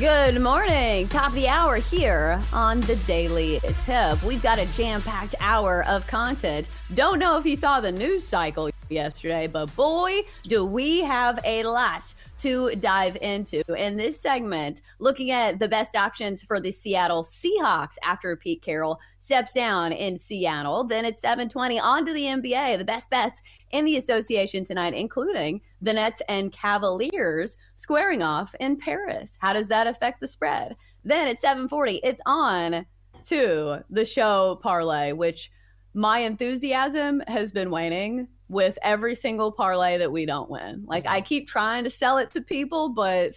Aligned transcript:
Good 0.00 0.40
morning. 0.40 1.06
Top 1.06 1.28
of 1.28 1.34
the 1.34 1.46
hour 1.46 1.76
here 1.76 2.42
on 2.52 2.80
the 2.80 2.96
Daily 3.06 3.60
Tip. 3.84 4.20
We've 4.24 4.42
got 4.42 4.58
a 4.58 4.66
jam 4.74 5.00
packed 5.00 5.36
hour 5.38 5.84
of 5.84 6.04
content. 6.08 6.68
Don't 6.94 7.20
know 7.20 7.38
if 7.38 7.46
you 7.46 7.54
saw 7.54 7.78
the 7.78 7.92
news 7.92 8.26
cycle 8.26 8.70
yesterday, 8.88 9.46
but 9.46 9.74
boy, 9.76 10.22
do 10.48 10.64
we 10.64 11.02
have 11.02 11.38
a 11.44 11.62
lot 11.62 12.12
to 12.38 12.74
dive 12.76 13.16
into 13.22 13.62
in 13.78 13.96
this 13.96 14.20
segment, 14.20 14.82
looking 14.98 15.30
at 15.30 15.60
the 15.60 15.68
best 15.68 15.94
options 15.94 16.42
for 16.42 16.58
the 16.58 16.72
Seattle 16.72 17.22
Seahawks 17.22 17.96
after 18.02 18.34
Pete 18.36 18.62
Carroll 18.62 18.98
steps 19.18 19.52
down 19.52 19.92
in 19.92 20.18
Seattle. 20.18 20.82
Then 20.84 21.04
at 21.04 21.20
720 21.20 21.78
on 21.78 22.04
to 22.04 22.12
the 22.12 22.24
NBA, 22.24 22.78
the 22.78 22.84
best 22.84 23.10
bets 23.10 23.42
in 23.74 23.84
the 23.84 23.96
association 23.96 24.64
tonight, 24.64 24.94
including 24.94 25.60
the 25.82 25.92
Nets 25.92 26.22
and 26.28 26.52
Cavaliers 26.52 27.56
squaring 27.74 28.22
off 28.22 28.54
in 28.60 28.76
Paris. 28.76 29.36
How 29.40 29.52
does 29.52 29.66
that 29.66 29.88
affect 29.88 30.20
the 30.20 30.28
spread? 30.28 30.76
Then 31.04 31.26
at 31.26 31.40
740, 31.40 32.00
it's 32.04 32.20
on 32.24 32.86
to 33.24 33.84
the 33.90 34.04
show 34.04 34.60
parlay, 34.62 35.10
which 35.10 35.50
my 35.92 36.20
enthusiasm 36.20 37.20
has 37.26 37.50
been 37.50 37.72
waning 37.72 38.28
with 38.48 38.78
every 38.80 39.16
single 39.16 39.50
parlay 39.50 39.98
that 39.98 40.12
we 40.12 40.24
don't 40.24 40.48
win. 40.48 40.84
Like 40.86 41.08
I 41.08 41.20
keep 41.20 41.48
trying 41.48 41.82
to 41.82 41.90
sell 41.90 42.18
it 42.18 42.30
to 42.30 42.40
people, 42.40 42.90
but 42.90 43.32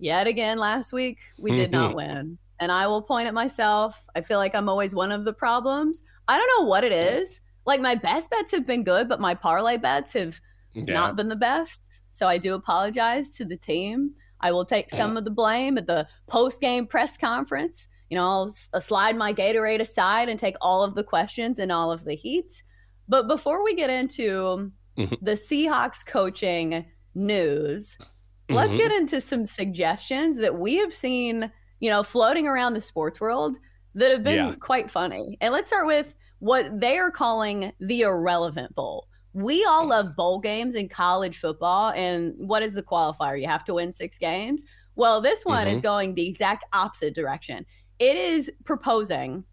yet 0.00 0.26
again 0.26 0.58
last 0.58 0.92
week 0.92 1.18
we 1.38 1.52
did 1.52 1.70
not 1.72 1.94
win. 1.94 2.38
And 2.58 2.72
I 2.72 2.88
will 2.88 3.02
point 3.02 3.28
at 3.28 3.34
myself. 3.34 4.04
I 4.16 4.22
feel 4.22 4.38
like 4.38 4.56
I'm 4.56 4.68
always 4.68 4.96
one 4.96 5.12
of 5.12 5.24
the 5.24 5.32
problems. 5.32 6.02
I 6.26 6.36
don't 6.36 6.50
know 6.58 6.66
what 6.66 6.82
it 6.82 6.92
is. 6.92 7.40
Like 7.66 7.80
my 7.80 7.94
best 7.94 8.30
bets 8.30 8.52
have 8.52 8.66
been 8.66 8.84
good, 8.84 9.08
but 9.08 9.20
my 9.20 9.34
parlay 9.34 9.76
bets 9.76 10.14
have 10.14 10.40
yeah. 10.72 10.94
not 10.94 11.16
been 11.16 11.28
the 11.28 11.36
best. 11.36 12.02
So 12.10 12.26
I 12.26 12.38
do 12.38 12.54
apologize 12.54 13.34
to 13.34 13.44
the 13.44 13.56
team. 13.56 14.12
I 14.40 14.52
will 14.52 14.64
take 14.64 14.90
some 14.90 15.16
of 15.16 15.24
the 15.24 15.30
blame 15.30 15.76
at 15.76 15.86
the 15.86 16.08
post 16.26 16.60
game 16.60 16.86
press 16.86 17.16
conference. 17.16 17.88
You 18.08 18.16
know, 18.16 18.24
I'll, 18.24 18.54
I'll 18.72 18.80
slide 18.80 19.16
my 19.16 19.32
Gatorade 19.32 19.80
aside 19.80 20.28
and 20.28 20.40
take 20.40 20.56
all 20.60 20.82
of 20.82 20.94
the 20.94 21.04
questions 21.04 21.58
and 21.58 21.70
all 21.70 21.92
of 21.92 22.04
the 22.04 22.14
heat. 22.14 22.62
But 23.08 23.28
before 23.28 23.62
we 23.62 23.74
get 23.74 23.90
into 23.90 24.72
mm-hmm. 24.96 25.14
the 25.20 25.32
Seahawks 25.32 26.04
coaching 26.06 26.86
news, 27.14 27.96
mm-hmm. 28.00 28.54
let's 28.54 28.76
get 28.76 28.92
into 28.92 29.20
some 29.20 29.44
suggestions 29.44 30.36
that 30.38 30.58
we 30.58 30.76
have 30.78 30.94
seen, 30.94 31.52
you 31.80 31.90
know, 31.90 32.02
floating 32.02 32.48
around 32.48 32.74
the 32.74 32.80
sports 32.80 33.20
world 33.20 33.58
that 33.94 34.10
have 34.10 34.22
been 34.22 34.48
yeah. 34.48 34.54
quite 34.58 34.90
funny. 34.90 35.36
And 35.40 35.52
let's 35.52 35.66
start 35.66 35.86
with 35.86 36.14
what 36.40 36.80
they 36.80 36.98
are 36.98 37.10
calling 37.10 37.72
the 37.80 38.00
irrelevant 38.02 38.74
bowl. 38.74 39.06
We 39.32 39.64
all 39.64 39.86
love 39.86 40.16
bowl 40.16 40.40
games 40.40 40.74
in 40.74 40.88
college 40.88 41.38
football. 41.38 41.92
And 41.92 42.34
what 42.36 42.62
is 42.62 42.74
the 42.74 42.82
qualifier? 42.82 43.40
You 43.40 43.46
have 43.46 43.64
to 43.66 43.74
win 43.74 43.92
six 43.92 44.18
games. 44.18 44.64
Well, 44.96 45.20
this 45.20 45.44
one 45.44 45.66
mm-hmm. 45.66 45.76
is 45.76 45.80
going 45.80 46.14
the 46.14 46.26
exact 46.26 46.64
opposite 46.72 47.14
direction. 47.14 47.64
It 48.00 48.16
is 48.16 48.50
proposing 48.64 49.44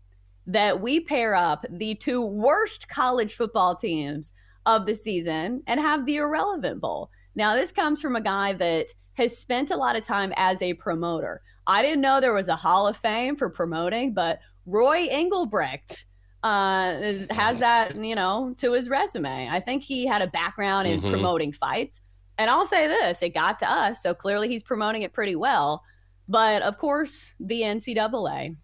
that 0.48 0.82
we 0.82 1.02
pair 1.02 1.36
up 1.36 1.66
the 1.70 1.96
two 1.96 2.26
worst 2.26 2.88
college 2.88 3.36
football 3.36 3.76
teams 3.76 4.32
of 4.66 4.86
the 4.86 4.96
season 4.96 5.62
and 5.68 5.80
have 5.80 6.06
the 6.06 6.18
irrelevant 6.18 6.82
bowl. 6.82 7.12
Now, 7.36 7.54
this 7.54 7.72
comes 7.72 8.02
from 8.02 8.16
a 8.16 8.22
guy 8.22 8.54
that 8.54 8.88
has 9.14 9.38
spent 9.38 9.72
a 9.72 9.78
lot 9.78 9.96
of 9.96 10.06
time 10.06 10.34
as 10.38 10.62
a 10.62 10.74
promoter. 10.74 11.42
I 11.68 11.82
didn't 11.82 12.02
know 12.02 12.20
there 12.20 12.34
was 12.34 12.48
a 12.48 12.56
Hall 12.56 12.88
of 12.88 12.98
Fame 12.98 13.36
for 13.36 13.50
promoting, 13.50 14.14
but 14.14 14.40
Roy 14.66 15.08
Englebrecht 15.08 16.06
uh, 16.48 17.34
has 17.34 17.60
that, 17.60 17.96
you 17.96 18.16
know, 18.16 18.54
to 18.58 18.74
his 18.74 18.90
resume. 18.90 19.50
I 19.50 19.60
think 19.60 19.84
he 19.84 20.06
had 20.06 20.22
a 20.22 20.28
background 20.28 20.88
in 20.88 21.00
mm-hmm. 21.00 21.12
promoting 21.12 21.52
fights. 21.52 22.02
And 22.38 22.50
I'll 22.50 22.66
say 22.66 22.88
this 22.88 23.22
it 23.22 23.34
got 23.34 23.60
to 23.60 23.72
us. 23.72 24.04
So 24.04 24.14
clearly 24.14 24.48
he's 24.48 24.64
promoting 24.64 25.02
it 25.02 25.14
pretty 25.14 25.36
well. 25.36 25.84
But 26.28 26.62
of 26.62 26.78
course, 26.78 27.34
the 27.40 27.62
NCAA 27.62 28.56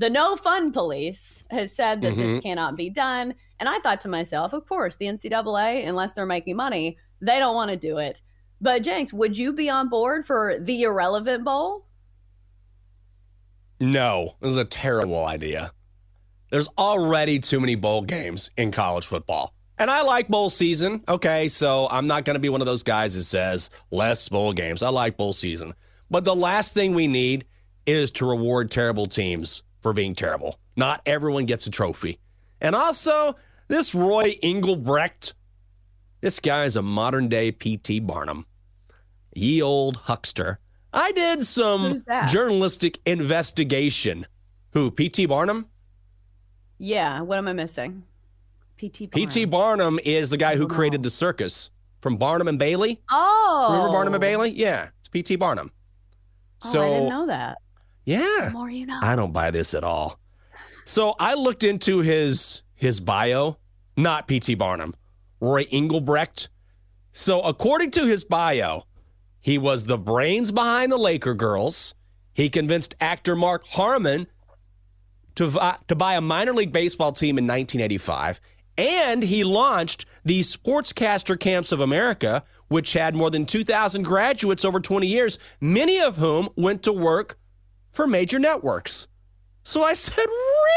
the 0.00 0.08
no 0.08 0.34
fun 0.34 0.72
police 0.72 1.44
has 1.50 1.76
said 1.76 2.00
that 2.00 2.14
mm-hmm. 2.14 2.22
this 2.22 2.42
cannot 2.42 2.74
be 2.74 2.88
done. 2.88 3.34
And 3.58 3.68
I 3.68 3.78
thought 3.80 4.00
to 4.00 4.08
myself, 4.08 4.54
of 4.54 4.66
course, 4.66 4.96
the 4.96 5.04
NCAA, 5.04 5.86
unless 5.86 6.14
they're 6.14 6.24
making 6.24 6.56
money, 6.56 6.96
they 7.20 7.38
don't 7.38 7.54
want 7.54 7.70
to 7.70 7.76
do 7.76 7.98
it. 7.98 8.22
But 8.62 8.82
Jenks, 8.82 9.12
would 9.12 9.36
you 9.36 9.52
be 9.52 9.68
on 9.68 9.90
board 9.90 10.24
for 10.24 10.56
the 10.58 10.82
irrelevant 10.82 11.44
bowl? 11.44 11.84
No, 13.78 14.36
this 14.40 14.52
is 14.52 14.56
a 14.56 14.64
terrible 14.64 15.26
idea. 15.26 15.70
There's 16.50 16.68
already 16.76 17.38
too 17.38 17.60
many 17.60 17.76
bowl 17.76 18.02
games 18.02 18.50
in 18.56 18.72
college 18.72 19.06
football. 19.06 19.54
And 19.78 19.90
I 19.90 20.02
like 20.02 20.28
bowl 20.28 20.50
season. 20.50 21.02
Okay, 21.08 21.48
so 21.48 21.88
I'm 21.90 22.06
not 22.06 22.24
going 22.24 22.34
to 22.34 22.40
be 22.40 22.50
one 22.50 22.60
of 22.60 22.66
those 22.66 22.82
guys 22.82 23.14
that 23.14 23.22
says 23.22 23.70
less 23.90 24.28
bowl 24.28 24.52
games. 24.52 24.82
I 24.82 24.90
like 24.90 25.16
bowl 25.16 25.32
season. 25.32 25.72
But 26.10 26.24
the 26.24 26.34
last 26.34 26.74
thing 26.74 26.94
we 26.94 27.06
need 27.06 27.46
is 27.86 28.10
to 28.12 28.26
reward 28.26 28.70
terrible 28.70 29.06
teams 29.06 29.62
for 29.80 29.94
being 29.94 30.14
terrible. 30.14 30.58
Not 30.76 31.00
everyone 31.06 31.46
gets 31.46 31.66
a 31.66 31.70
trophy. 31.70 32.18
And 32.60 32.74
also, 32.74 33.36
this 33.68 33.94
Roy 33.94 34.36
Englebrecht, 34.42 35.32
this 36.20 36.40
guy 36.40 36.64
is 36.64 36.76
a 36.76 36.82
modern 36.82 37.28
day 37.28 37.50
P.T. 37.50 38.00
Barnum. 38.00 38.44
Ye 39.34 39.62
old 39.62 39.96
huckster. 39.96 40.58
I 40.92 41.12
did 41.12 41.44
some 41.44 42.02
journalistic 42.26 42.98
investigation. 43.06 44.26
Who, 44.72 44.90
P.T. 44.90 45.24
Barnum? 45.24 45.69
Yeah, 46.82 47.20
what 47.20 47.36
am 47.36 47.46
I 47.46 47.52
missing? 47.52 48.04
P.T. 48.78 49.08
Barnum. 49.08 49.28
P.T. 49.28 49.44
Barnum 49.44 50.00
is 50.02 50.30
the 50.30 50.38
guy 50.38 50.56
who 50.56 50.66
created 50.66 51.02
the 51.02 51.10
circus 51.10 51.68
from 52.00 52.16
Barnum 52.16 52.48
and 52.48 52.58
Bailey. 52.58 53.02
Oh. 53.10 53.68
Remember 53.70 53.92
Barnum 53.92 54.14
and 54.14 54.20
Bailey? 54.22 54.50
Yeah, 54.52 54.88
it's 54.98 55.08
P.T. 55.08 55.36
Barnum. 55.36 55.72
So, 56.60 56.80
oh, 56.80 56.86
I 56.86 56.88
didn't 56.88 57.08
know 57.10 57.26
that. 57.26 57.58
Yeah. 58.06 58.46
The 58.46 58.50
more 58.52 58.70
you 58.70 58.86
know. 58.86 58.98
I 59.02 59.14
don't 59.14 59.32
buy 59.32 59.50
this 59.50 59.74
at 59.74 59.84
all. 59.84 60.18
So 60.86 61.14
I 61.20 61.34
looked 61.34 61.64
into 61.64 61.98
his 61.98 62.62
his 62.74 62.98
bio, 62.98 63.58
not 63.94 64.26
P.T. 64.26 64.54
Barnum, 64.54 64.94
Roy 65.38 65.64
Englebrecht. 65.64 66.48
So 67.12 67.42
according 67.42 67.90
to 67.92 68.06
his 68.06 68.24
bio, 68.24 68.86
he 69.38 69.58
was 69.58 69.84
the 69.84 69.98
brains 69.98 70.50
behind 70.50 70.90
the 70.90 70.96
Laker 70.96 71.34
girls. 71.34 71.94
He 72.32 72.48
convinced 72.48 72.94
actor 73.00 73.36
Mark 73.36 73.66
Harmon 73.66 74.28
to, 75.40 75.58
uh, 75.58 75.76
to 75.88 75.94
buy 75.94 76.16
a 76.16 76.20
minor 76.20 76.52
league 76.52 76.70
baseball 76.70 77.12
team 77.12 77.38
in 77.38 77.44
1985. 77.44 78.42
And 78.76 79.22
he 79.22 79.42
launched 79.42 80.04
the 80.22 80.40
Sportscaster 80.40 81.40
Camps 81.40 81.72
of 81.72 81.80
America, 81.80 82.44
which 82.68 82.92
had 82.92 83.14
more 83.14 83.30
than 83.30 83.46
2,000 83.46 84.02
graduates 84.02 84.66
over 84.66 84.80
20 84.80 85.06
years, 85.06 85.38
many 85.58 85.98
of 85.98 86.18
whom 86.18 86.50
went 86.56 86.82
to 86.82 86.92
work 86.92 87.38
for 87.90 88.06
major 88.06 88.38
networks. 88.38 89.08
So 89.64 89.82
I 89.82 89.94
said, 89.94 90.26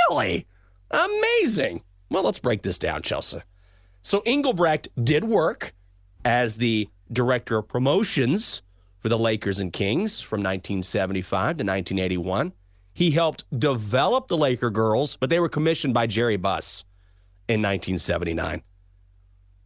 Really? 0.09 0.47
Amazing. 0.91 1.83
Well, 2.09 2.23
let's 2.23 2.39
break 2.39 2.61
this 2.61 2.79
down, 2.79 3.01
Chelsea. 3.01 3.41
So 4.01 4.21
Englebrecht 4.21 4.87
did 5.01 5.25
work 5.25 5.73
as 6.23 6.57
the 6.57 6.87
director 7.11 7.57
of 7.57 7.67
promotions 7.67 8.61
for 8.99 9.09
the 9.09 9.19
Lakers 9.19 9.59
and 9.59 9.73
Kings 9.73 10.21
from 10.21 10.39
1975 10.39 11.57
to 11.57 11.63
1981. 11.65 12.53
He 12.93 13.11
helped 13.11 13.43
develop 13.57 14.27
the 14.27 14.37
Laker 14.37 14.69
girls, 14.69 15.15
but 15.15 15.29
they 15.29 15.39
were 15.39 15.49
commissioned 15.49 15.93
by 15.93 16.07
Jerry 16.07 16.37
Buss 16.37 16.85
in 17.47 17.61
1979. 17.61 18.61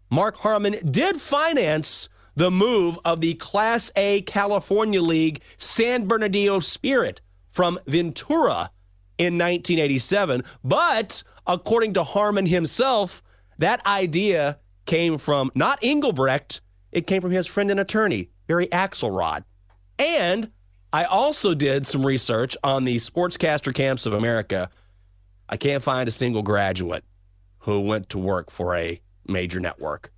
Mark 0.09 0.37
Harmon 0.37 0.77
did 0.89 1.19
finance 1.19 2.09
the 2.35 2.51
move 2.51 2.97
of 3.03 3.19
the 3.19 3.33
Class 3.33 3.91
A 3.95 4.21
California 4.21 5.01
League 5.01 5.41
San 5.57 6.07
Bernardino 6.07 6.59
Spirit 6.59 7.19
from 7.47 7.79
Ventura 7.87 8.69
in 9.17 9.33
1987. 9.33 10.43
But 10.63 11.23
according 11.45 11.93
to 11.93 12.03
Harmon 12.03 12.45
himself, 12.45 13.23
that 13.57 13.85
idea 13.85 14.59
came 14.85 15.17
from 15.17 15.51
not 15.55 15.81
Englebrecht, 15.81 16.61
it 16.91 17.07
came 17.07 17.21
from 17.21 17.31
his 17.31 17.47
friend 17.47 17.69
and 17.71 17.79
attorney, 17.79 18.29
Barry 18.45 18.67
Axelrod. 18.67 19.43
And 19.99 20.51
I 20.97 21.03
also 21.03 21.53
did 21.53 21.85
some 21.85 22.03
research 22.03 22.57
on 22.63 22.83
the 22.83 22.95
Sportscaster 22.95 23.71
Camps 23.71 24.07
of 24.07 24.13
America. 24.13 24.71
I 25.47 25.55
can't 25.55 25.83
find 25.83 26.07
a 26.07 26.11
single 26.11 26.41
graduate 26.41 27.03
who 27.59 27.81
went 27.81 28.09
to 28.09 28.17
work 28.17 28.49
for 28.49 28.75
a 28.75 28.99
major 29.27 29.59
network, 29.59 30.11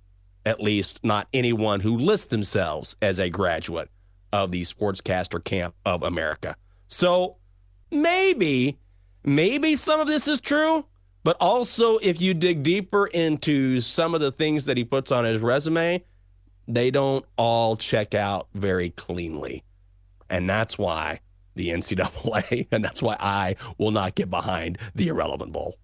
at 0.46 0.58
least 0.58 0.98
not 1.02 1.28
anyone 1.34 1.80
who 1.80 1.98
lists 1.98 2.28
themselves 2.28 2.96
as 3.02 3.18
a 3.18 3.28
graduate 3.28 3.90
of 4.32 4.52
the 4.52 4.62
Sportscaster 4.62 5.44
Camp 5.44 5.74
of 5.84 6.02
America. 6.02 6.56
So 6.86 7.36
maybe, 7.90 8.78
maybe 9.22 9.74
some 9.74 10.00
of 10.00 10.06
this 10.06 10.26
is 10.26 10.40
true, 10.40 10.86
but 11.24 11.36
also 11.40 11.98
if 11.98 12.22
you 12.22 12.32
dig 12.32 12.62
deeper 12.62 13.06
into 13.06 13.82
some 13.82 14.14
of 14.14 14.22
the 14.22 14.32
things 14.32 14.64
that 14.64 14.78
he 14.78 14.84
puts 14.84 15.12
on 15.12 15.24
his 15.24 15.42
resume, 15.42 16.02
they 16.66 16.90
don't 16.90 17.26
all 17.36 17.76
check 17.76 18.14
out 18.14 18.48
very 18.54 18.88
cleanly. 18.88 19.62
And 20.30 20.48
that's 20.48 20.78
why 20.78 21.20
the 21.56 21.68
NCAA, 21.68 22.68
and 22.72 22.82
that's 22.84 23.02
why 23.02 23.16
I 23.20 23.56
will 23.76 23.90
not 23.90 24.14
get 24.14 24.30
behind 24.30 24.78
the 24.94 25.08
Irrelevant 25.08 25.52
Bowl. 25.52 25.76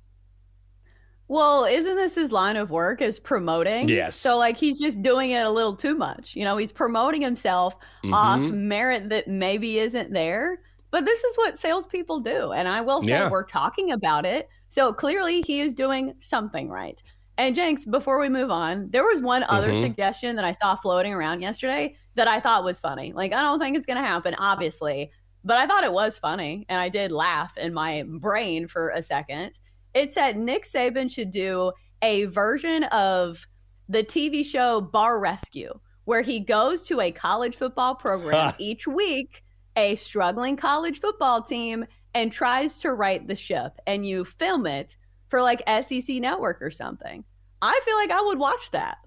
Well, 1.28 1.64
isn't 1.64 1.96
this 1.96 2.14
his 2.14 2.30
line 2.30 2.56
of 2.56 2.70
work 2.70 3.02
is 3.02 3.18
promoting? 3.18 3.88
Yes. 3.88 4.14
So 4.14 4.38
like 4.38 4.56
he's 4.56 4.78
just 4.78 5.02
doing 5.02 5.32
it 5.32 5.44
a 5.44 5.50
little 5.50 5.74
too 5.74 5.96
much. 5.96 6.36
You 6.36 6.44
know, 6.44 6.56
he's 6.56 6.70
promoting 6.72 7.20
himself 7.20 7.76
Mm-hmm. 8.04 8.14
off 8.14 8.40
merit 8.52 9.08
that 9.08 9.26
maybe 9.26 9.78
isn't 9.78 10.12
there. 10.12 10.60
But 10.92 11.04
this 11.04 11.22
is 11.24 11.36
what 11.36 11.58
salespeople 11.58 12.20
do. 12.20 12.52
And 12.52 12.68
I 12.68 12.80
will 12.80 13.02
say 13.02 13.10
Yeah. 13.10 13.28
we're 13.28 13.44
talking 13.44 13.90
about 13.90 14.24
it. 14.24 14.48
So 14.68 14.92
clearly 14.92 15.42
he 15.42 15.60
is 15.60 15.74
doing 15.74 16.14
something 16.20 16.68
right. 16.68 17.02
And 17.38 17.56
Jenks, 17.56 17.84
before 17.84 18.20
we 18.20 18.28
move 18.28 18.50
on, 18.52 18.88
there 18.92 19.02
was 19.04 19.20
one 19.20 19.42
other 19.48 19.70
Mhm. 19.72 19.82
suggestion 19.82 20.36
that 20.36 20.44
I 20.44 20.52
saw 20.52 20.76
floating 20.76 21.12
around 21.12 21.40
yesterday 21.40 21.96
that 22.16 22.28
I 22.28 22.40
thought 22.40 22.64
was 22.64 22.80
funny. 22.80 23.12
Like, 23.12 23.32
I 23.32 23.42
don't 23.42 23.60
think 23.60 23.76
it's 23.76 23.86
going 23.86 24.00
to 24.00 24.06
happen, 24.06 24.34
obviously, 24.38 25.10
but 25.44 25.56
I 25.56 25.66
thought 25.66 25.84
it 25.84 25.92
was 25.92 26.18
funny. 26.18 26.66
And 26.68 26.80
I 26.80 26.88
did 26.88 27.12
laugh 27.12 27.56
in 27.56 27.72
my 27.72 28.04
brain 28.06 28.66
for 28.66 28.90
a 28.90 29.02
second. 29.02 29.52
It 29.94 30.12
said 30.12 30.36
Nick 30.36 30.64
Saban 30.64 31.10
should 31.10 31.30
do 31.30 31.72
a 32.02 32.24
version 32.26 32.84
of 32.84 33.46
the 33.88 34.02
TV 34.02 34.44
show 34.44 34.80
Bar 34.80 35.20
Rescue, 35.20 35.78
where 36.04 36.22
he 36.22 36.40
goes 36.40 36.82
to 36.84 37.00
a 37.00 37.12
college 37.12 37.56
football 37.56 37.94
program 37.94 38.54
each 38.58 38.86
week, 38.86 39.42
a 39.76 39.94
struggling 39.94 40.56
college 40.56 41.00
football 41.00 41.42
team, 41.42 41.84
and 42.14 42.32
tries 42.32 42.78
to 42.78 42.92
right 42.92 43.26
the 43.26 43.36
ship. 43.36 43.72
And 43.86 44.06
you 44.06 44.24
film 44.24 44.66
it 44.66 44.96
for 45.28 45.42
like 45.42 45.62
SEC 45.68 46.16
Network 46.16 46.62
or 46.62 46.70
something. 46.70 47.24
I 47.60 47.78
feel 47.84 47.96
like 47.96 48.10
I 48.10 48.22
would 48.22 48.38
watch 48.38 48.70
that. 48.72 48.98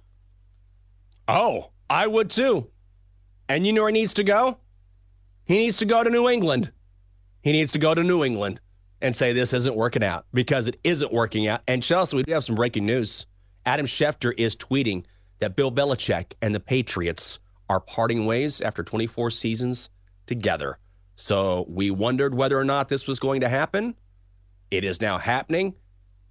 Oh, 1.27 1.71
I 1.89 2.07
would 2.07 2.29
too. 2.29 2.69
And 3.49 3.65
you 3.65 3.73
know 3.73 3.81
where 3.81 3.89
he 3.89 3.93
needs 3.93 4.13
to 4.13 4.23
go? 4.23 4.59
He 5.45 5.57
needs 5.57 5.75
to 5.77 5.85
go 5.85 6.03
to 6.03 6.09
New 6.09 6.29
England. 6.29 6.71
He 7.41 7.51
needs 7.51 7.71
to 7.71 7.79
go 7.79 7.95
to 7.95 8.03
New 8.03 8.23
England 8.23 8.61
and 9.01 9.15
say 9.15 9.33
this 9.33 9.53
isn't 9.53 9.75
working 9.75 10.03
out 10.03 10.25
because 10.33 10.67
it 10.67 10.79
isn't 10.83 11.11
working 11.11 11.47
out. 11.47 11.61
And 11.67 11.81
Chelsea, 11.81 12.15
we 12.15 12.23
do 12.23 12.31
have 12.33 12.43
some 12.43 12.55
breaking 12.55 12.85
news. 12.85 13.25
Adam 13.65 13.87
Schefter 13.87 14.33
is 14.37 14.55
tweeting 14.55 15.05
that 15.39 15.55
Bill 15.55 15.71
Belichick 15.71 16.33
and 16.41 16.53
the 16.53 16.59
Patriots 16.59 17.39
are 17.69 17.79
parting 17.79 18.25
ways 18.25 18.61
after 18.61 18.83
24 18.83 19.31
seasons 19.31 19.89
together. 20.27 20.77
So 21.15 21.65
we 21.67 21.89
wondered 21.91 22.35
whether 22.35 22.57
or 22.57 22.63
not 22.63 22.89
this 22.89 23.07
was 23.07 23.19
going 23.19 23.41
to 23.41 23.49
happen. 23.49 23.95
It 24.69 24.83
is 24.83 25.01
now 25.01 25.17
happening. 25.17 25.73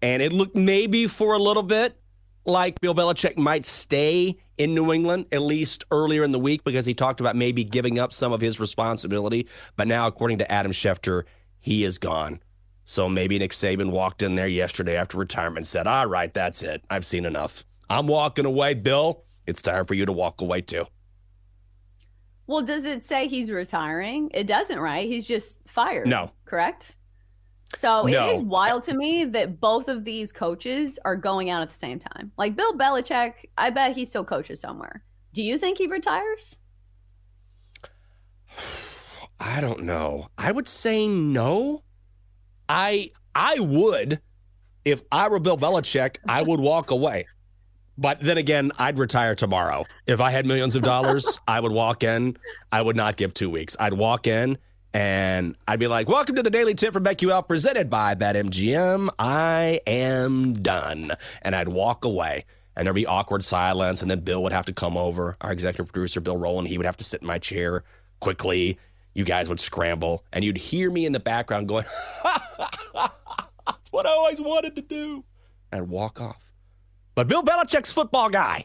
And 0.00 0.22
it 0.22 0.32
looked 0.32 0.54
maybe 0.54 1.08
for 1.08 1.34
a 1.34 1.38
little 1.38 1.62
bit 1.64 2.00
like 2.44 2.80
Bill 2.80 2.94
Belichick 2.94 3.36
might 3.36 3.66
stay 3.66 4.38
in 4.56 4.74
New 4.74 4.92
England, 4.92 5.26
at 5.32 5.42
least 5.42 5.84
earlier 5.90 6.24
in 6.24 6.32
the 6.32 6.38
week, 6.38 6.64
because 6.64 6.86
he 6.86 6.94
talked 6.94 7.20
about 7.20 7.36
maybe 7.36 7.64
giving 7.64 7.98
up 7.98 8.12
some 8.12 8.32
of 8.32 8.40
his 8.40 8.58
responsibility. 8.58 9.46
But 9.76 9.88
now, 9.88 10.06
according 10.06 10.38
to 10.38 10.50
Adam 10.50 10.72
Schefter, 10.72 11.24
he 11.60 11.84
is 11.84 11.98
gone. 11.98 12.40
So 12.84 13.08
maybe 13.08 13.38
Nick 13.38 13.52
Saban 13.52 13.90
walked 13.90 14.22
in 14.22 14.34
there 14.34 14.48
yesterday 14.48 14.96
after 14.96 15.18
retirement 15.18 15.58
and 15.58 15.66
said, 15.66 15.86
All 15.86 16.06
right, 16.06 16.32
that's 16.32 16.62
it. 16.62 16.82
I've 16.88 17.04
seen 17.04 17.26
enough. 17.26 17.64
I'm 17.90 18.06
walking 18.06 18.46
away, 18.46 18.74
Bill. 18.74 19.24
It's 19.46 19.62
time 19.62 19.84
for 19.84 19.94
you 19.94 20.06
to 20.06 20.12
walk 20.12 20.40
away 20.40 20.62
too. 20.62 20.86
Well, 22.46 22.62
does 22.62 22.86
it 22.86 23.04
say 23.04 23.28
he's 23.28 23.50
retiring? 23.50 24.30
It 24.32 24.46
doesn't, 24.46 24.78
right? 24.78 25.06
He's 25.06 25.26
just 25.26 25.58
fired. 25.68 26.08
No. 26.08 26.30
Correct? 26.46 26.96
So 27.76 28.02
No. 28.04 28.30
it 28.30 28.36
is 28.36 28.42
wild 28.42 28.82
to 28.84 28.94
me 28.94 29.24
that 29.26 29.60
both 29.60 29.88
of 29.88 30.04
these 30.04 30.32
coaches 30.32 30.98
are 31.04 31.16
going 31.16 31.50
out 31.50 31.62
at 31.62 31.68
the 31.68 31.76
same 31.76 31.98
time. 31.98 32.32
Like 32.38 32.56
Bill 32.56 32.72
Belichick, 32.74 33.34
I 33.58 33.70
bet 33.70 33.94
he 33.96 34.04
still 34.04 34.24
coaches 34.24 34.60
somewhere. 34.60 35.02
Do 35.34 35.42
you 35.42 35.58
think 35.58 35.78
he 35.78 35.86
retires? 35.86 36.58
I 39.40 39.60
don't 39.60 39.82
know. 39.84 40.28
I 40.36 40.50
would 40.50 40.66
say 40.66 41.06
no. 41.06 41.82
I 42.68 43.10
I 43.34 43.60
would 43.60 44.20
if 44.84 45.02
I 45.12 45.28
were 45.28 45.38
Bill 45.38 45.56
Belichick, 45.58 46.16
I 46.26 46.42
would 46.42 46.60
walk 46.60 46.90
away. 46.90 47.26
But 47.98 48.20
then 48.20 48.38
again, 48.38 48.72
I'd 48.78 48.96
retire 48.98 49.34
tomorrow. 49.34 49.84
If 50.06 50.20
I 50.20 50.30
had 50.30 50.46
millions 50.46 50.76
of 50.76 50.82
dollars, 50.82 51.38
I 51.48 51.60
would 51.60 51.72
walk 51.72 52.02
in. 52.02 52.36
I 52.72 52.80
would 52.80 52.96
not 52.96 53.16
give 53.16 53.34
two 53.34 53.50
weeks. 53.50 53.76
I'd 53.78 53.92
walk 53.94 54.26
in 54.26 54.56
and 54.98 55.56
I'd 55.68 55.78
be 55.78 55.86
like, 55.86 56.08
Welcome 56.08 56.34
to 56.34 56.42
the 56.42 56.50
Daily 56.50 56.74
Tip 56.74 56.92
from 56.92 57.04
BetQL 57.04 57.46
presented 57.46 57.88
by 57.88 58.16
BetMGM. 58.16 59.10
I 59.16 59.80
am 59.86 60.54
done. 60.54 61.12
And 61.40 61.54
I'd 61.54 61.68
walk 61.68 62.04
away. 62.04 62.46
And 62.74 62.84
there'd 62.84 62.96
be 62.96 63.06
awkward 63.06 63.44
silence. 63.44 64.02
And 64.02 64.10
then 64.10 64.22
Bill 64.22 64.42
would 64.42 64.52
have 64.52 64.66
to 64.66 64.72
come 64.72 64.96
over, 64.96 65.36
our 65.40 65.52
executive 65.52 65.92
producer, 65.92 66.20
Bill 66.20 66.36
Rowland. 66.36 66.66
He 66.66 66.78
would 66.78 66.86
have 66.86 66.96
to 66.96 67.04
sit 67.04 67.20
in 67.20 67.28
my 67.28 67.38
chair 67.38 67.84
quickly. 68.18 68.76
You 69.14 69.22
guys 69.22 69.48
would 69.48 69.60
scramble. 69.60 70.24
And 70.32 70.44
you'd 70.44 70.56
hear 70.56 70.90
me 70.90 71.06
in 71.06 71.12
the 71.12 71.20
background 71.20 71.68
going, 71.68 71.84
That's 72.92 73.92
what 73.92 74.04
I 74.04 74.10
always 74.10 74.40
wanted 74.40 74.74
to 74.74 74.82
do. 74.82 75.22
And 75.70 75.90
walk 75.90 76.20
off. 76.20 76.52
But 77.14 77.28
Bill 77.28 77.44
Belichick's 77.44 77.92
football 77.92 78.30
guy. 78.30 78.64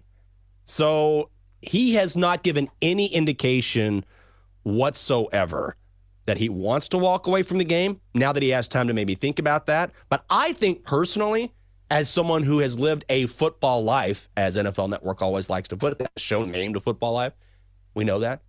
So 0.66 1.30
he 1.62 1.94
has 1.94 2.18
not 2.18 2.42
given 2.42 2.72
any 2.82 3.06
indication 3.06 4.04
whatsoever 4.64 5.76
that 6.26 6.38
he 6.38 6.50
wants 6.50 6.90
to 6.90 6.98
walk 6.98 7.28
away 7.28 7.44
from 7.44 7.58
the 7.58 7.66
game 7.66 8.00
now 8.14 8.32
that 8.32 8.44
he 8.44 8.50
has 8.50 8.68
time 8.68 8.88
to 8.88 8.94
maybe 8.94 9.16
think 9.16 9.40
about 9.40 9.66
that. 9.66 9.92
But 10.10 10.24
I 10.30 10.54
think 10.54 10.84
personally, 10.84 11.54
as 11.92 12.10
someone 12.10 12.44
who 12.44 12.60
has 12.60 12.80
lived 12.80 13.06
a 13.10 13.26
football 13.28 13.84
life, 13.84 14.30
as 14.38 14.58
NFL 14.58 14.90
Network 14.90 15.22
always 15.22 15.50
likes 15.50 15.70
to 15.70 15.78
put 15.78 16.00
it, 16.00 16.10
show 16.18 16.46
name 16.46 16.74
to 16.74 16.80
football 16.80 17.14
life, 17.14 17.34
we 17.94 18.04
know 18.04 18.20
that. 18.20 18.42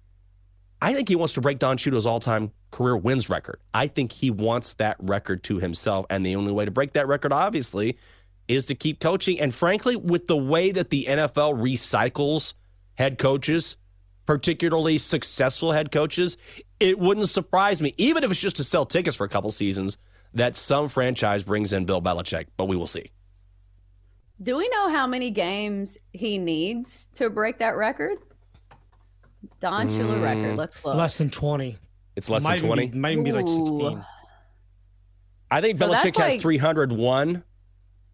I 0.80 0.94
think 0.94 1.08
he 1.08 1.16
wants 1.16 1.34
to 1.34 1.40
break 1.40 1.58
Don 1.58 1.76
Shula's 1.76 2.06
all-time 2.06 2.52
career 2.70 2.96
wins 2.96 3.30
record. 3.30 3.60
I 3.72 3.86
think 3.86 4.12
he 4.12 4.30
wants 4.30 4.74
that 4.74 4.96
record 4.98 5.42
to 5.44 5.58
himself, 5.58 6.06
and 6.10 6.24
the 6.24 6.36
only 6.36 6.52
way 6.52 6.64
to 6.64 6.70
break 6.70 6.92
that 6.94 7.08
record, 7.08 7.32
obviously, 7.32 7.96
is 8.48 8.66
to 8.66 8.74
keep 8.74 9.00
coaching. 9.00 9.40
And 9.40 9.54
frankly, 9.54 9.96
with 9.96 10.26
the 10.26 10.36
way 10.36 10.72
that 10.72 10.90
the 10.90 11.06
NFL 11.08 11.58
recycles 11.60 12.54
head 12.94 13.18
coaches, 13.18 13.76
particularly 14.26 14.98
successful 14.98 15.72
head 15.72 15.92
coaches, 15.92 16.36
it 16.80 16.98
wouldn't 16.98 17.28
surprise 17.28 17.80
me, 17.82 17.94
even 17.98 18.24
if 18.24 18.30
it's 18.30 18.40
just 18.40 18.56
to 18.56 18.64
sell 18.64 18.86
tickets 18.86 19.16
for 19.16 19.24
a 19.24 19.28
couple 19.28 19.50
seasons, 19.50 19.98
that 20.32 20.56
some 20.56 20.88
franchise 20.88 21.42
brings 21.42 21.72
in 21.72 21.84
Bill 21.84 22.02
Belichick. 22.02 22.46
But 22.56 22.66
we 22.66 22.76
will 22.76 22.86
see. 22.86 23.06
Do 24.40 24.56
we 24.56 24.68
know 24.68 24.88
how 24.88 25.06
many 25.06 25.30
games 25.30 25.96
he 26.12 26.38
needs 26.38 27.08
to 27.14 27.30
break 27.30 27.58
that 27.60 27.76
record? 27.76 28.18
Don 29.60 29.88
Shula 29.88 30.16
Mm. 30.18 30.22
record. 30.22 30.56
Let's 30.56 30.84
look. 30.84 30.94
Less 30.96 31.18
than 31.18 31.30
20. 31.30 31.76
It's 32.16 32.28
less 32.28 32.42
might 32.44 32.58
than 32.58 32.66
20. 32.68 32.82
Even 32.84 32.92
be, 32.92 32.98
might 32.98 33.12
even 33.12 33.24
be 33.24 33.32
like 33.32 33.46
Ooh. 33.46 33.66
16. 33.66 34.04
I 35.50 35.60
think 35.60 35.78
So 35.78 35.86
Belichick 35.88 36.16
has 36.16 36.32
like- 36.32 36.40
301 36.40 37.44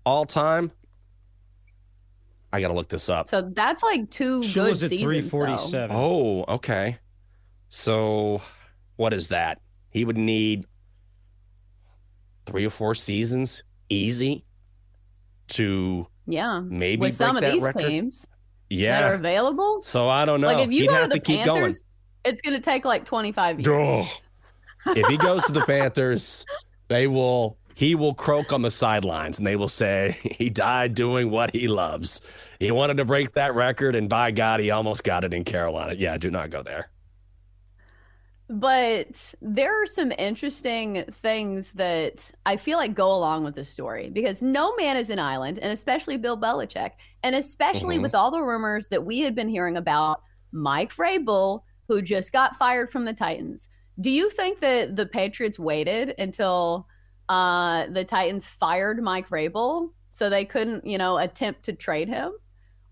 all 0.05 0.25
time. 0.27 0.73
I 2.53 2.61
got 2.61 2.69
to 2.69 2.75
look 2.75 2.89
this 2.89 3.09
up. 3.09 3.29
So 3.29 3.43
that's 3.55 3.83
like 3.83 4.11
two 4.11 4.43
She 4.43 4.55
good 4.55 4.71
was 4.71 4.83
at 4.83 4.91
seasons. 4.91 5.03
though. 5.03 5.09
347. 5.09 5.97
Oh, 5.97 6.45
okay. 6.57 6.99
So, 7.69 8.43
what 8.97 9.13
is 9.13 9.29
that? 9.29 9.61
He 9.91 10.05
would 10.05 10.19
need 10.19 10.67
three 12.47 12.67
or 12.67 12.71
four 12.71 12.95
seasons, 12.95 13.63
easy, 13.89 14.45
to 15.49 16.07
Yeah. 16.27 16.61
maybe 16.65 17.01
With 17.01 17.15
some 17.15 17.37
break 17.37 17.45
of 17.45 17.49
that 17.49 17.53
these 17.55 17.63
record. 17.63 17.89
teams. 17.89 18.27
Yeah. 18.69 19.01
that 19.01 19.11
are 19.13 19.15
available. 19.15 19.83
So 19.83 20.09
I 20.09 20.25
don't 20.25 20.41
know. 20.41 20.47
Like 20.49 20.67
if 20.67 20.73
you 20.73 20.83
He'd 20.83 20.89
go 20.89 20.95
have 20.95 21.03
to 21.05 21.09
the 21.11 21.15
to 21.19 21.21
keep 21.21 21.41
Panthers, 21.45 21.83
it's 22.25 22.41
going 22.41 22.55
to 22.55 22.61
take 22.63 22.85
like 22.85 23.05
25 23.05 23.59
years. 23.61 23.67
going. 23.67 24.07
if 24.97 25.07
he 25.09 25.17
goes 25.17 25.45
to 25.45 25.53
the 25.53 25.61
Panthers, 25.67 26.45
they 26.89 27.07
will 27.07 27.59
he 27.81 27.95
will 27.95 28.13
croak 28.13 28.53
on 28.53 28.61
the 28.61 28.71
sidelines 28.71 29.39
and 29.39 29.47
they 29.47 29.57
will 29.57 29.67
say 29.67 30.15
he 30.33 30.51
died 30.51 30.95
doing 30.95 31.31
what 31.31 31.51
he 31.55 31.67
loves. 31.67 32.21
He 32.59 32.71
wanted 32.71 32.99
to 32.99 33.07
break 33.07 33.33
that 33.33 33.55
record 33.55 33.97
and 33.97 34.07
by 34.07 34.33
God 34.33 34.61
he 34.61 34.71
almost 34.71 35.03
got 35.03 35.25
it 35.25 35.33
in 35.33 35.45
Carolina. 35.45 35.95
Yeah, 35.95 36.19
do 36.19 36.31
not 36.31 36.51
go 36.51 36.63
there. 36.63 36.91
But 38.51 39.35
there 39.41 39.83
are 39.83 39.87
some 39.87 40.13
interesting 40.19 41.05
things 41.23 41.73
that 41.73 42.31
I 42.45 42.59
feel 42.59 42.77
like 42.77 42.93
go 42.95 43.15
along 43.15 43.45
with 43.45 43.55
this 43.55 43.71
story 43.71 44.11
because 44.11 44.43
no 44.43 44.77
man 44.77 44.99
is 44.99 45.09
an 45.09 45.19
island, 45.19 45.59
and 45.59 45.73
especially 45.73 46.19
Bill 46.19 46.37
Belichick, 46.37 46.91
and 47.23 47.35
especially 47.35 47.97
Mhm. 47.97 48.03
with 48.03 48.15
all 48.15 48.31
the 48.31 48.43
rumors 48.43 48.89
that 48.89 49.07
we 49.07 49.21
had 49.21 49.35
been 49.35 49.49
hearing 49.49 49.79
about 49.79 50.21
Mike 50.53 50.93
Vrabel, 50.93 51.63
who 51.89 52.03
just 52.03 52.31
got 52.31 52.57
fired 52.57 52.91
from 52.91 53.07
the 53.07 53.15
Titans. 53.15 53.69
Do 53.99 54.11
you 54.11 54.29
think 54.29 54.59
that 54.61 54.97
the 54.97 55.07
Patriots 55.07 55.59
waited 55.59 56.15
until 56.19 56.87
uh, 57.31 57.87
the 57.87 58.05
Titans 58.05 58.45
fired 58.45 59.01
Mike 59.03 59.29
Vrabel 59.29 59.91
so 60.09 60.29
they 60.29 60.45
couldn't, 60.45 60.85
you 60.85 60.99
know, 60.99 61.17
attempt 61.19 61.63
to 61.65 61.73
trade 61.73 62.09
him 62.09 62.33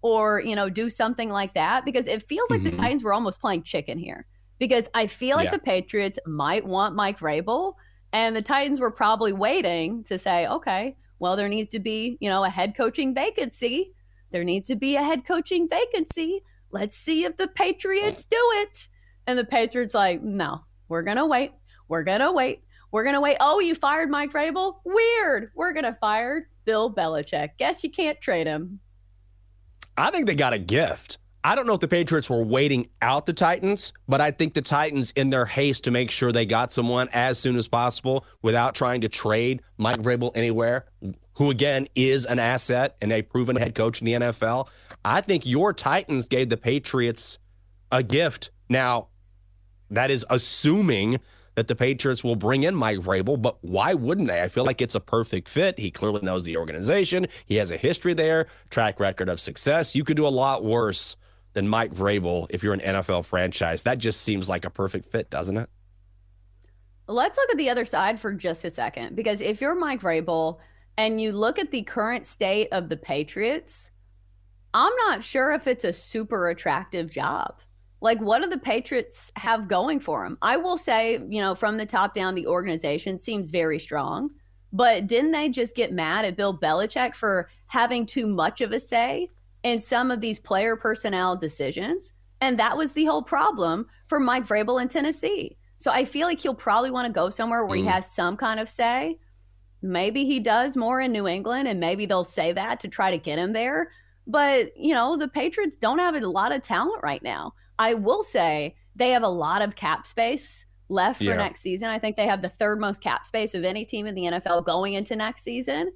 or, 0.01 0.41
you 0.41 0.55
know, 0.55 0.71
do 0.71 0.89
something 0.89 1.29
like 1.29 1.55
that? 1.55 1.85
Because 1.85 2.07
it 2.07 2.23
feels 2.29 2.49
like 2.49 2.61
Mhm. 2.61 2.71
the 2.71 2.77
Titans 2.77 3.03
were 3.03 3.13
almost 3.13 3.41
playing 3.41 3.65
chicken 3.65 3.99
here 3.99 4.27
because 4.61 4.89
I 4.95 5.09
feel 5.09 5.37
like 5.37 5.47
Yeah. 5.47 5.51
the 5.57 5.59
Patriots 5.59 6.21
might 6.25 6.65
want 6.65 6.95
Mike 6.95 7.19
Vrabel, 7.19 7.75
and 8.13 8.35
the 8.37 8.43
Titans 8.43 8.81
were 8.81 8.93
probably 8.93 9.33
waiting 9.33 10.05
to 10.05 10.17
say, 10.19 10.47
okay, 10.47 10.97
well, 11.19 11.35
there 11.35 11.49
needs 11.49 11.69
to 11.71 11.81
be, 11.81 12.17
you 12.21 12.31
know, 12.31 12.45
a 12.45 12.49
head 12.49 12.77
coaching 12.77 13.13
vacancy. 13.15 13.93
There 14.31 14.45
needs 14.45 14.69
to 14.69 14.77
be 14.77 14.95
a 14.95 15.03
head 15.03 15.25
coaching 15.27 15.69
vacancy. 15.69 16.43
Let's 16.71 16.97
see 16.97 17.25
if 17.25 17.37
the 17.37 17.49
Patriots 17.49 18.25
do 18.25 18.39
it. 18.63 18.89
And 19.27 19.37
the 19.39 19.45
Patriots 19.45 19.95
like, 19.95 20.23
no, 20.23 20.61
we're 20.89 21.03
gonna 21.03 21.27
wait. 21.27 21.53
We're 21.89 22.05
gonna 22.05 22.33
wait. 22.33 22.63
We're 22.91 23.05
gonna 23.05 23.21
wait. 23.21 23.37
Oh, 23.41 23.61
you 23.61 23.75
fired 23.75 24.11
Mike 24.11 24.33
Vrabel? 24.33 24.77
Weird. 24.85 25.53
We're 25.55 25.73
gonna 25.73 25.97
fire 26.01 26.49
Bill 26.65 26.93
Belichick. 26.93 27.51
Guess 27.59 27.85
you 27.85 27.91
can't 27.91 28.21
trade 28.21 28.47
him. 28.47 28.81
I 29.97 30.11
think 30.11 30.27
they 30.27 30.35
got 30.35 30.53
a 30.53 30.59
gift. 30.59 31.19
I 31.45 31.55
don't 31.55 31.67
know 31.67 31.75
if 31.75 31.81
the 31.81 31.89
Patriots 31.89 32.29
were 32.29 32.43
waiting 32.43 32.89
out 33.01 33.27
the 33.27 33.33
Titans, 33.33 33.93
but 34.09 34.21
I 34.21 34.33
think 34.33 34.55
the 34.55 34.63
Titans, 34.63 35.13
in 35.13 35.31
their 35.31 35.47
haste 35.47 35.85
to 35.85 35.91
make 35.91 36.11
sure 36.11 36.33
they 36.33 36.45
got 36.45 36.73
someone 36.73 37.09
as 37.13 37.39
soon 37.39 37.57
as 37.57 37.69
possible 37.69 38.25
without 38.43 38.75
trying 38.75 39.01
to 39.03 39.09
trade 39.09 39.63
Mike 39.77 39.99
Vrabel 39.99 40.33
anywhere, 40.35 40.87
who 41.35 41.51
again 41.51 41.87
is 41.95 42.27
an 42.27 42.39
asset 42.39 42.97
and 43.01 43.13
a 43.13 43.23
proven 43.23 43.57
head 43.57 43.75
coach 43.75 44.01
in 44.01 44.07
the 44.07 44.13
NFL, 44.15 44.69
I 45.05 45.21
think 45.21 45.47
your 45.47 45.73
Titans 45.73 46.27
gave 46.27 46.49
the 46.49 46.57
Patriots 46.57 47.39
a 47.93 48.03
gift. 48.03 48.51
Now, 48.69 49.09
that 49.91 50.11
is 50.11 50.27
assuming 50.29 51.21
that 51.59 51.67
the 51.67 51.75
Patriots 51.75 52.23
will 52.23 52.37
bring 52.37 52.63
in 52.63 52.73
Mike 52.77 53.01
Vrabel, 53.01 53.43
but 53.43 53.57
why 53.63 53.93
wouldn't 53.93 54.29
they? 54.29 54.41
I 54.41 54.47
feel 54.47 54.65
like 54.65 54.81
it's 54.81 54.95
a 54.95 55.01
perfect 55.01 55.49
fit. 55.49 55.77
He 55.77 55.91
clearly 55.91 56.21
knows 56.23 56.45
the 56.45 56.57
organization. 56.57 57.27
He 57.47 57.57
has 57.57 57.73
a 57.73 57.77
history 57.77 58.15
there, 58.15 58.47
track 58.71 59.01
record 59.01 59.29
of 59.29 59.41
success. 59.41 59.97
You 59.97 60.05
could 60.05 60.17
do 60.17 60.25
a 60.25 60.29
lot 60.29 60.65
worse 60.65 61.17
than 61.55 61.69
Mike 61.69 61.93
Vrabel 61.93 62.47
if 62.51 62.63
you're 62.63 62.75
an 62.75 62.81
NFL 62.81 63.25
franchise. 63.25 63.83
That 63.83 63.99
just 63.99 64.21
seems 64.21 64.49
like 64.49 64.67
a 64.67 64.71
perfect 64.71 65.11
fit, 65.11 65.31
doesn't 65.31 65.57
it? 65.57 65.69
Let's 67.09 67.37
look 67.37 67.51
at 67.51 67.57
the 67.57 67.71
other 67.71 67.87
side 67.87 68.21
for 68.21 68.33
just 68.33 68.65
a 68.65 68.71
second. 68.71 69.17
Because 69.17 69.41
if 69.41 69.61
you're 69.61 69.75
Mike 69.75 70.01
Vrabel 70.01 70.61
and 70.97 71.21
you 71.21 71.33
look 71.33 71.59
at 71.59 71.73
the 71.73 71.83
current 71.83 72.29
state 72.29 72.69
of 72.71 72.89
the 72.89 72.97
Patriots, 72.97 73.91
I'm 74.73 74.95
not 75.09 75.25
sure 75.25 75.53
if 75.55 75.67
it's 75.67 75.85
a 75.85 75.93
super 75.93 76.51
attractive 76.51 77.11
job. 77.11 77.63
Like, 78.01 78.21
what 78.21 78.43
do 78.43 78.49
the 78.49 78.59
Patriots 78.59 79.33
have 79.37 79.69
going 79.69 79.99
for 80.01 80.23
them? 80.23 80.39
I 80.41 80.57
will 80.57 80.79
say, 80.79 81.21
you 81.29 81.41
know, 81.41 81.55
from 81.55 81.77
the 81.77 81.87
top 81.87 82.15
down, 82.15 82.35
the 82.35 82.47
organization 82.47 83.19
seems 83.19 83.51
very 83.51 83.79
strong. 83.79 84.31
But 84.73 85.07
didn't 85.07 85.33
they 85.33 85.49
just 85.49 85.75
get 85.75 85.93
mad 85.93 86.25
at 86.25 86.37
Bill 86.37 86.57
Belichick 86.57 87.15
for 87.15 87.49
having 87.67 88.07
too 88.07 88.27
much 88.27 88.61
of 88.61 88.71
a 88.73 88.79
say 88.79 89.31
in 89.63 89.81
some 89.81 90.11
of 90.11 90.21
these 90.21 90.39
player 90.39 90.77
personnel 90.77 91.37
decisions? 91.37 92.13
And 92.41 92.59
that 92.59 92.77
was 92.77 92.93
the 92.93 93.07
whole 93.07 93.23
problem 93.23 93.87
for 94.09 94.21
Mike 94.21 94.47
Vrabel 94.47 94.81
in 94.81 94.89
Tennessee. 94.89 95.57
So 95.79 95.91
I 95.91 96.05
feel 96.05 96.27
like 96.27 96.41
he'll 96.41 96.55
probably 96.55 96.91
want 96.91 97.07
to 97.07 97.13
go 97.13 97.31
somewhere 97.31 97.65
where 97.65 97.77
he 97.77 97.83
Mm. 97.83 97.93
has 97.93 98.11
some 98.11 98.37
kind 98.37 98.61
of 98.61 98.69
say. 98.69 99.19
Maybe 99.81 100.25
he 100.25 100.39
does 100.41 100.77
more 100.77 101.01
in 101.01 101.13
New 101.13 101.27
England, 101.27 101.67
and 101.69 101.81
maybe 101.81 102.05
they'll 102.05 102.25
say 102.25 102.53
that 102.53 102.81
to 102.81 102.89
try 102.89 103.11
to 103.11 103.19
get 103.19 103.39
him 103.39 103.53
there. 103.53 103.91
But, 104.27 104.77
you 104.77 104.93
know, 104.93 105.17
the 105.17 105.29
Patriots 105.29 105.77
don't 105.77 106.01
have 106.01 106.15
a 106.15 106.21
lot 106.21 106.53
of 106.53 106.63
talent 106.63 107.01
right 107.03 107.23
now. 107.23 107.55
I 107.79 107.95
will 107.95 108.23
say 108.23 108.75
they 108.97 109.11
have 109.11 109.23
a 109.23 109.29
lot 109.29 109.63
of 109.63 109.77
cap 109.77 110.07
space 110.07 110.65
left 110.89 111.19
for 111.19 111.25
Yeah. 111.25 111.37
next 111.37 111.61
season. 111.61 111.89
I 111.89 111.99
think 111.99 112.17
they 112.17 112.27
have 112.27 112.43
the 112.43 112.49
third 112.49 112.81
most 112.81 113.03
cap 113.03 113.27
space 113.27 113.55
of 113.55 113.65
any 113.65 113.85
team 113.85 114.07
in 114.07 114.15
the 114.15 114.25
NFL 114.27 114.63
going 114.65 114.95
into 114.95 115.15
next 115.17 115.43
season. 115.43 115.93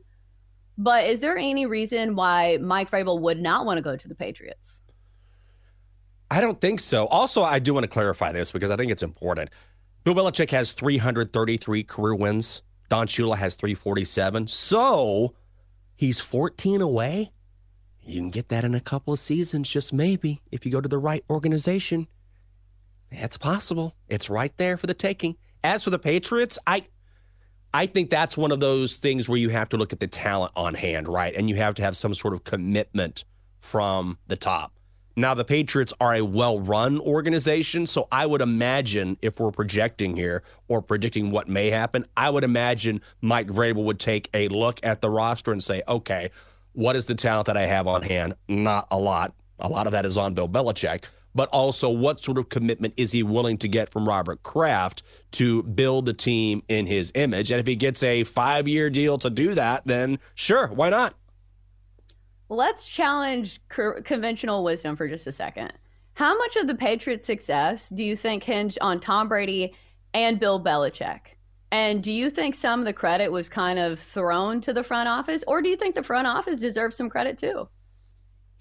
But 0.79 1.05
is 1.05 1.21
there 1.21 1.37
any 1.37 1.67
reason 1.67 2.15
why 2.15 2.59
Mike 2.61 2.91
Vrabel 2.91 3.21
would 3.21 3.41
not 3.41 3.67
want 3.67 3.79
to 3.79 3.83
go 3.83 3.97
to 3.97 4.09
the 4.09 4.15
Patriots? 4.15 4.83
I 6.31 6.41
don't 6.41 6.61
think 6.61 6.81
so. 6.81 7.07
Also, 7.07 7.43
I 7.43 7.59
do 7.59 7.75
want 7.75 7.85
to 7.85 7.89
clarify 7.89 8.33
this 8.33 8.51
because 8.53 8.71
I 8.71 8.77
think 8.77 8.91
it's 8.91 9.03
important. 9.03 9.51
Bill 10.05 10.15
Belichick 10.15 10.51
has 10.51 10.73
333 10.73 11.85
career 11.85 12.15
wins. 12.15 12.62
Don 12.89 13.07
Shula 13.07 13.37
has 13.37 13.55
347. 13.55 14.47
So 14.47 15.35
he's 15.95 16.21
14 16.21 16.81
away. 16.81 17.33
You 18.05 18.21
can 18.21 18.31
get 18.31 18.49
that 18.49 18.65
in 18.65 18.75
a 18.75 18.81
couple 18.81 19.13
of 19.13 19.19
seasons, 19.19 19.69
just 19.69 19.93
maybe, 19.93 20.41
if 20.51 20.67
you 20.67 20.73
go 20.73 20.81
to 20.81 20.89
the 20.89 20.99
right 20.99 21.25
organization. 21.31 22.09
That's 23.11 23.37
possible. 23.37 23.95
It's 24.09 24.29
right 24.29 24.57
there 24.57 24.77
for 24.77 24.87
the 24.87 24.95
taking. 24.95 25.37
As 25.63 25.85
for 25.85 25.91
the 25.91 25.99
Patriots, 25.99 26.59
I 26.67 26.87
I 27.75 27.87
think 27.87 28.11
that's 28.11 28.37
one 28.37 28.53
of 28.53 28.61
those 28.61 28.97
things 28.97 29.29
where 29.29 29.39
you 29.39 29.49
have 29.51 29.69
to 29.71 29.77
look 29.77 29.93
at 29.93 30.01
the 30.01 30.07
talent 30.07 30.53
on 30.57 30.75
hand, 30.75 31.09
right? 31.09 31.35
And 31.35 31.49
you 31.49 31.57
have 31.57 31.75
to 31.77 31.83
have 31.83 31.97
some 31.97 32.13
sort 32.13 32.35
of 32.35 32.45
commitment 32.45 33.25
from 33.61 34.19
the 34.27 34.37
top. 34.37 34.73
Now, 35.15 35.35
the 35.35 35.45
Patriots 35.45 35.93
are 36.01 36.15
a 36.15 36.23
well 36.23 36.59
run 36.59 36.99
organization. 36.99 37.87
So 37.87 38.09
I 38.11 38.27
would 38.27 38.41
imagine 38.41 39.19
if 39.23 39.41
we're 39.41 39.51
projecting 39.53 40.17
here 40.17 40.43
or 40.69 40.83
predicting 40.83 41.31
what 41.31 41.49
may 41.49 41.71
happen, 41.71 42.07
I 42.17 42.31
would 42.31 42.45
imagine 42.45 43.01
Mike 43.21 43.49
Vrabel 43.49 43.85
would 43.85 43.99
take 43.99 44.29
a 44.35 44.49
look 44.49 44.81
at 44.83 45.01
the 45.01 45.11
roster 45.11 45.53
and 45.53 45.63
say, 45.63 45.83
okay, 45.87 46.31
what 46.73 46.97
is 46.97 47.07
the 47.07 47.14
talent 47.14 47.47
that 47.47 47.57
I 47.57 47.67
have 47.67 47.87
on 47.87 48.02
hand? 48.02 48.35
Not 48.49 48.88
a 48.91 48.99
lot. 48.99 49.35
A 49.59 49.69
lot 49.69 49.87
of 49.87 49.93
that 49.93 50.05
is 50.05 50.17
on 50.17 50.35
Bill 50.35 50.49
Belichick. 50.49 51.05
But 51.35 51.49
also, 51.49 51.88
what 51.88 52.21
sort 52.21 52.37
of 52.37 52.50
commitment 52.50 52.95
is 52.97 53.12
he 53.12 53.23
willing 53.23 53.57
to 53.59 53.69
get 53.69 53.88
from 53.88 54.07
Robert 54.07 54.43
Kraft 54.43 55.02
to 55.33 55.62
build 55.62 56.05
the 56.05 56.12
team 56.12 56.62
in 56.69 56.87
his 56.87 57.11
image? 57.14 57.50
And 57.50 57.59
if 57.59 57.67
he 57.67 57.75
gets 57.75 58.02
a 58.02 58.25
five 58.25 58.69
year 58.69 58.91
deal 58.91 59.17
to 59.19 59.31
do 59.31 59.55
that, 59.55 59.87
then 59.87 60.19
sure, 60.35 60.69
why 60.69 60.91
not? 60.91 61.14
Let's 62.50 62.87
challenge 62.87 63.61
co- 63.71 64.02
conventional 64.02 64.62
wisdom 64.62 64.95
for 64.95 65.09
just 65.09 65.26
a 65.26 65.33
second. 65.33 65.73
How 66.14 66.37
much 66.37 66.57
of 66.57 66.67
the 66.67 66.75
Patriots' 66.75 67.25
success 67.25 67.88
do 67.88 68.05
you 68.05 68.14
think 68.14 68.43
hinged 68.43 68.76
on 68.83 69.00
Tom 69.00 69.29
Brady 69.29 69.75
and 70.12 70.38
Bill 70.38 70.62
Belichick? 70.62 71.21
And 71.73 72.02
do 72.02 72.12
you 72.12 72.29
think 72.29 72.55
some 72.55 72.81
of 72.81 72.87
the 72.87 72.93
credit 72.93 73.33
was 73.33 73.49
kind 73.49 73.79
of 73.79 73.99
thrown 73.99 74.61
to 74.61 74.75
the 74.75 74.85
front 74.85 75.09
office, 75.09 75.43
or 75.47 75.62
do 75.62 75.71
you 75.71 75.76
think 75.76 75.95
the 75.95 76.02
front 76.02 76.26
office 76.26 76.61
deserves 76.61 76.97
some 76.97 77.09
credit 77.09 77.38
too? 77.38 77.67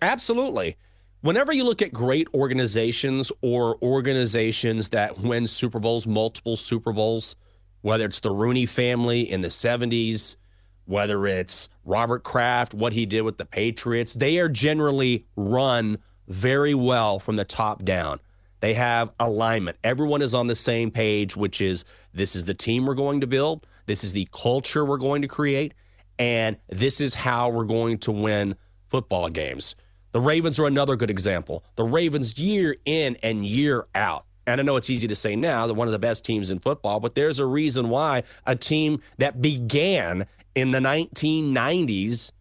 Absolutely. 0.02 0.78
Whenever 1.20 1.52
you 1.52 1.66
look 1.66 1.82
at 1.82 1.92
great 1.92 2.30
organizations 2.34 3.30
or 3.42 3.78
organizations 3.84 4.90
that 4.90 5.20
win 5.20 5.46
Super 5.46 5.80
Bowls, 5.80 6.08
multiple 6.08 6.56
Super 6.56 6.94
Bowls, 6.94 7.36
whether 7.82 8.06
it's 8.06 8.22
the 8.22 8.32
Rooney 8.32 8.66
family 8.66 9.30
in 9.30 9.42
the 9.42 9.50
70s, 9.50 10.38
whether 10.86 11.28
it's 11.28 11.68
Robert 11.84 12.24
Kraft, 12.24 12.74
what 12.74 12.94
he 12.94 13.06
did 13.06 13.24
with 13.24 13.38
the 13.38 13.46
Patriots, 13.46 14.14
they 14.14 14.40
are 14.40 14.50
generally 14.50 15.26
run 15.36 15.98
very 16.30 16.74
well 16.74 17.20
from 17.20 17.36
the 17.36 17.46
top 17.46 17.84
down. 17.84 18.22
They 18.62 18.76
have 18.76 19.14
alignment. 19.20 19.78
Everyone 19.84 20.22
is 20.22 20.34
on 20.34 20.48
the 20.48 20.56
same 20.56 20.92
page, 20.92 21.36
which 21.36 21.60
is 21.60 21.84
this 22.14 22.36
is 22.36 22.46
the 22.46 22.54
team 22.54 22.86
we're 22.86 22.94
going 22.94 23.22
to 23.22 23.28
build, 23.28 23.68
this 23.88 24.04
is 24.04 24.14
the 24.14 24.28
culture 24.32 24.86
we're 24.86 24.98
going 24.98 25.24
to 25.24 25.28
create, 25.28 25.74
and 26.18 26.58
this 26.70 27.02
is 27.02 27.16
how 27.16 27.50
we're 27.50 27.66
going 27.66 27.98
to 28.00 28.12
win 28.12 28.56
football 28.88 29.30
games. 29.30 29.76
The 30.12 30.22
Ravens 30.22 30.60
are 30.60 30.68
another 30.68 30.96
good 30.96 31.10
example. 31.10 31.64
The 31.76 31.84
Ravens, 31.84 32.38
year 32.38 32.76
in 32.86 33.18
and 33.24 33.46
year 33.46 33.88
out, 33.96 34.26
and 34.46 34.60
I 34.60 34.64
know 34.64 34.76
it's 34.76 34.90
easy 34.90 35.08
to 35.08 35.16
say 35.16 35.36
now, 35.36 35.66
they're 35.66 35.76
one 35.76 35.88
of 35.88 35.92
the 35.94 36.00
best 36.00 36.24
teams 36.24 36.50
in 36.50 36.60
football, 36.60 37.00
but 37.00 37.16
there's 37.16 37.40
a 37.40 37.46
reason 37.46 37.90
why 37.90 38.24
a 38.46 38.56
team 38.56 39.02
that 39.18 39.42
began 39.42 40.28
in 40.54 40.72
the 40.72 40.80
1990s 40.80 42.32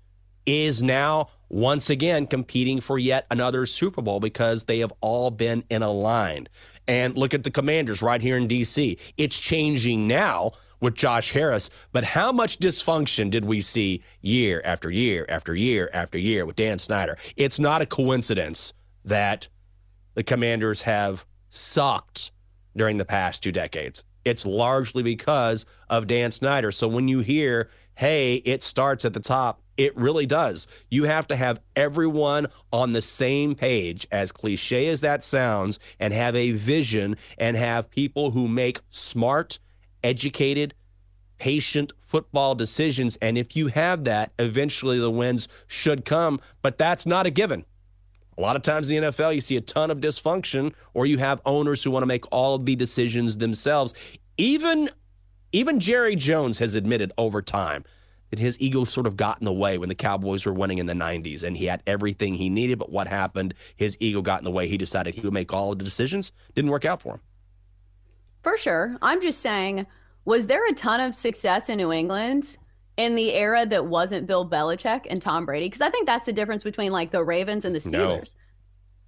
is 0.45 0.83
now 0.83 1.29
once 1.51 1.91
again 1.91 2.27
competing 2.27 2.81
for 2.81 2.99
yet 2.99 3.27
another 3.31 3.67
Super 3.67 4.01
Bowl 4.01 4.21
because 4.21 4.65
they 4.65 4.79
have 4.79 4.93
all 5.01 5.31
been 5.31 5.65
in 5.69 5.83
a 5.83 5.91
line. 5.91 6.49
And 6.87 7.19
look 7.19 7.35
at 7.35 7.45
the 7.45 7.51
Commanders 7.51 8.01
right 8.01 8.23
here 8.23 8.37
in 8.37 8.49
DC. 8.49 8.99
It's 9.19 9.39
changing 9.39 10.07
now 10.07 10.53
with 10.81 10.95
Josh 10.95 11.33
Harris, 11.33 11.69
but 11.93 12.05
how 12.05 12.33
much 12.33 12.59
dysfunction 12.59 13.31
did 13.31 13.45
we 13.45 13.61
see 13.61 14.03
year 14.23 14.63
after 14.65 14.91
year 14.91 15.27
after 15.29 15.55
year 15.55 15.91
after 15.93 16.17
year 16.17 16.47
with 16.47 16.57
Dan 16.57 16.79
Snyder? 16.79 17.19
It's 17.37 17.59
not 17.59 17.83
a 17.83 17.87
coincidence 17.87 18.73
that 19.05 19.49
the 20.15 20.23
Commanders 20.23 20.83
have 20.83 21.27
sucked 21.51 22.31
during 22.75 22.97
the 22.97 23.05
past 23.05 23.43
two 23.43 23.53
decades. 23.53 24.05
It's 24.25 24.47
largely 24.47 25.03
because 25.03 25.67
of 25.89 26.07
Dan 26.07 26.31
Snyder. 26.31 26.73
So 26.73 26.89
when 26.89 27.09
you 27.09 27.21
hear, 27.21 27.71
hey, 27.95 28.37
it 28.37 28.63
starts 28.63 29.05
at 29.05 29.13
the 29.13 29.21
top, 29.21 29.61
it 29.77 29.97
really 29.97 30.27
does. 30.27 30.67
You 30.91 31.05
have 31.05 31.27
to 31.29 31.37
have 31.37 31.61
everyone 31.75 32.49
on 32.71 32.93
the 32.93 33.01
same 33.01 33.55
page, 33.55 34.07
as 34.13 34.31
cliche 34.31 34.89
as 34.89 35.01
that 35.01 35.25
sounds, 35.25 35.79
and 35.99 36.13
have 36.13 36.37
a 36.37 36.53
vision 36.53 37.17
and 37.39 37.57
have 37.57 37.91
people 37.91 38.33
who 38.33 38.47
make 38.47 38.81
smart, 38.91 39.59
educated, 40.05 40.75
patient 41.39 41.93
football 41.99 42.55
decisions. 42.55 43.17
And 43.23 43.39
if 43.39 43.57
you 43.57 43.69
have 43.69 44.05
that, 44.05 44.33
eventually 44.39 44.99
the 44.99 45.11
wins 45.11 45.49
should 45.67 46.05
come. 46.05 46.41
But 46.61 46.77
that's 46.77 47.07
not 47.07 47.27
a 47.27 47.31
given. 47.31 47.65
A 48.37 48.41
lot 48.41 48.57
of 48.57 48.63
times 48.63 48.91
in 48.91 49.03
the 49.03 49.09
NFL, 49.09 49.35
you 49.35 49.41
see 49.41 49.57
a 49.57 49.61
ton 49.61 49.91
of 49.91 49.99
dysfunction, 49.99 50.75
or 50.95 51.07
you 51.07 51.19
have 51.19 51.41
owners 51.45 51.83
who 51.83 51.91
want 51.91 52.03
to 52.03 52.07
make 52.07 52.25
all 52.31 52.55
of 52.55 52.67
the 52.67 52.77
decisions 52.77 53.39
themselves. 53.39 53.95
Even, 54.37 54.91
even 55.53 55.81
Jerry 55.81 56.17
Jones 56.17 56.59
has 56.59 56.75
admitted 56.75 57.13
over 57.19 57.43
time 57.43 57.85
that 58.31 58.39
his 58.39 58.61
ego 58.61 58.85
sort 58.85 59.07
of 59.07 59.17
got 59.17 59.41
in 59.41 59.45
the 59.45 59.53
way 59.53 59.77
when 59.77 59.89
the 59.89 59.95
Cowboys 59.95 60.47
were 60.47 60.53
winning 60.53 60.79
in 60.79 60.87
the 60.87 60.95
90s 60.95 61.43
and 61.43 61.57
he 61.57 61.67
had 61.67 61.83
everything 61.87 62.35
he 62.35 62.49
needed. 62.49 62.79
But 62.79 62.91
what 62.91 63.09
happened? 63.09 63.55
His 63.77 63.97
ego 64.01 64.23
got 64.23 64.41
in 64.41 64.45
the 64.45 64.51
way. 64.51 64.69
He 64.69 64.79
decided 64.79 65.15
he 65.15 65.21
would 65.23 65.35
make 65.35 65.53
all 65.53 65.73
of 65.73 65.79
the 65.79 65.85
decisions. 65.85 66.33
Didn't 66.55 66.71
work 66.71 66.85
out 66.85 67.03
for 67.03 67.15
him. 67.15 67.21
For 68.43 68.57
sure. 68.57 68.97
I'm 69.03 69.21
just 69.21 69.41
saying, 69.41 69.87
was 70.25 70.47
there 70.47 70.67
a 70.69 70.73
ton 70.73 71.01
of 71.01 71.15
success 71.15 71.69
in 71.69 71.79
New 71.79 71.93
England 71.93 72.57
in 72.97 73.17
the 73.17 73.35
era 73.35 73.67
that 73.67 73.87
wasn't 73.87 74.27
Bill 74.27 74.49
Belichick 74.49 75.07
and 75.11 75.21
Tom 75.21 75.45
Brady? 75.45 75.67
Because 75.67 75.81
I 75.81 75.91
think 75.91 76.07
that's 76.07 76.27
the 76.27 76.33
difference 76.33 76.63
between 76.63 76.93
like 76.93 77.11
the 77.11 77.25
Ravens 77.25 77.65
and 77.65 77.75
the 77.75 77.81
Steelers. 77.81 78.35
No. 78.35 78.41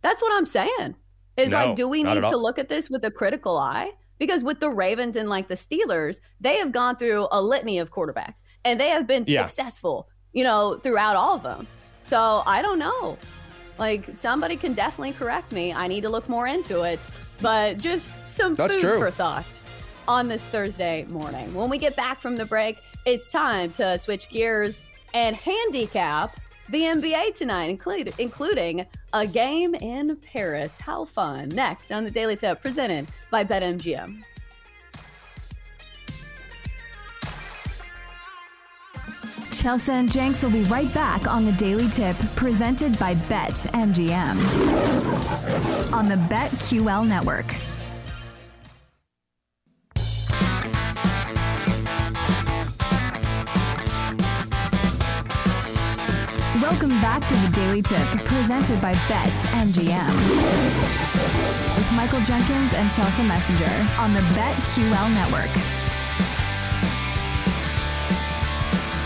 That's 0.02 0.20
what 0.20 0.32
I'm 0.34 0.46
saying. 0.46 0.96
Is 1.36 1.50
No, 1.50 1.66
like, 1.66 1.76
do 1.76 1.88
we 1.88 2.02
need 2.02 2.20
to 2.20 2.36
look 2.36 2.58
at 2.58 2.68
this 2.68 2.90
with 2.90 3.04
a 3.04 3.10
critical 3.10 3.56
eye? 3.56 3.92
Because 4.18 4.44
with 4.44 4.60
the 4.60 4.68
Ravens 4.70 5.16
and 5.16 5.28
like 5.28 5.48
the 5.48 5.54
Steelers, 5.54 6.20
they 6.40 6.56
have 6.58 6.70
gone 6.72 6.96
through 6.96 7.28
a 7.32 7.42
litany 7.42 7.78
of 7.78 7.90
quarterbacks 7.90 8.42
and 8.64 8.78
they 8.78 8.88
have 8.90 9.06
been 9.06 9.24
Yeah. 9.26 9.46
successful, 9.46 10.08
you 10.32 10.44
know, 10.44 10.78
throughout 10.82 11.16
all 11.16 11.34
of 11.34 11.42
them. 11.42 11.66
So 12.02 12.42
I 12.46 12.62
don't 12.62 12.78
know. 12.78 13.18
Like 13.78 14.14
somebody 14.14 14.56
can 14.56 14.74
definitely 14.74 15.12
correct 15.14 15.50
me. 15.50 15.72
I 15.72 15.88
need 15.88 16.02
to 16.02 16.08
look 16.08 16.28
more 16.28 16.46
into 16.46 16.82
it. 16.82 17.00
But 17.40 17.78
just 17.78 18.26
some 18.28 18.54
That's 18.54 18.74
food 18.74 18.80
true. 18.80 18.98
for 18.98 19.10
thought 19.10 19.46
on 20.06 20.28
this 20.28 20.44
Thursday 20.44 21.04
morning. 21.08 21.52
When 21.54 21.68
we 21.70 21.78
get 21.78 21.96
back 21.96 22.20
from 22.20 22.36
the 22.36 22.44
break, 22.44 22.78
it's 23.04 23.30
time 23.32 23.72
to 23.72 23.98
switch 23.98 24.28
gears 24.28 24.82
and 25.14 25.34
handicap 25.34 26.36
the 26.70 26.82
NBA 26.82 27.34
tonight, 27.34 27.70
include, 27.70 28.12
including 28.18 28.86
a 29.12 29.26
game 29.26 29.74
in 29.74 30.16
Paris. 30.16 30.74
How 30.80 31.04
fun. 31.04 31.48
Next 31.50 31.90
on 31.92 32.04
the 32.04 32.10
Daily 32.10 32.36
Tip, 32.36 32.62
presented 32.62 33.06
by 33.30 33.44
BetMGM. 33.44 34.22
Chelsea 39.52 39.92
and 39.92 40.10
Jenks 40.10 40.42
will 40.42 40.50
be 40.50 40.64
right 40.64 40.92
back 40.92 41.28
on 41.28 41.44
the 41.44 41.52
Daily 41.52 41.88
Tip 41.88 42.16
presented 42.34 42.98
by 42.98 43.14
Bet 43.14 43.52
MGM 43.52 44.36
on 45.92 46.06
the 46.06 46.16
BetQL 46.16 47.06
network. 47.06 47.46
Welcome 56.72 57.02
back 57.02 57.28
to 57.28 57.34
the 57.34 57.50
Daily 57.50 57.82
Tip 57.82 58.00
presented 58.24 58.80
by 58.80 58.92
Bet 59.06 59.28
MGM 59.28 60.08
with 61.76 61.92
Michael 61.92 62.20
Jenkins 62.20 62.72
and 62.72 62.90
Chelsea 62.90 63.22
Messenger 63.24 63.70
on 63.98 64.14
the 64.14 64.20
BetQL 64.32 65.12
network. 65.12 65.50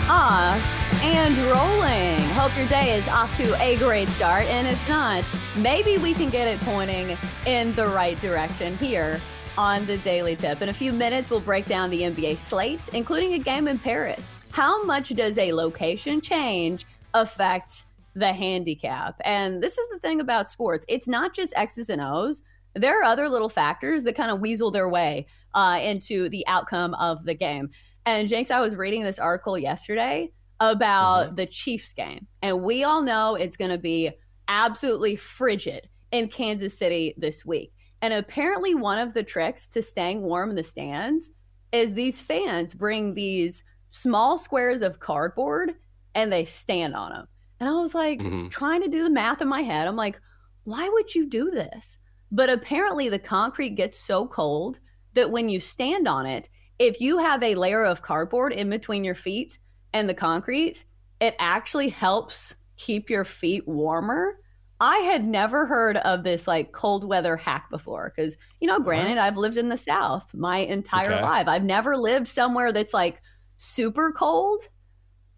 Off 0.09 1.03
and 1.03 1.37
rolling. 1.51 2.21
Hope 2.37 2.57
your 2.57 2.69
day 2.69 2.97
is 2.97 3.09
off 3.09 3.37
to 3.37 3.61
a 3.61 3.77
great 3.79 4.09
start. 4.11 4.45
And 4.45 4.69
if 4.69 4.89
not, 4.89 5.25
maybe 5.57 5.99
we 5.99 6.15
can 6.15 6.31
get 6.31 6.47
it 6.47 6.61
pointing 6.61 7.19
in 7.47 7.75
the 7.75 7.89
right 7.89 8.19
direction 8.21 8.79
here 8.79 9.21
on 9.59 9.85
the 9.87 9.99
Daily 9.99 10.37
Tip. 10.37 10.63
In 10.63 10.69
a 10.69 10.75
few 10.75 10.93
minutes, 10.93 11.33
we'll 11.33 11.41
break 11.41 11.67
down 11.67 11.91
the 11.91 12.03
NBA 12.03 12.39
slate, 12.39 12.91
including 12.93 13.33
a 13.33 13.39
game 13.41 13.67
in 13.67 13.81
Paris. 13.81 14.25
How 14.53 14.85
much 14.85 15.09
does 15.11 15.37
a 15.37 15.53
location 15.53 16.21
change 16.21 16.87
affect 17.21 17.85
the 18.15 18.33
handicap? 18.33 19.21
And 19.25 19.63
this 19.63 19.79
is 19.79 19.89
the 19.91 19.99
thing 19.99 20.21
about 20.21 20.49
sports 20.49 20.87
it's 20.89 21.09
not 21.09 21.35
just 21.35 21.53
X's 21.57 21.91
and 21.91 22.01
O's, 22.01 22.43
there 22.75 23.01
are 23.01 23.05
other 23.05 23.29
little 23.29 23.49
factors 23.49 24.05
that 24.05 24.17
kind 24.17 24.31
of 24.31 24.41
weasel 24.41 24.71
their 24.71 24.89
way 24.89 25.27
uh, 25.55 25.81
into 25.83 26.29
the 26.29 26.47
outcome 26.47 26.95
of 26.95 27.25
the 27.25 27.35
game. 27.35 27.71
And 28.05 28.29
Jenks, 28.29 28.51
I 28.51 28.61
was 28.61 28.77
reading 28.77 29.03
this 29.03 29.19
article 29.19 29.59
yesterday 29.59 30.31
about 30.61 31.37
the 31.37 31.47
Chiefs 31.47 31.93
game, 31.93 32.27
and 32.41 32.63
we 32.63 32.85
all 32.85 33.03
know 33.03 33.35
it's 33.35 33.57
going 33.57 33.71
to 33.71 33.79
be 33.79 34.11
absolutely 34.49 35.17
frigid 35.17 35.89
in 36.13 36.29
Kansas 36.29 36.79
City 36.79 37.15
this 37.19 37.45
week. 37.45 37.73
And 38.03 38.15
apparently, 38.15 38.75
one 38.75 38.99
of 38.99 39.15
the 39.15 39.23
tricks 39.23 39.69
to 39.69 39.83
staying 39.83 40.23
warm 40.23 40.51
in 40.51 40.57
the 40.57 40.63
stands 40.63 41.31
is 41.73 41.95
these 41.95 42.21
fans 42.21 42.75
bring 42.75 43.15
these 43.15 43.65
small 43.89 44.39
squares 44.39 44.83
of 44.83 45.01
cardboard 45.01 45.75
and 46.17 46.33
they 46.33 46.47
stand 46.47 46.97
on 46.97 47.13
them. 47.13 47.29
And 47.61 47.69
I 47.69 47.75
was 47.75 47.95
like, 47.95 48.25
Mhm. 48.25 48.51
trying 48.51 48.83
to 48.83 48.89
do 48.89 49.05
the 49.05 49.11
math 49.11 49.43
in 49.43 49.49
my 49.49 49.63
head. 49.63 49.89
I'm 49.89 49.97
like, 49.97 50.21
why 50.65 50.89
would 50.89 51.15
you 51.15 51.29
do 51.29 51.51
this? 51.51 51.99
But 52.33 52.51
apparently, 52.51 53.09
the 53.09 53.21
concrete 53.21 53.77
gets 53.77 53.99
so 53.99 54.27
cold 54.27 54.81
that 55.15 55.31
when 55.31 55.49
you 55.49 55.61
stand 55.61 56.09
on 56.09 56.27
it, 56.27 56.49
if 56.79 57.01
you 57.01 57.19
have 57.19 57.43
a 57.43 57.55
layer 57.55 57.85
of 57.85 58.03
cardboard 58.03 58.53
in 58.53 58.69
between 58.71 59.05
your 59.05 59.15
feet 59.15 59.59
and 59.93 60.09
the 60.09 60.15
concrete, 60.15 60.85
it 61.21 61.37
actually 61.39 61.89
helps 61.89 62.57
keep 62.77 63.09
your 63.11 63.25
feet 63.25 63.69
warmer. 63.69 64.37
I 64.81 64.99
had 64.99 65.27
never 65.27 65.65
heard 65.67 65.97
of 65.99 66.23
this 66.23 66.47
like 66.47 66.73
cold 66.73 67.09
weather 67.09 67.37
hack 67.37 67.71
before 67.71 68.13
because, 68.15 68.37
you 68.61 68.67
know, 68.69 68.81
granted, 68.81 69.17
What? 69.17 69.19
I've 69.19 69.39
lived 69.39 69.57
in 69.57 69.71
the 69.71 69.79
South 69.79 70.35
my 70.35 70.59
entire 70.59 71.17
Okay. 71.17 71.19
life. 71.19 71.49
I've 71.49 71.65
never 71.65 71.97
lived 71.97 72.29
somewhere 72.29 72.73
that's 72.73 72.93
like 72.93 73.23
super 73.57 74.13
cold. 74.13 74.69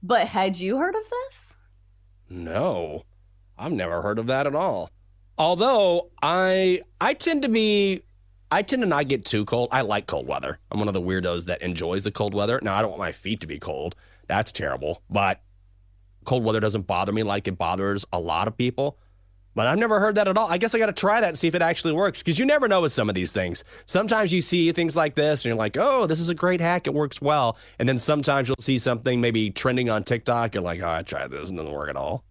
But 0.03 0.29
had 0.29 0.59
you 0.59 0.79
heard 0.79 0.95
of 0.95 1.03
this? 1.11 1.57
No, 2.31 3.05
I've 3.59 3.73
never 3.73 4.03
heard 4.03 4.19
of 4.19 4.27
that 4.27 4.47
at 4.47 4.55
all. 4.55 4.91
Although 5.37 6.11
I 6.23 6.83
I 7.01 7.15
tend 7.15 7.43
to 7.43 7.49
be 7.49 8.03
I 8.51 8.63
tend 8.63 8.83
to 8.83 8.89
not 8.89 9.09
get 9.09 9.25
too 9.25 9.45
cold. 9.45 9.69
I 9.73 9.83
like 9.83 10.07
cold 10.07 10.27
weather. 10.27 10.59
I'm 10.71 10.79
one 10.79 10.89
of 10.89 10.95
the 10.95 11.01
weirdos 11.01 11.47
that 11.47 11.63
enjoys 11.63 12.05
the 12.05 12.11
cold 12.11 12.35
weather. 12.35 12.61
Now 12.63 12.75
I 12.75 12.83
don't 12.83 12.91
want 12.91 13.01
my 13.01 13.13
feet 13.13 13.41
to 13.41 13.47
be 13.47 13.59
cold. 13.59 13.95
That's 14.27 14.53
terrible. 14.53 15.03
But 15.11 15.41
cold 16.25 16.45
weather 16.45 16.61
doesn't 16.61 16.87
bother 16.87 17.13
me 17.13 17.23
like 17.23 17.49
it 17.49 17.59
bothers 17.59 18.05
a 18.13 18.21
lot 18.21 18.49
of 18.49 18.57
people. 18.57 18.99
But 19.59 19.67
I've 19.67 19.77
never 19.79 19.99
heard 19.99 20.15
that 20.15 20.29
at 20.29 20.39
all. 20.39 20.47
I 20.49 20.57
guess 20.57 20.73
I 20.73 20.79
got 20.79 20.87
to 20.87 20.93
try 20.93 21.21
that 21.21 21.31
and 21.31 21.37
see 21.37 21.49
if 21.49 21.55
it 21.57 21.63
actually 21.63 21.93
works 21.93 22.23
because 22.23 22.39
you 22.39 22.47
never 22.47 22.69
know 22.69 22.81
with 22.81 22.93
some 22.93 23.09
of 23.09 23.17
these 23.17 23.33
things. 23.33 23.65
Sometimes 23.87 24.33
you 24.33 24.41
see 24.41 24.71
things 24.71 24.95
like 24.95 25.17
this 25.17 25.45
and 25.45 25.51
you're 25.51 25.57
like, 25.59 25.77
oh, 25.77 26.07
this 26.07 26.21
is 26.21 26.29
a 26.29 26.35
great 26.37 26.61
hack. 26.61 26.87
It 26.87 26.95
works 26.95 27.21
well. 27.21 27.59
And 27.81 27.89
then 27.89 27.99
sometimes 27.99 28.47
you'll 28.47 28.55
see 28.61 28.79
something 28.79 29.21
maybe 29.21 29.51
trending 29.51 29.91
on 29.91 30.05
TikTok. 30.05 30.55
You're 30.55 30.63
like, 30.63 30.81
oh, 30.81 30.89
I 30.89 31.03
tried 31.03 31.33
this 31.33 31.51
and 31.51 31.59
it 31.59 31.63
doesn't 31.63 31.75
work 31.75 31.91
at 31.91 31.97
all. 31.97 32.23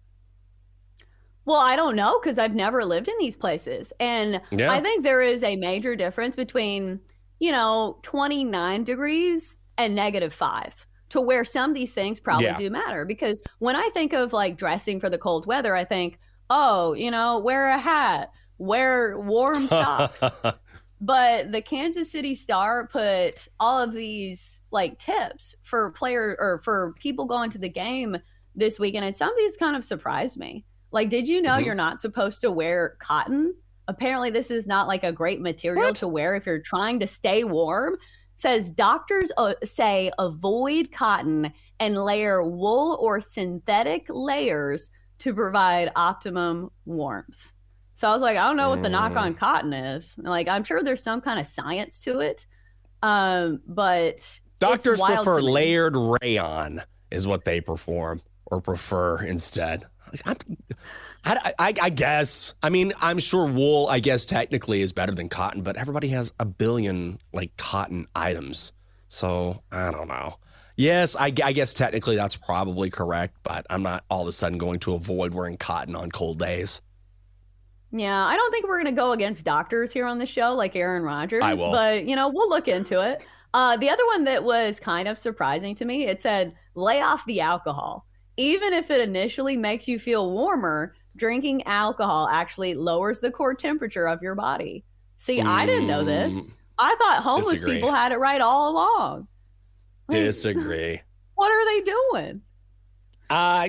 Well, 1.44 1.58
I 1.60 1.76
don't 1.76 1.96
know 1.96 2.18
because 2.18 2.38
I've 2.38 2.54
never 2.54 2.82
lived 2.86 3.08
in 3.08 3.14
these 3.20 3.36
places. 3.36 3.92
And 4.00 4.40
Yeah. 4.50 4.72
I 4.72 4.80
think 4.80 5.04
there 5.04 5.20
is 5.20 5.42
a 5.42 5.56
major 5.56 5.94
difference 5.94 6.34
between, 6.34 6.98
you 7.40 7.52
know, 7.52 7.98
29 8.04 8.84
degrees 8.84 9.58
and 9.76 9.94
negative 9.94 10.32
five 10.32 10.86
to 11.10 11.20
where 11.20 11.44
some 11.44 11.72
of 11.72 11.74
these 11.74 11.92
things 11.92 12.20
probably 12.20 12.46
Yeah. 12.46 12.56
do 12.56 12.70
matter. 12.70 13.04
Because 13.04 13.42
when 13.58 13.76
I 13.76 13.90
think 13.92 14.14
of 14.14 14.32
like 14.32 14.56
dressing 14.56 14.98
for 14.98 15.10
the 15.10 15.18
cold 15.18 15.44
weather, 15.44 15.76
I 15.76 15.84
think, 15.84 16.18
oh, 16.50 16.92
you 16.94 17.10
know, 17.10 17.38
wear 17.38 17.68
a 17.68 17.78
hat, 17.78 18.32
wear 18.58 19.18
warm 19.18 19.66
socks. 19.66 20.22
But 21.00 21.52
the 21.52 21.62
Kansas 21.62 22.10
City 22.10 22.34
Star 22.34 22.88
put 22.88 23.46
all 23.60 23.80
of 23.80 23.92
these 23.92 24.62
like 24.72 24.98
tips 24.98 25.54
for 25.62 25.92
player 25.92 26.36
or 26.40 26.58
for 26.64 26.92
people 26.98 27.24
going 27.26 27.50
to 27.50 27.58
the 27.58 27.68
game 27.68 28.16
this 28.56 28.80
weekend, 28.80 29.04
and 29.04 29.14
some 29.16 29.30
of 29.30 29.36
these 29.38 29.56
kind 29.56 29.76
of 29.76 29.84
surprised 29.84 30.36
me. 30.36 30.64
Like, 30.90 31.08
did 31.08 31.28
you 31.28 31.40
know 31.40 31.52
Mhm. 31.52 31.66
you're 31.66 31.74
not 31.76 32.00
supposed 32.00 32.40
to 32.40 32.50
wear 32.50 32.96
cotton? 32.98 33.54
Apparently, 33.86 34.30
this 34.30 34.50
is 34.50 34.66
not 34.66 34.88
like 34.88 35.04
a 35.04 35.12
great 35.12 35.40
material 35.40 35.84
What? 35.84 35.94
to 35.96 36.08
wear 36.08 36.34
if 36.34 36.46
you're 36.46 36.58
trying 36.58 36.98
to 36.98 37.06
stay 37.06 37.44
warm. 37.44 37.96
says 38.34 38.70
doctors 38.72 39.30
uh, 39.36 39.54
say 39.64 40.10
avoid 40.18 40.90
cotton 40.92 41.52
and 41.80 41.96
layer 41.96 42.42
wool 42.42 42.96
or 43.00 43.20
synthetic 43.20 44.06
layers 44.08 44.90
to 45.18 45.34
provide 45.34 45.90
optimum 45.96 46.70
warmth. 46.84 47.52
So 47.94 48.06
I 48.06 48.12
was 48.12 48.22
like, 48.22 48.38
I 48.38 48.46
don't 48.46 48.56
know 48.56 48.70
what 48.70 48.82
the 48.82 48.88
knock 48.88 49.16
on 49.16 49.34
cotton 49.34 49.72
is. 49.72 50.14
Like, 50.18 50.46
I'm 50.48 50.62
sure 50.62 50.82
there's 50.82 51.02
some 51.02 51.20
kind 51.20 51.40
of 51.40 51.46
science 51.46 52.00
to 52.02 52.20
it. 52.20 52.46
Um, 53.02 53.60
but 53.66 54.40
Doctors 54.60 55.00
prefer 55.00 55.40
layered 55.40 55.96
rayon, 55.96 56.82
is 57.10 57.26
what 57.26 57.44
they 57.44 57.60
perform 57.60 58.22
or 58.46 58.60
prefer 58.60 59.22
instead. 59.22 59.86
I, 60.24 60.36
I, 61.58 61.74
I 61.82 61.90
guess. 61.90 62.54
I 62.62 62.70
mean, 62.70 62.92
I'm 63.00 63.18
sure 63.18 63.46
wool, 63.46 63.88
I 63.88 64.00
guess, 64.00 64.24
technically 64.26 64.80
is 64.80 64.92
better 64.92 65.12
than 65.12 65.28
cotton, 65.28 65.62
but 65.62 65.76
everybody 65.76 66.08
has 66.08 66.32
a 66.38 66.44
billion 66.44 67.18
like 67.32 67.56
cotton 67.56 68.06
items. 68.14 68.72
So 69.08 69.62
I 69.72 69.90
don't 69.90 70.08
know. 70.08 70.38
Yes, 70.78 71.16
I, 71.16 71.32
I 71.42 71.52
guess 71.52 71.74
technically 71.74 72.14
that's 72.14 72.36
probably 72.36 72.88
correct, 72.88 73.34
but 73.42 73.66
I'm 73.68 73.82
not 73.82 74.04
all 74.08 74.22
of 74.22 74.28
a 74.28 74.32
sudden 74.32 74.58
going 74.58 74.78
to 74.80 74.94
avoid 74.94 75.34
wearing 75.34 75.56
cotton 75.56 75.96
on 75.96 76.08
cold 76.12 76.38
days. 76.38 76.82
Yeah, 77.90 78.24
I 78.24 78.36
don't 78.36 78.52
think 78.52 78.68
we're 78.68 78.80
going 78.80 78.94
to 78.94 79.00
go 79.00 79.10
against 79.10 79.44
doctors 79.44 79.92
here 79.92 80.06
on 80.06 80.18
the 80.18 80.26
show 80.26 80.54
like 80.54 80.76
Aaron 80.76 81.02
Rodgers, 81.02 81.42
I 81.42 81.54
will. 81.54 81.72
but 81.72 82.06
you 82.06 82.14
know, 82.14 82.28
we'll 82.28 82.48
look 82.48 82.68
into 82.68 83.00
it. 83.00 83.22
Uh, 83.54 83.76
the 83.76 83.90
other 83.90 84.06
one 84.06 84.22
that 84.24 84.44
was 84.44 84.78
kind 84.78 85.08
of 85.08 85.18
surprising 85.18 85.74
to 85.74 85.84
me, 85.84 86.06
it 86.06 86.20
said 86.20 86.54
lay 86.76 87.00
off 87.00 87.24
the 87.26 87.40
alcohol. 87.40 88.06
Even 88.36 88.72
if 88.72 88.88
it 88.92 89.00
initially 89.00 89.56
makes 89.56 89.88
you 89.88 89.98
feel 89.98 90.30
warmer, 90.30 90.94
drinking 91.16 91.66
alcohol 91.66 92.28
actually 92.30 92.74
lowers 92.74 93.18
the 93.18 93.32
core 93.32 93.54
temperature 93.54 94.06
of 94.06 94.22
your 94.22 94.36
body. 94.36 94.84
See, 95.16 95.40
I 95.40 95.66
didn't 95.66 95.88
know 95.88 96.04
this. 96.04 96.36
Mm, 96.36 96.52
I 96.78 96.94
thought 97.00 97.24
homeless 97.24 97.54
disagree. 97.54 97.74
people 97.74 97.92
had 97.92 98.12
it 98.12 98.18
right 98.18 98.40
all 98.40 98.70
along. 98.70 99.26
Disagree. 100.10 101.00
What 101.34 101.50
are 101.50 101.64
they 101.66 101.92
doing? 101.92 102.42
Uh, 103.30 103.68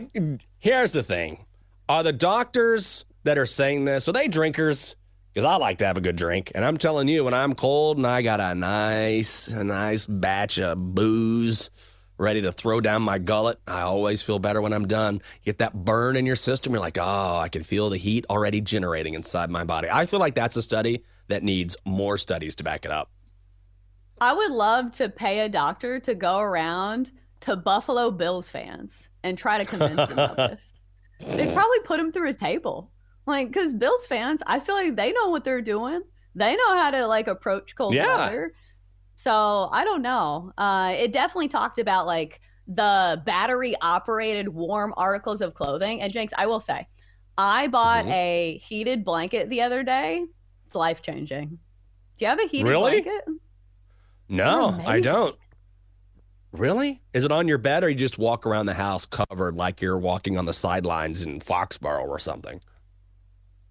here's 0.57 0.91
the 0.91 1.03
thing: 1.03 1.45
Are 1.87 2.03
the 2.03 2.13
doctors 2.13 3.05
that 3.23 3.37
are 3.37 3.45
saying 3.45 3.85
this 3.85 4.07
are 4.07 4.13
they 4.13 4.27
drinkers? 4.27 4.95
Because 5.33 5.45
I 5.45 5.57
like 5.57 5.77
to 5.77 5.85
have 5.85 5.97
a 5.97 6.01
good 6.01 6.15
drink, 6.15 6.51
and 6.55 6.65
I'm 6.65 6.77
telling 6.77 7.07
you, 7.07 7.23
when 7.23 7.35
I'm 7.35 7.53
cold 7.53 7.97
and 7.97 8.07
I 8.07 8.23
got 8.23 8.39
a 8.39 8.55
nice, 8.55 9.47
a 9.47 9.63
nice 9.63 10.07
batch 10.07 10.59
of 10.59 10.95
booze 10.95 11.69
ready 12.17 12.41
to 12.41 12.51
throw 12.51 12.81
down 12.81 13.03
my 13.03 13.19
gullet, 13.19 13.59
I 13.67 13.81
always 13.81 14.21
feel 14.21 14.39
better 14.39 14.61
when 14.61 14.73
I'm 14.73 14.87
done. 14.87 15.15
You 15.15 15.45
get 15.45 15.59
that 15.59 15.73
burn 15.73 16.15
in 16.15 16.25
your 16.25 16.35
system, 16.35 16.73
you're 16.73 16.81
like, 16.81 16.97
oh, 16.99 17.37
I 17.37 17.47
can 17.47 17.63
feel 17.63 17.89
the 17.89 17.97
heat 17.97 18.25
already 18.29 18.59
generating 18.59 19.13
inside 19.13 19.49
my 19.49 19.63
body. 19.63 19.87
I 19.91 20.07
feel 20.07 20.19
like 20.19 20.35
that's 20.35 20.57
a 20.57 20.61
study 20.61 21.03
that 21.27 21.43
needs 21.43 21.77
more 21.85 22.17
studies 22.17 22.55
to 22.55 22.63
back 22.63 22.83
it 22.83 22.91
up. 22.91 23.09
I 24.21 24.33
would 24.33 24.51
love 24.51 24.91
to 24.93 25.09
pay 25.09 25.39
a 25.39 25.49
doctor 25.49 25.99
to 26.01 26.15
go 26.15 26.39
around 26.39 27.11
to 27.41 27.55
Buffalo 27.55 28.11
Bills 28.11 28.47
fans 28.49 29.09
and 29.23 29.37
try 29.37 29.57
to 29.57 29.65
convince 29.65 29.95
them 29.95 30.19
of 30.19 30.35
this. 30.49 30.73
They'd 31.19 31.53
probably 31.53 31.79
put 31.85 31.97
them 31.97 32.11
through 32.11 32.29
a 32.29 32.33
table. 32.33 32.91
Like, 33.25 33.47
because 33.51 33.73
Bills 33.73 34.05
fans, 34.05 34.41
I 34.47 34.59
feel 34.59 34.75
like 34.75 34.95
they 34.95 35.11
know 35.11 35.29
what 35.29 35.43
they're 35.43 35.61
doing. 35.61 36.01
They 36.35 36.55
know 36.55 36.75
how 36.77 36.91
to 36.91 37.05
like 37.07 37.27
approach 37.27 37.75
cold 37.75 37.93
Yeah. 37.93 38.17
weather. 38.17 38.53
So 39.15 39.69
I 39.71 39.83
don't 39.83 40.01
know. 40.01 40.51
Uh, 40.57 40.95
it 40.97 41.11
definitely 41.13 41.49
talked 41.49 41.77
about 41.79 42.05
like 42.05 42.41
the 42.67 43.21
battery 43.25 43.75
operated 43.81 44.47
warm 44.49 44.93
articles 44.97 45.41
of 45.41 45.53
clothing. 45.53 46.01
And 46.01 46.11
Jenks, 46.13 46.33
I 46.37 46.45
will 46.45 46.59
say, 46.59 46.87
I 47.37 47.67
bought 47.67 48.05
Mhm. 48.05 48.11
a 48.11 48.57
heated 48.63 49.03
blanket 49.05 49.49
the 49.49 49.61
other 49.61 49.83
day. 49.83 50.25
It's 50.65 50.75
life 50.75 51.01
changing. 51.01 51.59
Do 52.17 52.25
you 52.25 52.27
have 52.27 52.39
a 52.39 52.47
heated 52.47 52.69
Really? 52.69 53.01
blanket? 53.01 53.25
No, 54.29 54.79
I 54.85 54.99
don't. 54.99 55.35
Really? 56.51 57.01
Is 57.13 57.25
it 57.25 57.31
on 57.31 57.47
your 57.47 57.57
bed 57.57 57.83
or 57.83 57.89
you 57.89 57.95
just 57.95 58.17
walk 58.17 58.45
around 58.45 58.65
the 58.65 58.73
house 58.73 59.05
covered 59.05 59.55
like 59.55 59.81
you're 59.81 59.97
walking 59.99 60.37
on 60.37 60.45
the 60.45 60.53
sidelines 60.53 61.21
in 61.21 61.39
Foxborough 61.39 62.07
or 62.07 62.17
something? 62.19 62.61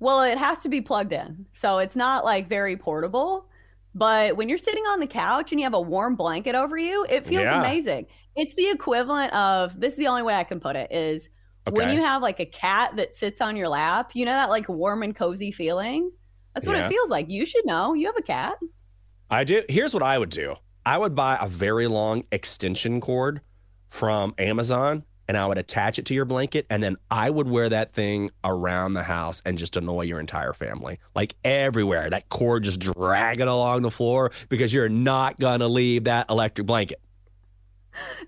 Well, 0.01 0.23
it 0.23 0.39
has 0.39 0.61
to 0.63 0.69
be 0.69 0.81
plugged 0.81 1.13
in. 1.13 1.47
So 1.55 1.79
it's 1.79 1.97
not 1.97 2.25
like 2.25 2.49
very 2.49 2.77
portable. 2.77 3.49
But 3.95 4.37
when 4.37 4.49
you're 4.49 4.59
sitting 4.59 4.85
on 4.85 5.01
the 5.01 5.09
couch 5.09 5.51
and 5.51 5.61
you 5.61 5.65
have 5.65 5.75
a 5.75 5.81
warm 5.81 6.15
blanket 6.15 6.55
over 6.55 6.79
you, 6.79 7.05
it 7.11 7.27
feels 7.27 7.45
Yeah. 7.45 7.59
amazing. 7.59 8.07
It's 8.37 8.55
the 8.55 8.71
equivalent 8.71 9.33
of 9.33 9.79
this 9.81 9.95
is 9.95 9.99
the 9.99 10.07
only 10.07 10.23
way 10.23 10.35
I 10.37 10.45
can 10.45 10.61
put 10.61 10.77
it 10.77 10.93
is 10.93 11.31
when 11.71 11.91
you 11.91 12.01
have 12.03 12.23
like 12.23 12.39
a 12.39 12.47
cat 12.47 12.95
that 12.97 13.17
sits 13.17 13.41
on 13.41 13.57
your 13.57 13.69
lap, 13.69 14.13
you 14.15 14.25
know 14.25 14.33
that 14.33 14.51
like 14.51 14.69
warm 14.69 15.03
and 15.03 15.17
cozy 15.17 15.51
feeling? 15.51 16.13
That's 16.55 16.67
what 16.67 16.77
Yeah. 16.77 16.87
it 16.87 16.89
feels 16.89 17.11
like. 17.11 17.29
You 17.29 17.45
should 17.45 17.67
know. 17.67 17.95
You 17.95 18.07
have 18.07 18.17
a 18.17 18.23
cat. 18.23 18.57
I 19.31 19.45
do. 19.45 19.63
Here's 19.69 19.95
what 19.95 20.03
I 20.03 20.19
would 20.19 20.31
do 20.31 20.57
I 20.87 20.99
would 20.99 21.15
buy 21.15 21.39
a 21.41 21.49
very 21.49 21.87
long 21.87 22.25
extension 22.33 23.01
cord 23.01 23.41
from 23.91 24.35
Amazon 24.39 25.05
and 25.27 25.37
I 25.37 25.47
would 25.47 25.59
attach 25.59 25.99
it 25.99 26.07
to 26.07 26.15
your 26.15 26.25
blanket. 26.25 26.67
And 26.71 26.83
then 26.83 26.97
I 27.11 27.29
would 27.29 27.47
wear 27.49 27.69
that 27.69 27.93
thing 27.93 28.31
around 28.43 28.95
the 28.95 29.03
house 29.03 29.43
and 29.45 29.59
just 29.59 29.77
annoy 29.77 30.03
your 30.03 30.21
entire 30.21 30.55
family. 30.55 30.99
Like 31.15 31.35
everywhere. 31.45 32.09
That 32.09 32.31
cord 32.31 32.63
just 32.65 32.81
dragging 32.81 33.49
along 33.49 33.83
the 33.83 33.91
floor 33.91 34.31
because 34.49 34.73
you're 34.73 34.89
not 34.89 35.39
going 35.39 35.61
to 35.61 35.69
leave 35.69 36.05
that 36.05 36.31
electric 36.31 36.67
blanket. 36.67 37.01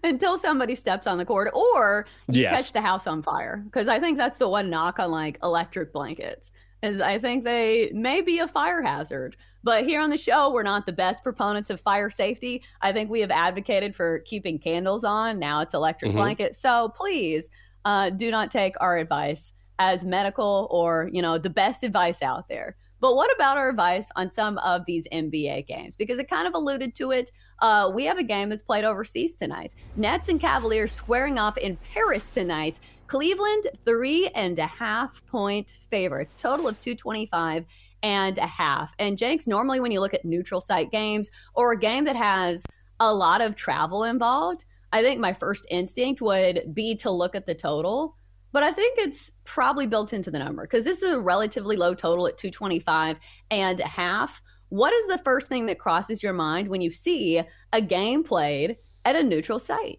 until 0.02 0.36
somebody 0.36 0.74
steps 0.74 1.06
on 1.06 1.16
the 1.16 1.24
cord 1.24 1.48
or 1.54 2.04
you 2.28 2.42
Yes. 2.42 2.64
catch 2.64 2.72
the 2.72 2.80
house 2.80 3.06
on 3.06 3.22
fire 3.22 3.62
because 3.66 3.86
i 3.86 4.00
think 4.00 4.18
that's 4.18 4.36
the 4.38 4.48
one 4.48 4.68
knock 4.68 4.98
on 4.98 5.12
like 5.12 5.38
electric 5.44 5.92
blankets 5.92 6.50
is 6.82 7.00
i 7.00 7.18
think 7.18 7.44
they 7.44 7.90
may 7.94 8.20
be 8.20 8.38
a 8.38 8.48
fire 8.48 8.82
hazard 8.82 9.36
but 9.62 9.84
here 9.84 10.00
on 10.00 10.10
the 10.10 10.16
show 10.16 10.50
we're 10.52 10.62
not 10.62 10.86
the 10.86 10.92
best 10.92 11.22
proponents 11.22 11.70
of 11.70 11.80
fire 11.80 12.10
safety 12.10 12.62
i 12.80 12.90
think 12.92 13.10
we 13.10 13.20
have 13.20 13.30
advocated 13.30 13.94
for 13.94 14.20
keeping 14.20 14.58
candles 14.58 15.04
on 15.04 15.38
now 15.38 15.60
it's 15.60 15.74
electric 15.74 16.12
Mhm. 16.12 16.16
blankets 16.16 16.60
so 16.60 16.88
please 16.90 17.48
uh, 17.84 18.10
do 18.10 18.30
not 18.30 18.50
take 18.50 18.74
our 18.80 18.98
advice 18.98 19.52
as 19.78 20.04
medical 20.04 20.68
or 20.70 21.08
you 21.12 21.22
know 21.22 21.38
the 21.38 21.48
best 21.50 21.82
advice 21.82 22.20
out 22.22 22.48
there 22.48 22.76
but 23.00 23.16
what 23.16 23.34
about 23.34 23.56
our 23.56 23.70
advice 23.70 24.10
on 24.16 24.30
some 24.30 24.58
of 24.58 24.84
these 24.84 25.08
NBA 25.10 25.66
games? 25.66 25.96
Because 25.96 26.18
it 26.18 26.28
kind 26.28 26.46
of 26.46 26.52
alluded 26.52 26.94
to 26.96 27.12
it. 27.12 27.32
Uh, 27.60 27.90
we 27.94 28.04
have 28.04 28.18
a 28.18 28.22
game 28.22 28.50
that's 28.50 28.62
played 28.62 28.84
overseas 28.84 29.36
tonight. 29.36 29.74
Nets 29.96 30.28
and 30.28 30.38
Cavaliers 30.38 30.92
squaring 30.92 31.38
off 31.38 31.56
in 31.56 31.78
Paris 31.94 32.26
tonight. 32.26 32.78
Cleveland, 33.10 33.66
three 33.84 34.28
and 34.36 34.56
a 34.60 34.68
half 34.68 35.26
point 35.26 35.74
favorites, 35.90 36.36
total 36.36 36.68
of 36.68 36.78
225 36.78 37.64
and 38.04 38.38
a 38.38 38.46
half. 38.46 38.94
And 39.00 39.18
Jenks, 39.18 39.48
normally 39.48 39.80
when 39.80 39.90
you 39.90 39.98
look 39.98 40.14
at 40.14 40.24
neutral 40.24 40.60
site 40.60 40.92
games 40.92 41.28
or 41.56 41.72
a 41.72 41.78
game 41.78 42.04
that 42.04 42.14
has 42.14 42.64
a 43.00 43.12
lot 43.12 43.40
of 43.40 43.56
travel 43.56 44.04
involved, 44.04 44.64
I 44.92 45.02
think 45.02 45.18
my 45.18 45.32
first 45.32 45.66
instinct 45.70 46.20
would 46.20 46.72
be 46.72 46.94
to 46.98 47.10
look 47.10 47.34
at 47.34 47.46
the 47.46 47.54
total. 47.54 48.14
But 48.52 48.62
I 48.62 48.70
think 48.70 48.96
it's 48.96 49.32
probably 49.42 49.88
built 49.88 50.12
into 50.12 50.30
the 50.30 50.38
number 50.38 50.62
because 50.62 50.84
this 50.84 51.02
is 51.02 51.14
a 51.14 51.20
relatively 51.20 51.76
low 51.76 51.94
total 51.94 52.28
at 52.28 52.38
225 52.38 53.18
and 53.50 53.80
a 53.80 53.88
half. 53.88 54.40
What 54.68 54.92
is 54.92 55.08
the 55.08 55.22
first 55.24 55.48
thing 55.48 55.66
that 55.66 55.80
crosses 55.80 56.22
your 56.22 56.32
mind 56.32 56.68
when 56.68 56.80
you 56.80 56.92
see 56.92 57.42
a 57.72 57.80
game 57.80 58.22
played 58.22 58.76
at 59.04 59.16
a 59.16 59.22
neutral 59.24 59.58
site? 59.58 59.98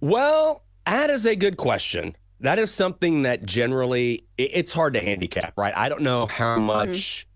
Well, 0.00 0.64
that 0.86 1.10
is 1.10 1.26
a 1.26 1.36
good 1.36 1.56
question. 1.56 2.16
That 2.40 2.58
is 2.58 2.72
something 2.72 3.22
that 3.22 3.44
generally 3.46 4.26
it's 4.36 4.72
hard 4.72 4.94
to 4.94 5.00
handicap, 5.00 5.56
right? 5.56 5.72
I 5.76 5.88
don't 5.88 6.02
know 6.02 6.26
how 6.26 6.56
mm-hmm. 6.56 6.66
much 6.66 7.26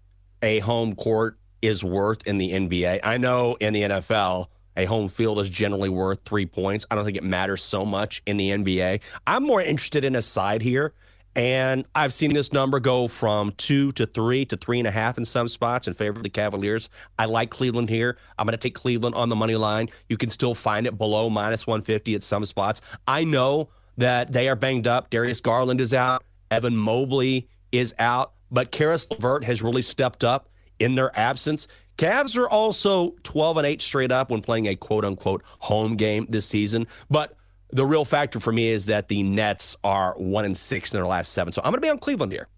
a 0.42 0.58
home 0.60 0.94
court 0.94 1.38
is 1.62 1.82
worth 1.82 2.26
in 2.26 2.38
the 2.38 2.52
NBA. 2.52 3.00
I 3.02 3.16
know 3.16 3.56
in 3.60 3.72
the 3.72 3.82
NFL, 3.82 4.46
a 4.76 4.84
home 4.84 5.08
field 5.08 5.40
is 5.40 5.50
generally 5.50 5.88
worth 5.88 6.20
three 6.24 6.46
points. 6.46 6.86
I 6.90 6.94
don't 6.94 7.04
think 7.04 7.16
it 7.16 7.24
matters 7.24 7.62
so 7.62 7.84
much 7.84 8.22
in 8.26 8.36
the 8.36 8.50
NBA. 8.50 9.00
I'm 9.26 9.44
more 9.44 9.60
interested 9.60 10.04
in 10.04 10.14
a 10.14 10.22
side 10.22 10.62
here, 10.62 10.94
And 11.38 11.86
I've 11.94 12.12
seen 12.12 12.34
this 12.34 12.52
number 12.52 12.80
go 12.80 13.06
from 13.06 13.52
two 13.52 13.92
to 13.92 14.06
three 14.06 14.44
to 14.46 14.56
three 14.56 14.80
and 14.80 14.88
a 14.88 14.90
half 14.90 15.18
in 15.18 15.24
some 15.24 15.46
spots 15.46 15.86
in 15.86 15.94
favor 15.94 16.16
of 16.16 16.24
the 16.24 16.28
Cavaliers. 16.28 16.90
I 17.16 17.26
like 17.26 17.48
Cleveland 17.48 17.90
here. 17.90 18.18
I'm 18.36 18.44
going 18.44 18.54
to 18.54 18.58
take 18.58 18.74
Cleveland 18.74 19.14
on 19.14 19.28
the 19.28 19.36
money 19.36 19.54
line. 19.54 19.88
You 20.08 20.16
can 20.16 20.30
still 20.30 20.56
find 20.56 20.84
it 20.84 20.98
below 20.98 21.30
minus 21.30 21.64
150 21.64 22.16
at 22.16 22.24
some 22.24 22.44
spots. 22.44 22.80
I 23.06 23.22
know 23.22 23.68
that 23.98 24.32
they 24.32 24.48
are 24.48 24.56
banged 24.56 24.88
up. 24.88 25.10
Darius 25.10 25.40
Garland 25.40 25.80
is 25.80 25.94
out. 25.94 26.24
Evan 26.50 26.76
Mobley 26.76 27.48
is 27.70 27.94
out. 28.00 28.32
But 28.50 28.72
Caris 28.72 29.08
LeVert 29.08 29.44
has 29.44 29.62
really 29.62 29.82
stepped 29.82 30.24
up 30.24 30.48
in 30.80 30.96
their 30.96 31.16
absence. 31.16 31.68
Cavs 31.98 32.36
are 32.36 32.48
also 32.48 33.14
12 33.22 33.58
and 33.58 33.66
8 33.68 33.80
straight 33.80 34.10
up 34.10 34.30
when 34.30 34.42
playing 34.42 34.66
a 34.66 34.74
quote 34.74 35.04
unquote 35.04 35.44
home 35.60 35.94
game 35.94 36.26
this 36.28 36.46
season. 36.46 36.88
But 37.08 37.36
the 37.70 37.84
real 37.84 38.04
factor 38.04 38.40
for 38.40 38.52
me 38.52 38.68
is 38.68 38.86
that 38.86 39.08
the 39.08 39.22
Nets 39.22 39.76
are 39.84 40.14
one 40.16 40.44
and 40.44 40.56
six 40.56 40.92
in 40.92 40.98
their 40.98 41.06
last 41.06 41.32
seven. 41.32 41.52
So 41.52 41.60
I'm 41.62 41.70
going 41.70 41.80
to 41.80 41.86
be 41.86 41.90
on 41.90 41.98
Cleveland 41.98 42.32
here. 42.32 42.48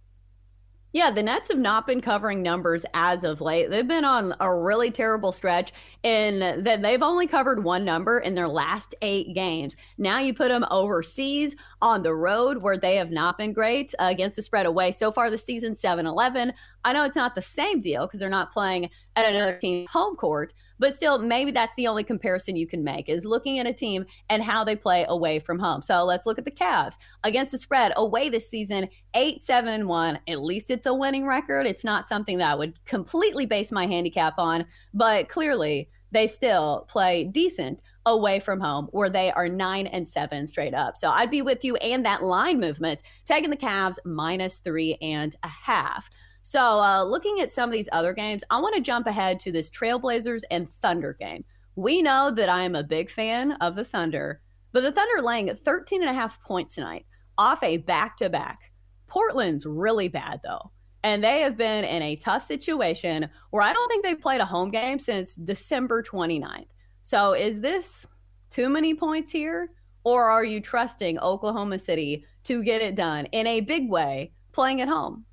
Yeah, 0.92 1.12
the 1.12 1.23
Nets 1.23 1.49
have 1.51 1.59
not 1.59 1.87
been 1.87 2.01
covering 2.01 2.42
numbers 2.42 2.85
as 2.94 3.23
of 3.23 3.40
late. 3.40 3.70
They've 3.70 3.87
been 3.87 4.05
on 4.05 4.35
a 4.40 4.53
really 4.53 4.90
terrible 4.90 5.31
stretch 5.31 5.73
and 6.03 6.42
that 6.42 6.83
they've 6.83 7.03
only 7.03 7.29
covered 7.29 7.62
one 7.62 7.85
number 7.85 8.18
in 8.18 8.35
their 8.35 8.49
last 8.49 8.96
eight 9.01 9.33
games. 9.33 9.77
Now 9.99 10.18
you 10.18 10.35
put 10.35 10.49
them 10.49 10.66
overseas 10.68 11.55
on 11.81 12.03
the 12.03 12.14
road 12.14 12.61
where 12.61 12.77
they 12.77 12.96
have 12.96 13.12
not 13.12 13.38
been 13.38 13.53
great 13.53 13.94
uh, 14.01 14.09
against 14.11 14.35
the 14.35 14.42
spread 14.42 14.66
away. 14.66 14.90
So 14.90 15.12
far 15.12 15.31
this 15.31 15.44
season, 15.44 15.77
7 15.77 16.07
11. 16.07 16.53
I 16.85 16.92
know 16.92 17.05
it's 17.05 17.14
not 17.14 17.37
the 17.37 17.42
same 17.42 17.81
deal 17.81 18.09
because 18.09 18.18
they're 18.18 18.29
not 18.29 18.53
playing 18.53 18.90
at 19.14 19.33
another 19.33 19.59
team's 19.61 19.90
home 19.90 20.16
court, 20.16 20.55
but 20.81 20.97
still, 20.97 21.19
maybe 21.21 21.53
that's 21.53 21.77
the 21.77 21.87
only 21.87 22.03
comparison 22.03 22.57
you 22.57 22.66
can 22.66 22.83
make 22.83 23.09
is 23.09 23.25
looking 23.25 23.59
at 23.59 23.66
a 23.66 23.73
team 23.73 24.07
and 24.31 24.43
how 24.43 24.64
they 24.64 24.75
play 24.75 25.05
away 25.09 25.38
from 25.38 25.59
home. 25.59 25.83
So 25.83 26.05
let's 26.05 26.27
look 26.27 26.38
at 26.38 26.45
the 26.47 26.51
Cavs 26.51 26.95
against 27.23 27.53
the 27.53 27.59
spread 27.59 27.93
away 27.97 28.31
this 28.31 28.49
season, 28.49 28.88
eight, 29.14 29.43
seven, 29.43 29.75
and 29.75 29.87
one. 29.87 30.19
At 30.27 30.43
least 30.43 30.71
it's 30.71 30.87
a 30.87 30.95
winning 30.95 31.27
record. 31.27 31.66
It's 31.66 31.85
not 31.85 32.09
something 32.09 32.38
that 32.38 32.51
I 32.51 32.55
would 32.55 32.85
completely 32.87 33.45
base 33.47 33.71
my 33.71 33.87
handicap 33.87 34.35
on, 34.38 34.66
but 34.95 35.29
clearly 35.29 35.90
they 36.12 36.27
still 36.27 36.87
play 36.88 37.25
decent 37.25 37.83
away 38.07 38.40
from 38.40 38.59
home 38.59 38.88
where 38.93 39.11
they 39.11 39.31
are 39.33 39.49
nine 39.49 39.87
and 39.87 40.09
seven 40.09 40.47
straight 40.47 40.75
up. 40.75 40.97
So 40.97 41.11
I'd 41.11 41.31
be 41.31 41.43
with 41.43 41.62
you 41.62 41.77
and 41.77 42.05
that 42.07 42.23
line 42.23 42.59
movement, 42.59 43.03
taking 43.27 43.51
the 43.51 43.57
Cavs 43.57 43.99
minus 44.05 44.59
three 44.59 44.97
and 45.03 45.37
a 45.43 45.49
half. 45.49 46.09
So, 46.51 46.81
uh, 46.81 47.05
looking 47.05 47.39
at 47.41 47.53
some 47.53 47.69
of 47.69 47.73
these 47.73 47.89
other 47.93 48.13
games, 48.13 48.43
I 48.51 48.61
want 48.61 48.75
to 48.75 48.81
jump 48.81 49.07
ahead 49.07 49.39
to 49.39 49.53
this 49.53 49.71
Trailblazers 49.71 50.43
and 50.51 50.69
Thunder 50.69 51.13
game. 51.13 51.45
We 51.77 52.03
know 52.03 52.33
that 52.33 52.49
I 52.49 52.63
am 52.63 52.75
a 52.75 52.83
big 52.83 53.09
fan 53.09 53.53
of 53.61 53.77
the 53.77 53.85
Thunder, 53.85 54.41
but 54.73 54.83
the 54.83 54.91
Thunder 54.91 55.23
laying 55.23 55.55
13 55.55 56.03
and 56.03 56.11
a 56.11 56.13
half 56.13 56.43
points 56.43 56.75
tonight 56.75 57.07
off 57.39 57.63
a 57.63 57.77
back 57.77 58.17
to 58.17 58.29
back. 58.29 58.73
Portland's 59.07 59.65
really 59.65 60.09
bad, 60.09 60.41
though. 60.43 60.73
And 61.05 61.23
they 61.23 61.43
have 61.43 61.57
been 61.57 61.85
in 61.85 62.03
a 62.03 62.17
tough 62.17 62.43
situation 62.43 63.31
where 63.51 63.63
I 63.63 63.73
don't 63.73 63.89
think 63.89 64.03
they've 64.03 64.21
played 64.21 64.41
a 64.41 64.45
home 64.45 64.73
game 64.73 64.99
since 64.99 65.37
December 65.37 66.03
29th. 66.03 66.67
So, 67.03 67.33
is 67.33 67.61
this 67.61 68.07
too 68.51 68.69
many 68.69 68.97
points 68.97 69.31
here? 69.31 69.71
Or 70.03 70.25
are 70.25 70.45
you 70.45 70.61
trusting 70.61 71.21
Oklahoma 71.21 71.79
City 71.79 72.25
to 72.43 72.65
get 72.65 72.83
it 72.83 72.97
done 72.97 73.27
in 73.27 73.47
a 73.47 73.61
big 73.61 73.89
way 73.89 74.33
playing 74.51 74.81
at 74.81 74.89
home? 74.89 75.27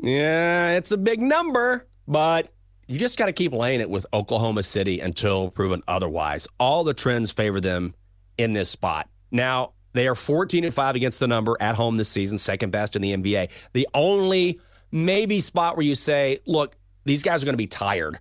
Yeah, 0.00 0.76
it's 0.76 0.92
a 0.92 0.98
big 0.98 1.20
number, 1.20 1.86
but 2.06 2.50
you 2.86 2.98
just 2.98 3.18
got 3.18 3.26
to 3.26 3.32
keep 3.32 3.52
laying 3.52 3.80
it 3.80 3.90
with 3.90 4.06
Oklahoma 4.12 4.62
City 4.62 5.00
until 5.00 5.50
proven 5.50 5.82
otherwise. 5.88 6.46
All 6.60 6.84
the 6.84 6.94
trends 6.94 7.30
favor 7.30 7.60
them 7.60 7.94
in 8.38 8.52
this 8.52 8.70
spot. 8.70 9.08
Now, 9.30 9.72
they 9.92 10.06
are 10.06 10.14
14 10.14 10.64
and 10.64 10.74
5 10.74 10.94
against 10.94 11.20
the 11.20 11.26
number 11.26 11.56
at 11.58 11.74
home 11.74 11.96
this 11.96 12.10
season, 12.10 12.38
second 12.38 12.70
best 12.70 12.96
in 12.96 13.02
the 13.02 13.16
NBA. 13.16 13.50
The 13.72 13.88
only 13.94 14.60
maybe 14.92 15.40
spot 15.40 15.76
where 15.76 15.86
you 15.86 15.94
say, 15.94 16.40
look, 16.46 16.76
these 17.04 17.22
guys 17.22 17.42
are 17.42 17.46
going 17.46 17.54
to 17.54 17.58
be 17.58 17.66
tired. 17.66 18.18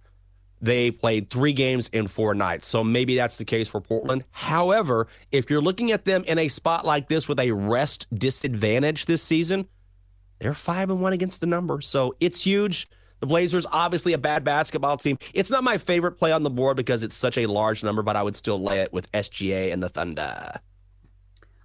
They 0.61 0.89
played 0.89 1.29
three 1.29 1.53
games 1.53 1.89
in 1.91 2.07
four 2.07 2.33
nights. 2.33 2.65
So 2.65 2.83
maybe 2.83 3.17
that's 3.17 3.37
the 3.37 3.45
case 3.45 3.67
for 3.67 3.81
Portland. 3.81 4.23
However, 4.31 5.07
if 5.31 5.49
you're 5.49 5.61
looking 5.61 5.91
at 5.91 6.05
them 6.05 6.23
in 6.23 6.39
a 6.39 6.47
spot 6.47 6.85
like 6.85 7.07
this 7.09 7.27
with 7.27 7.39
a 7.39 7.51
rest 7.51 8.07
disadvantage 8.17 9.05
this 9.05 9.21
season, 9.21 9.67
they're 10.45 10.53
five 10.53 10.91
and 10.91 11.01
one 11.01 11.11
against 11.11 11.41
the 11.41 11.47
number, 11.47 11.81
so 11.81 12.15
it's 12.19 12.43
huge. 12.43 12.87
The 13.19 13.25
Blazers, 13.25 13.65
obviously 13.71 14.13
a 14.13 14.19
bad 14.19 14.43
basketball 14.43 14.95
team. 14.95 15.17
It's 15.33 15.49
not 15.49 15.63
my 15.63 15.79
favorite 15.79 16.19
play 16.19 16.31
on 16.31 16.43
the 16.43 16.51
board 16.51 16.77
because 16.77 17.03
it's 17.03 17.15
such 17.15 17.39
a 17.39 17.47
large 17.47 17.83
number, 17.83 18.03
but 18.03 18.15
I 18.15 18.21
would 18.21 18.35
still 18.35 18.61
lay 18.61 18.81
it 18.81 18.93
with 18.93 19.11
SGA 19.11 19.73
and 19.73 19.81
the 19.81 19.89
Thunder. 19.89 20.59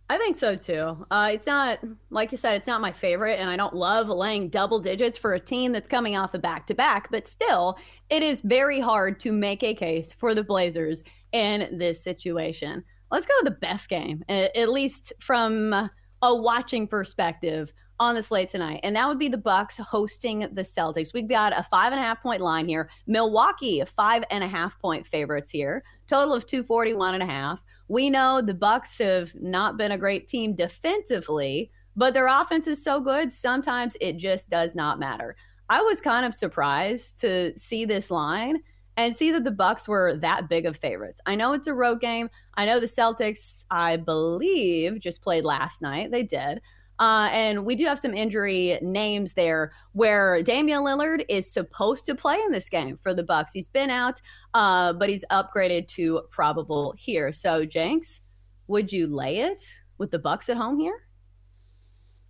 I 0.09 0.17
think 0.17 0.39
so 0.39 0.57
too. 0.57 1.07
Uh, 1.11 1.29
it's 1.35 1.47
not, 1.47 1.81
like 2.09 2.33
you 2.33 2.39
said, 2.39 2.55
it's 2.55 2.67
not 2.67 2.81
my 2.81 2.91
favorite, 2.91 3.39
and 3.39 3.51
I 3.51 3.57
don't 3.59 3.75
love 3.75 4.09
laying 4.09 4.49
double 4.49 4.79
digits 4.79 5.19
for 5.19 5.35
a 5.35 5.41
team 5.41 5.73
that's 5.73 5.87
coming 5.87 6.17
off 6.17 6.33
a 6.33 6.39
back 6.39 6.67
to 6.69 6.75
back, 6.75 7.11
but 7.11 7.29
still, 7.29 7.79
it 8.09 8.23
is 8.23 8.41
very 8.41 8.81
hard 8.81 9.21
to 9.21 9.31
make 9.31 9.63
a 9.63 9.75
case 9.75 10.11
for 10.11 10.35
the 10.35 10.43
Blazers 10.43 11.05
in 11.33 11.77
this 11.77 12.03
situation. 12.03 12.83
Let's 13.11 13.27
go 13.27 13.35
to 13.41 13.45
the 13.45 13.59
best 13.61 13.91
game, 13.91 14.25
at 14.31 14.71
least 14.71 15.13
from 15.21 15.91
a 16.23 16.35
watching 16.35 16.87
perspective 16.87 17.75
on 18.01 18.15
the 18.15 18.23
slate 18.23 18.49
tonight, 18.49 18.81
and 18.83 18.97
that 18.97 19.07
would 19.07 19.19
be 19.19 19.29
the 19.29 19.37
Bucks 19.37 19.77
hosting 19.77 20.41
the 20.41 20.63
Celtics. 20.63 21.13
We've 21.13 21.29
got 21.29 21.57
a 21.57 21.63
five 21.63 21.93
and 21.93 22.01
a 22.01 22.05
half 22.05 22.23
point 22.23 22.41
line 22.41 22.67
here. 22.67 22.89
Milwaukee, 23.07 23.85
five 23.85 24.25
and 24.31 24.43
a 24.43 24.49
half 24.49 24.81
point 24.81 25.07
favorites 25.07 25.51
here. 25.51 25.85
Total 26.09 26.35
of 26.35 26.47
241 26.47 27.15
and 27.15 27.23
a 27.23 27.27
half. 27.27 27.63
We 27.89 28.09
know 28.09 28.41
the 28.41 28.55
Bucks 28.55 28.99
have 28.99 29.35
not 29.35 29.77
been 29.77 29.93
a 29.93 29.99
great 29.99 30.27
team 30.27 30.55
defensively, 30.55 31.71
but 31.95 32.15
their 32.15 32.27
offense 32.27 32.67
is 32.67 32.83
so 32.83 33.01
good, 33.01 33.31
sometimes 33.31 33.97
it 34.01 34.17
just 34.17 34.49
does 34.49 34.75
not 34.75 34.99
matter. 34.99 35.37
I 35.69 35.83
was 35.83 36.01
kind 36.01 36.25
of 36.25 36.35
surprised 36.35 37.21
to 37.21 37.57
see 37.59 37.85
this 37.85 38.11
line 38.11 38.63
and 38.97 39.15
see 39.15 39.31
that 39.33 39.45
the 39.45 39.51
Bucks 39.51 39.87
were 39.87 40.17
that 40.17 40.49
big 40.49 40.67
of 40.67 40.77
favorites. 40.77 41.21
I 41.27 41.35
know 41.35 41.53
it's 41.53 41.67
a 41.67 41.75
road 41.75 42.01
game. 42.01 42.31
I 42.55 42.65
know 42.65 42.81
the 42.81 42.87
Celtics, 42.87 43.65
I 43.71 43.99
believe, 43.99 45.01
just 45.01 45.23
played 45.23 45.45
last 45.45 45.83
night. 45.83 46.11
They 46.11 46.23
did. 46.23 46.61
Uh, 47.01 47.31
and 47.33 47.65
we 47.65 47.75
do 47.75 47.87
have 47.87 47.99
some 47.99 48.13
injury 48.13 48.79
names 48.83 49.33
there 49.33 49.73
where 49.93 50.43
Damian 50.43 50.83
Lillard 50.83 51.25
is 51.31 51.51
supposed 51.51 52.05
to 52.07 52.15
play 52.15 52.37
in 52.37 52.53
this 52.53 52.69
game 52.69 52.99
for 53.03 53.15
the 53.15 53.23
Bucks. 53.23 53.53
He's 53.55 53.69
been 53.69 53.89
out, 53.89 54.21
uh, 54.53 54.93
but 54.93 55.09
he's 55.09 55.25
upgraded 55.33 55.89
to 55.89 56.21
probable 56.31 56.95
here. 56.99 57.33
So, 57.33 57.65
Jenks, 57.65 58.21
would 58.69 58.93
you 58.93 59.07
lay 59.07 59.39
it 59.39 59.59
with 59.97 60.11
the 60.11 60.19
Bucks 60.19 60.51
at 60.51 60.59
home 60.59 60.79
here? 60.79 61.07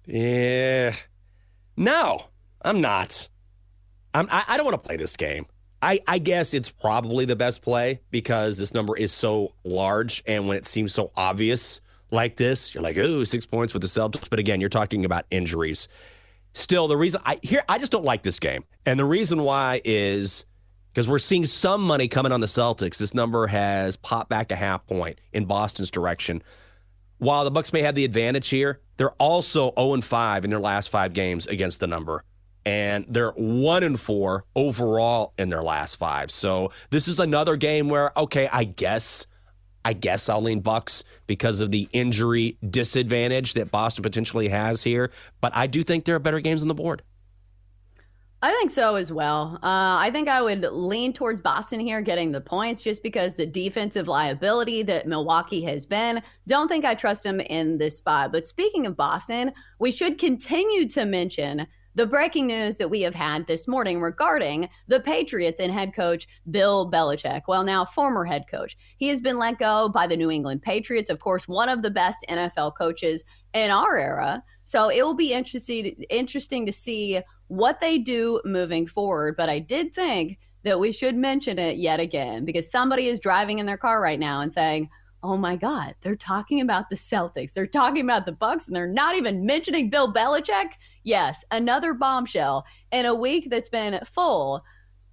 Yeah, 0.07 0.95
no, 1.77 2.27
I'm 2.63 2.81
not. 2.81 3.29
I'm, 4.15 4.29
I, 4.31 4.45
I 4.49 4.57
don't 4.57 4.67
want 4.67 4.81
to 4.81 4.87
play 4.87 4.97
this 4.97 5.17
game. 5.17 5.47
I, 5.83 5.99
I 6.07 6.19
guess 6.19 6.55
it's 6.55 6.71
probably 6.71 7.25
the 7.25 7.37
best 7.37 7.63
play 7.63 8.03
because 8.11 8.57
this 8.57 8.73
number 8.73 8.97
is 8.97 9.13
so 9.13 9.55
large, 9.65 10.23
and 10.27 10.47
when 10.47 10.57
it 10.57 10.67
seems 10.67 10.95
so 10.95 11.11
obvious 11.17 11.81
like 12.11 12.37
this, 12.37 12.75
you're 12.75 12.83
like, 12.83 12.99
oh, 12.99 13.25
six 13.25 13.47
points 13.47 13.73
with 13.73 13.83
the 13.83 13.89
Celtics. 13.89 14.29
But 14.29 14.39
again, 14.39 14.61
you're 14.61 14.69
talking 14.69 15.05
about 15.05 15.25
injuries. 15.31 15.89
Still, 16.53 16.89
the 16.89 16.97
reason 16.97 17.21
I 17.25 17.39
here 17.43 17.63
I 17.69 17.79
just 17.79 17.93
don't 17.93 18.05
like 18.05 18.23
this 18.23 18.41
game. 18.41 18.65
And 18.85 18.99
the 18.99 19.05
reason 19.05 19.43
why 19.45 19.81
is 19.85 20.47
because 20.93 21.09
we're 21.09 21.19
seeing 21.19 21.47
some 21.47 21.83
money 21.83 22.09
coming 22.09 22.33
on 22.33 22.41
the 22.41 22.47
Celtics. 22.47 22.99
This 22.99 23.15
number 23.15 23.47
has 23.47 23.97
popped 23.97 24.29
back 24.29 24.51
a 24.51 24.57
half 24.57 24.87
point 24.87 25.21
in 25.33 25.45
Boston's 25.45 25.91
direction. 25.91 26.43
While 27.19 27.45
the 27.45 27.51
Bucks 27.51 27.73
may 27.73 27.83
have 27.83 27.95
the 27.95 28.05
advantage 28.05 28.49
here, 28.49 28.81
they're 28.97 29.11
also 29.13 29.73
0 29.79 29.95
and 29.95 30.05
5 30.05 30.45
in 30.45 30.51
their 30.51 30.59
last 30.59 30.89
five 30.89 31.13
games 31.13 31.47
against 31.47 31.79
the 31.79 31.87
number. 31.87 32.25
And 32.65 33.05
they're 33.09 33.31
one 33.33 33.83
and 33.83 33.99
four 33.99 34.45
overall 34.55 35.33
in 35.39 35.49
their 35.49 35.63
last 35.63 35.97
five. 35.97 36.31
So 36.31 36.73
this 36.91 37.09
is 37.09 37.19
another 37.19 37.57
game 37.57 37.89
where, 37.89 38.13
okay, 38.17 38.49
I 38.53 38.65
guess 38.65 39.27
I 39.85 39.93
guess 39.95 40.29
I'll 40.29 40.43
lean 40.43 40.61
Bucks 40.61 41.05
because 41.27 41.61
of 41.61 41.71
the 41.71 41.89
injury 41.93 42.59
disadvantage 42.69 43.55
that 43.55 43.71
Boston 43.71 44.03
potentially 44.03 44.49
has 44.49 44.85
here. 44.85 45.11
But 45.41 45.57
I 45.57 45.67
do 45.67 45.83
think 45.83 46.05
there 46.05 46.15
are 46.17 46.21
better 46.21 46.41
games 46.41 46.63
on 46.63 46.69
the 46.69 46.75
board. 46.75 47.03
I 48.43 48.53
think 48.53 48.71
so 48.71 48.95
as 48.95 49.13
well. 49.13 49.57
Uh, 49.57 50.01
I 50.01 50.11
think 50.11 50.27
I 50.29 50.41
would 50.41 50.63
lean 50.63 51.13
towards 51.13 51.43
Boston 51.43 51.79
here 51.79 52.01
getting 52.01 52.33
the 52.33 52.41
points 52.41 52.81
just 52.81 53.03
because 53.03 53.35
the 53.35 53.45
defensive 53.45 54.09
liability 54.09 54.83
that 54.85 55.07
Milwaukee 55.07 55.63
has 55.65 55.85
been. 55.85 56.23
Don't 56.47 56.67
think 56.67 56.87
I 56.87 56.95
trust 56.95 57.23
them 57.23 57.41
in 57.41 57.77
this 57.77 57.99
spot. 57.99 58.33
But 58.33 58.47
speaking 58.47 58.87
of 58.87 58.97
Boston, 58.97 59.53
we 59.79 59.91
should 59.91 60.19
continue 60.19 60.89
to 60.89 61.05
mention 61.05 61.67
the 61.95 62.07
breaking 62.07 62.47
news 62.47 62.77
that 62.79 62.91
we 62.91 63.03
have 63.03 63.15
had 63.15 63.47
this 63.47 63.67
morning 63.67 64.01
regarding 64.01 64.69
the 64.89 65.01
Patriots 65.01 65.61
and 65.61 65.73
head 65.73 65.95
coach 65.95 66.29
Bill 66.51 66.91
Belichick. 66.91 67.43
Well, 67.49 67.65
now 67.65 67.85
former 67.85 68.25
head 68.25 68.47
coach. 68.51 68.77
He 68.97 69.09
has 69.09 69.21
been 69.21 69.39
let 69.39 69.59
go 69.59 69.89
by 69.89 70.07
the 70.07 70.17
New 70.17 70.31
England 70.31 70.63
Patriots, 70.63 71.11
of 71.11 71.19
course, 71.19 71.49
one 71.49 71.69
of 71.69 71.83
the 71.83 71.91
best 71.91 72.25
NFL 72.29 72.77
coaches 72.77 73.25
in 73.55 73.71
our 73.71 73.97
era. 73.97 74.43
So 74.65 74.89
it 74.89 75.05
will 75.05 75.15
be 75.15 75.33
interesting 75.33 76.05
interesting 76.11 76.65
to 76.67 76.73
see 76.73 77.21
what 77.49 77.81
they 77.81 77.99
do 77.99 78.41
moving 78.45 78.87
forward, 78.87 79.37
but 79.37 79.49
I 79.49 79.59
did 79.59 79.93
think 79.93 80.39
that 80.63 80.79
we 80.79 80.93
should 80.93 81.17
mention 81.17 81.59
it 81.59 81.79
yet 81.79 81.99
again 81.99 82.45
because 82.45 82.71
somebody 82.71 83.07
is 83.07 83.19
driving 83.19 83.59
in 83.59 83.67
their 83.67 83.79
car 83.79 84.01
right 84.01 84.21
now 84.21 84.41
and 84.41 84.53
saying, 84.53 84.89
oh 85.23 85.37
my 85.37 85.57
God, 85.57 85.95
they're 86.03 86.17
talking 86.17 86.61
about 86.61 86.89
the 86.89 86.97
Celtics. 86.97 87.53
They're 87.53 87.67
talking 87.67 88.05
about 88.05 88.27
the 88.27 88.33
Bucks, 88.33 88.67
and 88.67 88.77
they're 88.77 88.87
not 88.87 89.17
even 89.17 89.45
mentioning 89.45 89.91
Bill 89.91 90.13
Belichick. 90.13 90.73
Yes, 91.03 91.45
another 91.51 91.95
bombshell 91.95 92.67
in 92.93 93.07
a 93.07 93.15
week 93.15 93.49
that's 93.51 93.69
been 93.69 94.01
full 94.05 94.65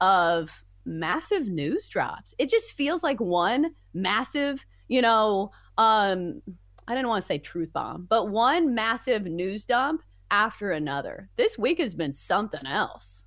of 0.01 0.63
massive 0.85 1.49
news 1.49 1.87
drops. 1.87 2.35
It 2.37 2.49
just 2.49 2.73
feels 2.73 3.03
like 3.03 3.19
one 3.19 3.73
massive, 3.93 4.65
you 4.87 5.01
know, 5.01 5.51
um, 5.77 6.41
I 6.87 6.95
didn't 6.95 7.09
want 7.09 7.23
to 7.23 7.27
say 7.27 7.37
truth 7.37 7.73
bomb, 7.73 8.05
but 8.09 8.29
one 8.29 8.73
massive 8.73 9.25
news 9.25 9.65
dump 9.65 10.01
after 10.31 10.71
another. 10.71 11.29
This 11.37 11.57
week 11.57 11.79
has 11.79 11.93
been 11.93 12.13
something 12.13 12.65
else. 12.65 13.23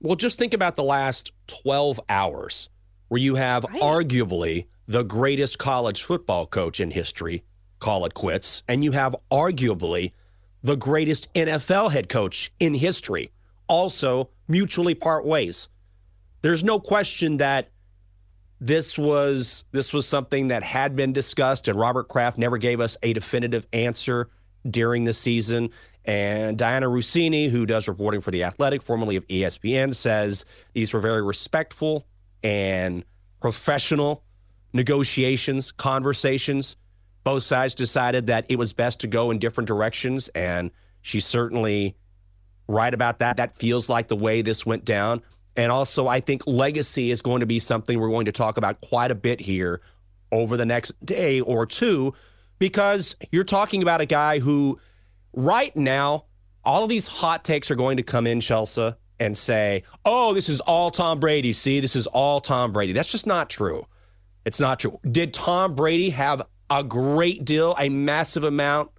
Well, 0.00 0.16
just 0.16 0.38
think 0.38 0.52
about 0.52 0.74
the 0.74 0.84
last 0.84 1.32
12 1.46 2.00
hours 2.08 2.68
where 3.08 3.20
you 3.20 3.36
have 3.36 3.64
right. 3.64 3.80
arguably 3.80 4.66
the 4.86 5.02
greatest 5.02 5.58
college 5.58 6.02
football 6.02 6.46
coach 6.46 6.80
in 6.80 6.90
history 6.90 7.42
call 7.84 8.06
it 8.06 8.14
quits, 8.14 8.62
and 8.66 8.82
you 8.82 8.92
have 8.92 9.14
arguably 9.30 10.12
the 10.64 10.76
greatest 10.76 11.32
NFL 11.34 11.92
head 11.92 12.08
coach 12.08 12.50
in 12.58 12.74
history 12.74 13.30
also 13.68 14.30
mutually 14.48 14.94
part 14.94 15.24
ways. 15.24 15.68
There's 16.42 16.64
no 16.64 16.80
question 16.80 17.36
that 17.36 17.70
this 18.60 18.98
was 18.98 19.64
this 19.72 19.92
was 19.92 20.06
something 20.06 20.48
that 20.48 20.62
had 20.62 20.96
been 20.96 21.12
discussed 21.12 21.68
and 21.68 21.78
Robert 21.78 22.08
Kraft 22.08 22.38
never 22.38 22.56
gave 22.56 22.80
us 22.80 22.96
a 23.02 23.12
definitive 23.12 23.66
answer 23.72 24.30
during 24.68 25.04
the 25.04 25.12
season 25.12 25.68
and 26.06 26.56
Dianna 26.56 26.90
Russini 26.90 27.50
who 27.50 27.66
does 27.66 27.86
reporting 27.86 28.22
for 28.22 28.30
the 28.30 28.44
Athletic 28.44 28.80
formerly 28.80 29.16
of 29.16 29.26
ESPN 29.28 29.94
says 29.94 30.46
these 30.72 30.94
were 30.94 31.00
very 31.00 31.22
respectful 31.22 32.06
and 32.42 33.04
professional 33.40 34.24
negotiations, 34.72 35.72
conversations. 35.72 36.76
Both 37.24 37.42
sides 37.42 37.74
decided 37.74 38.26
that 38.26 38.46
it 38.48 38.56
was 38.56 38.72
best 38.72 39.00
to 39.00 39.06
go 39.06 39.30
in 39.30 39.38
different 39.38 39.66
directions, 39.66 40.28
and 40.28 40.70
she's 41.00 41.26
certainly 41.26 41.96
right 42.68 42.94
about 42.94 43.18
that. 43.18 43.38
That 43.38 43.56
feels 43.56 43.88
like 43.88 44.08
the 44.08 44.16
way 44.16 44.42
this 44.42 44.64
went 44.64 44.84
down. 44.84 45.22
And 45.56 45.72
also, 45.72 46.06
I 46.06 46.20
think 46.20 46.46
legacy 46.46 47.10
is 47.10 47.22
going 47.22 47.40
to 47.40 47.46
be 47.46 47.58
something 47.58 47.98
we're 47.98 48.10
going 48.10 48.26
to 48.26 48.32
talk 48.32 48.58
about 48.58 48.80
quite 48.80 49.10
a 49.10 49.14
bit 49.14 49.40
here 49.40 49.80
over 50.32 50.56
the 50.56 50.66
next 50.66 50.92
day 51.04 51.40
or 51.40 51.64
two, 51.64 52.12
because 52.58 53.16
you're 53.32 53.44
talking 53.44 53.82
about 53.82 54.00
a 54.00 54.06
guy 54.06 54.38
who, 54.38 54.78
right 55.32 55.74
now, 55.76 56.24
all 56.64 56.82
of 56.82 56.88
these 56.88 57.06
hot 57.06 57.44
takes 57.44 57.70
are 57.70 57.76
going 57.76 57.96
to 57.98 58.02
come 58.02 58.26
in, 58.26 58.40
Chelsea, 58.40 58.94
and 59.20 59.36
say, 59.36 59.84
oh, 60.04 60.34
this 60.34 60.48
is 60.48 60.60
all 60.60 60.90
Tom 60.90 61.20
Brady. 61.20 61.52
See, 61.52 61.80
this 61.80 61.94
is 61.94 62.06
all 62.08 62.40
Tom 62.40 62.72
Brady. 62.72 62.92
That's 62.92 63.12
just 63.12 63.26
not 63.26 63.48
true. 63.48 63.86
It's 64.44 64.58
not 64.58 64.80
true. 64.80 64.98
Did 65.08 65.32
Tom 65.32 65.74
Brady 65.74 66.10
have 66.10 66.42
a 66.70 66.82
great 66.82 67.44
deal, 67.44 67.74
a 67.78 67.88
massive 67.88 68.44
amount 68.44 68.90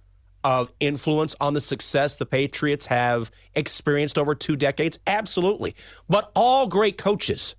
of 0.44 0.72
influence 0.78 1.34
on 1.40 1.54
the 1.54 1.60
success 1.60 2.16
the 2.16 2.26
Patriots 2.26 2.86
have 2.86 3.30
experienced 3.54 4.16
over 4.16 4.34
two 4.34 4.56
decades? 4.56 4.98
Absolutely. 5.06 5.74
But 6.08 6.30
all 6.36 6.68
great 6.68 6.96
coaches 6.98 7.56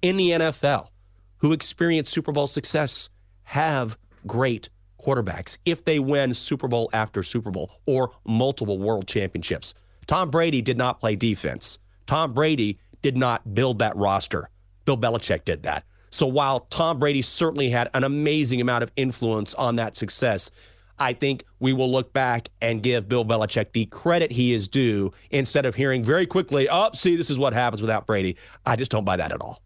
in 0.00 0.16
the 0.16 0.30
NFL 0.30 0.88
who 1.38 1.52
experience 1.52 2.10
Super 2.10 2.32
Bowl 2.32 2.46
success 2.46 3.10
have 3.44 3.98
great 4.26 4.70
quarterbacks 5.00 5.58
if 5.64 5.84
they 5.84 5.98
win 5.98 6.32
Super 6.32 6.68
Bowl 6.68 6.88
after 6.92 7.22
Super 7.22 7.50
Bowl 7.50 7.70
or 7.86 8.12
multiple 8.24 8.78
world 8.78 9.06
championships. 9.06 9.74
Tom 10.06 10.30
Brady 10.30 10.62
did 10.62 10.78
not 10.78 11.00
play 11.00 11.16
defense. 11.16 11.78
Tom 12.06 12.32
Brady 12.32 12.78
did 13.02 13.16
not 13.16 13.54
build 13.54 13.80
that 13.80 13.96
roster. 13.96 14.48
Bill 14.84 14.96
Belichick 14.96 15.44
did 15.44 15.64
that. 15.64 15.84
So 16.12 16.26
while 16.26 16.60
Tom 16.60 16.98
Brady 16.98 17.22
certainly 17.22 17.70
had 17.70 17.88
an 17.94 18.04
amazing 18.04 18.60
amount 18.60 18.82
of 18.82 18.92
influence 18.96 19.54
on 19.54 19.76
that 19.76 19.96
success, 19.96 20.50
I 20.98 21.14
think 21.14 21.44
we 21.58 21.72
will 21.72 21.90
look 21.90 22.12
back 22.12 22.50
and 22.60 22.82
give 22.82 23.08
Bill 23.08 23.24
Belichick 23.24 23.72
the 23.72 23.86
credit 23.86 24.30
he 24.30 24.52
is 24.52 24.68
due 24.68 25.10
instead 25.30 25.64
of 25.64 25.74
hearing 25.74 26.04
very 26.04 26.26
quickly, 26.26 26.68
oh, 26.70 26.90
see, 26.92 27.16
this 27.16 27.30
is 27.30 27.38
what 27.38 27.54
happens 27.54 27.80
without 27.80 28.06
Brady. 28.06 28.36
I 28.66 28.76
just 28.76 28.90
don't 28.90 29.04
buy 29.04 29.16
that 29.16 29.32
at 29.32 29.40
all. 29.40 29.62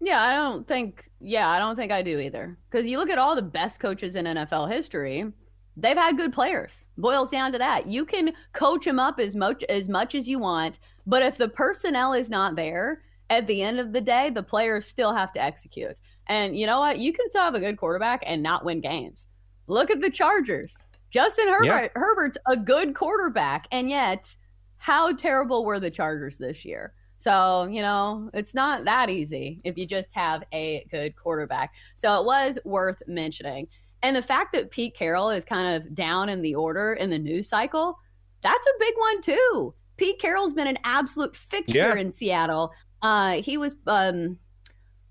Yeah, 0.00 0.22
I 0.22 0.34
don't 0.34 0.66
think, 0.66 1.10
yeah, 1.20 1.50
I 1.50 1.58
don't 1.58 1.76
think 1.76 1.92
I 1.92 2.00
do 2.00 2.18
either. 2.18 2.56
Because 2.70 2.86
you 2.86 2.96
look 2.96 3.10
at 3.10 3.18
all 3.18 3.36
the 3.36 3.42
best 3.42 3.78
coaches 3.78 4.16
in 4.16 4.24
NFL 4.24 4.72
history, 4.72 5.30
they've 5.76 5.96
had 5.98 6.16
good 6.16 6.32
players. 6.32 6.86
Boils 6.96 7.30
down 7.30 7.52
to 7.52 7.58
that. 7.58 7.86
You 7.86 8.06
can 8.06 8.32
coach 8.54 8.86
them 8.86 8.98
up 8.98 9.20
as 9.20 9.36
much 9.36 9.62
as 9.64 9.90
much 9.90 10.14
as 10.14 10.26
you 10.26 10.38
want, 10.38 10.78
but 11.06 11.22
if 11.22 11.36
the 11.36 11.48
personnel 11.48 12.14
is 12.14 12.30
not 12.30 12.56
there, 12.56 13.02
at 13.30 13.46
the 13.46 13.62
end 13.62 13.80
of 13.80 13.92
the 13.92 14.00
day, 14.00 14.30
the 14.30 14.42
players 14.42 14.86
still 14.86 15.12
have 15.12 15.32
to 15.32 15.42
execute. 15.42 15.96
And 16.28 16.58
you 16.58 16.66
know 16.66 16.80
what? 16.80 16.98
You 16.98 17.12
can 17.12 17.28
still 17.28 17.42
have 17.42 17.54
a 17.54 17.60
good 17.60 17.76
quarterback 17.76 18.22
and 18.26 18.42
not 18.42 18.64
win 18.64 18.80
games. 18.80 19.26
Look 19.66 19.90
at 19.90 20.00
the 20.00 20.10
Chargers. 20.10 20.82
Justin 21.10 21.48
Herbert, 21.48 21.64
yeah. 21.64 21.88
Herbert's 21.94 22.38
a 22.48 22.56
good 22.56 22.94
quarterback, 22.94 23.66
and 23.70 23.88
yet, 23.88 24.36
how 24.78 25.12
terrible 25.12 25.64
were 25.64 25.80
the 25.80 25.90
Chargers 25.90 26.36
this 26.36 26.64
year? 26.64 26.92
So, 27.18 27.64
you 27.64 27.80
know, 27.80 28.28
it's 28.34 28.54
not 28.54 28.84
that 28.84 29.08
easy 29.08 29.60
if 29.64 29.78
you 29.78 29.86
just 29.86 30.10
have 30.12 30.42
a 30.52 30.86
good 30.90 31.16
quarterback. 31.16 31.72
So, 31.94 32.20
it 32.20 32.26
was 32.26 32.58
worth 32.64 33.02
mentioning. 33.06 33.68
And 34.02 34.14
the 34.14 34.22
fact 34.22 34.52
that 34.52 34.70
Pete 34.70 34.94
Carroll 34.94 35.30
is 35.30 35.44
kind 35.44 35.74
of 35.74 35.94
down 35.94 36.28
in 36.28 36.42
the 36.42 36.54
order 36.54 36.92
in 36.94 37.08
the 37.08 37.18
news 37.18 37.48
cycle, 37.48 37.98
that's 38.42 38.66
a 38.66 38.78
big 38.78 38.94
one 38.98 39.20
too. 39.22 39.74
Pete 39.96 40.20
Carroll's 40.20 40.54
been 40.54 40.66
an 40.66 40.78
absolute 40.84 41.34
fixture 41.34 41.78
yeah. 41.78 41.96
in 41.96 42.12
Seattle. 42.12 42.72
Uh, 43.06 43.40
he 43.40 43.56
was. 43.56 43.76
Um, 43.86 44.36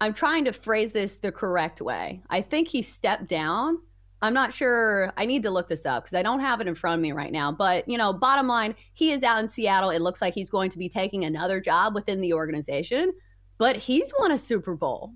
I'm 0.01 0.13
trying 0.13 0.43
to 0.45 0.51
phrase 0.51 0.91
this 0.91 1.19
the 1.19 1.31
correct 1.31 1.81
way. 1.81 2.21
I 2.29 2.41
think 2.41 2.67
he 2.67 2.81
stepped 2.81 3.27
down. 3.27 3.79
I'm 4.21 4.34
not 4.34 4.53
sure. 4.53 5.13
I 5.15 5.25
need 5.25 5.43
to 5.43 5.49
look 5.49 5.69
this 5.69 5.86
up 5.86 6.03
because 6.03 6.17
I 6.17 6.21
don't 6.21 6.41
have 6.41 6.60
it 6.60 6.67
in 6.67 6.75
front 6.75 6.99
of 6.99 7.01
me 7.01 7.13
right 7.13 7.31
now. 7.31 7.53
But, 7.53 7.88
you 7.88 7.97
know, 7.97 8.12
bottom 8.12 8.47
line, 8.47 8.75
he 8.95 9.12
is 9.12 9.23
out 9.23 9.39
in 9.39 9.47
Seattle. 9.47 9.91
It 9.91 10.01
looks 10.01 10.21
like 10.21 10.34
he's 10.34 10.49
going 10.49 10.69
to 10.71 10.77
be 10.77 10.89
taking 10.89 11.23
another 11.23 11.62
job 11.62 11.95
within 11.95 12.19
the 12.19 12.34
organization, 12.34 13.13
but 13.58 13.77
he's 13.77 14.12
won 14.19 14.31
a 14.31 14.38
Super 14.38 14.75
Bowl. 14.75 15.13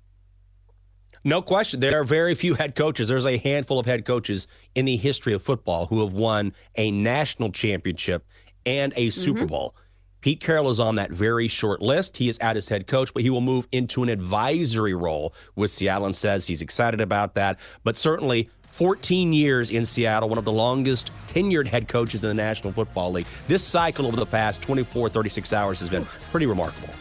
No 1.26 1.42
question. 1.42 1.82
There 1.82 2.00
are 2.00 2.06
very 2.06 2.34
few 2.34 2.54
head 2.54 2.76
coaches. 2.76 3.10
There's 3.10 3.26
a 3.26 3.38
handful 3.38 3.78
of 3.78 3.86
head 3.88 4.06
coaches 4.06 4.48
in 4.74 4.86
the 4.86 4.96
history 4.96 5.34
of 5.34 5.44
football 5.44 5.88
who 5.88 6.00
have 6.00 6.14
won 6.14 6.54
a 6.78 6.92
national 6.92 7.52
championship 7.52 8.26
and 8.66 8.94
a 8.96 9.10
Super 9.10 9.40
mm-hmm. 9.40 9.48
Bowl. 9.48 9.76
Pete 10.22 10.42
Carroll 10.42 10.70
is 10.70 10.80
on 10.80 10.96
that 10.96 11.12
very 11.12 11.48
short 11.48 11.82
list. 11.82 12.18
He 12.18 12.28
is 12.28 12.38
out 12.42 12.58
as 12.58 12.68
head 12.68 12.88
coach, 12.88 13.14
but 13.14 13.24
he 13.24 13.30
will 13.30 13.42
move 13.42 13.68
into 13.72 14.04
an 14.04 14.10
advisory 14.10 14.94
role 14.94 15.34
with 15.56 15.72
Seattle 15.72 16.06
and 16.06 16.16
says 16.16 16.48
he's 16.48 16.62
excited 16.62 17.00
about 17.00 17.36
that. 17.36 17.58
But 17.86 17.96
certainly, 17.96 18.50
14 18.64 19.32
years 19.32 19.72
in 19.72 19.86
Seattle, 19.86 20.28
one 20.28 20.38
of 20.38 20.46
the 20.46 20.52
longest 20.52 21.12
tenured 21.28 21.68
head 21.68 21.88
coaches 21.88 22.24
in 22.24 22.28
the 22.28 22.34
National 22.34 22.74
Football 22.74 23.14
League. 23.14 23.28
This 23.48 23.64
cycle 23.64 24.06
over 24.08 24.18
the 24.18 24.26
past 24.26 24.62
24, 24.62 25.10
36 25.10 25.54
hours 25.54 25.80
has 25.80 25.90
been 25.90 26.06
pretty 26.32 26.46
remarkable. 26.46 26.94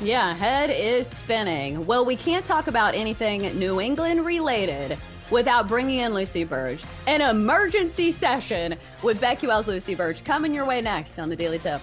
Yeah, 0.00 0.32
head 0.34 0.70
is 0.70 1.08
spinning. 1.08 1.84
Well, 1.86 2.04
we 2.04 2.14
can't 2.14 2.44
talk 2.44 2.68
about 2.68 2.94
anything 2.94 3.42
New 3.58 3.80
England 3.80 4.24
related 4.24 4.96
without 5.30 5.66
bringing 5.66 5.98
in 5.98 6.14
Lucy 6.14 6.44
Burdge. 6.44 6.84
An 7.08 7.20
emergency 7.20 8.12
session 8.12 8.76
with 9.02 9.20
Becky 9.20 9.48
BetQL's 9.48 9.66
Lucy 9.66 9.96
Burdge 9.96 10.24
coming 10.24 10.54
your 10.54 10.64
way 10.64 10.80
next 10.80 11.18
on 11.18 11.28
the 11.28 11.36
Daily 11.36 11.58
Tip. 11.58 11.82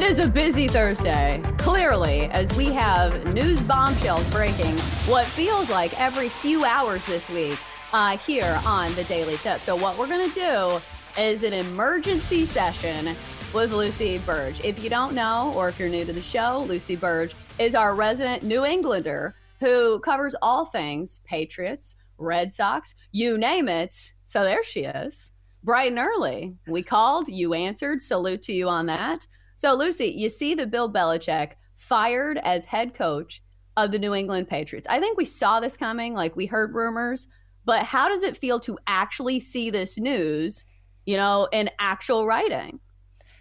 It 0.00 0.06
is 0.06 0.18
a 0.18 0.28
busy 0.28 0.66
Thursday, 0.66 1.42
clearly, 1.58 2.22
as 2.30 2.50
we 2.56 2.72
have 2.72 3.34
news 3.34 3.60
bombshells 3.60 4.26
breaking 4.30 4.78
what 5.06 5.26
feels 5.26 5.68
like 5.68 5.92
every 6.00 6.30
few 6.30 6.64
hours 6.64 7.04
this 7.04 7.28
week 7.28 7.58
uh, 7.92 8.16
here 8.16 8.58
on 8.64 8.94
the 8.94 9.04
Daily 9.04 9.36
Tip. 9.36 9.60
So, 9.60 9.76
what 9.76 9.98
we're 9.98 10.08
going 10.08 10.26
to 10.26 10.34
do 10.34 10.80
is 11.20 11.42
an 11.42 11.52
emergency 11.52 12.46
session 12.46 13.14
with 13.52 13.74
Lucy 13.74 14.18
Burdge. 14.20 14.64
If 14.64 14.82
you 14.82 14.88
don't 14.88 15.12
know, 15.12 15.52
or 15.54 15.68
if 15.68 15.78
you're 15.78 15.90
new 15.90 16.06
to 16.06 16.14
the 16.14 16.22
show, 16.22 16.64
Lucy 16.66 16.96
Burdge 16.96 17.34
is 17.58 17.74
our 17.74 17.94
resident 17.94 18.42
New 18.42 18.64
Englander 18.64 19.34
who 19.58 20.00
covers 20.00 20.34
all 20.40 20.64
things 20.64 21.20
Patriots, 21.26 21.96
Red 22.16 22.54
Sox, 22.54 22.94
you 23.12 23.36
name 23.36 23.68
it. 23.68 24.12
So, 24.24 24.44
there 24.44 24.64
she 24.64 24.84
is, 24.84 25.30
bright 25.62 25.90
and 25.90 25.98
early. 25.98 26.56
We 26.66 26.82
called, 26.82 27.28
you 27.28 27.52
answered. 27.52 28.00
Salute 28.00 28.40
to 28.44 28.54
you 28.54 28.66
on 28.66 28.86
that. 28.86 29.26
So, 29.60 29.74
Lucy, 29.74 30.14
you 30.16 30.30
see 30.30 30.54
that 30.54 30.70
Bill 30.70 30.90
Belichick 30.90 31.50
fired 31.76 32.38
as 32.38 32.64
head 32.64 32.94
coach 32.94 33.42
of 33.76 33.92
the 33.92 33.98
New 33.98 34.14
England 34.14 34.48
Patriots. 34.48 34.88
I 34.88 35.00
think 35.00 35.18
we 35.18 35.26
saw 35.26 35.60
this 35.60 35.76
coming, 35.76 36.14
like 36.14 36.34
we 36.34 36.46
heard 36.46 36.74
rumors, 36.74 37.28
but 37.66 37.82
how 37.82 38.08
does 38.08 38.22
it 38.22 38.38
feel 38.38 38.58
to 38.60 38.78
actually 38.86 39.38
see 39.38 39.68
this 39.68 39.98
news, 39.98 40.64
you 41.04 41.18
know, 41.18 41.46
in 41.52 41.68
actual 41.78 42.26
writing? 42.26 42.80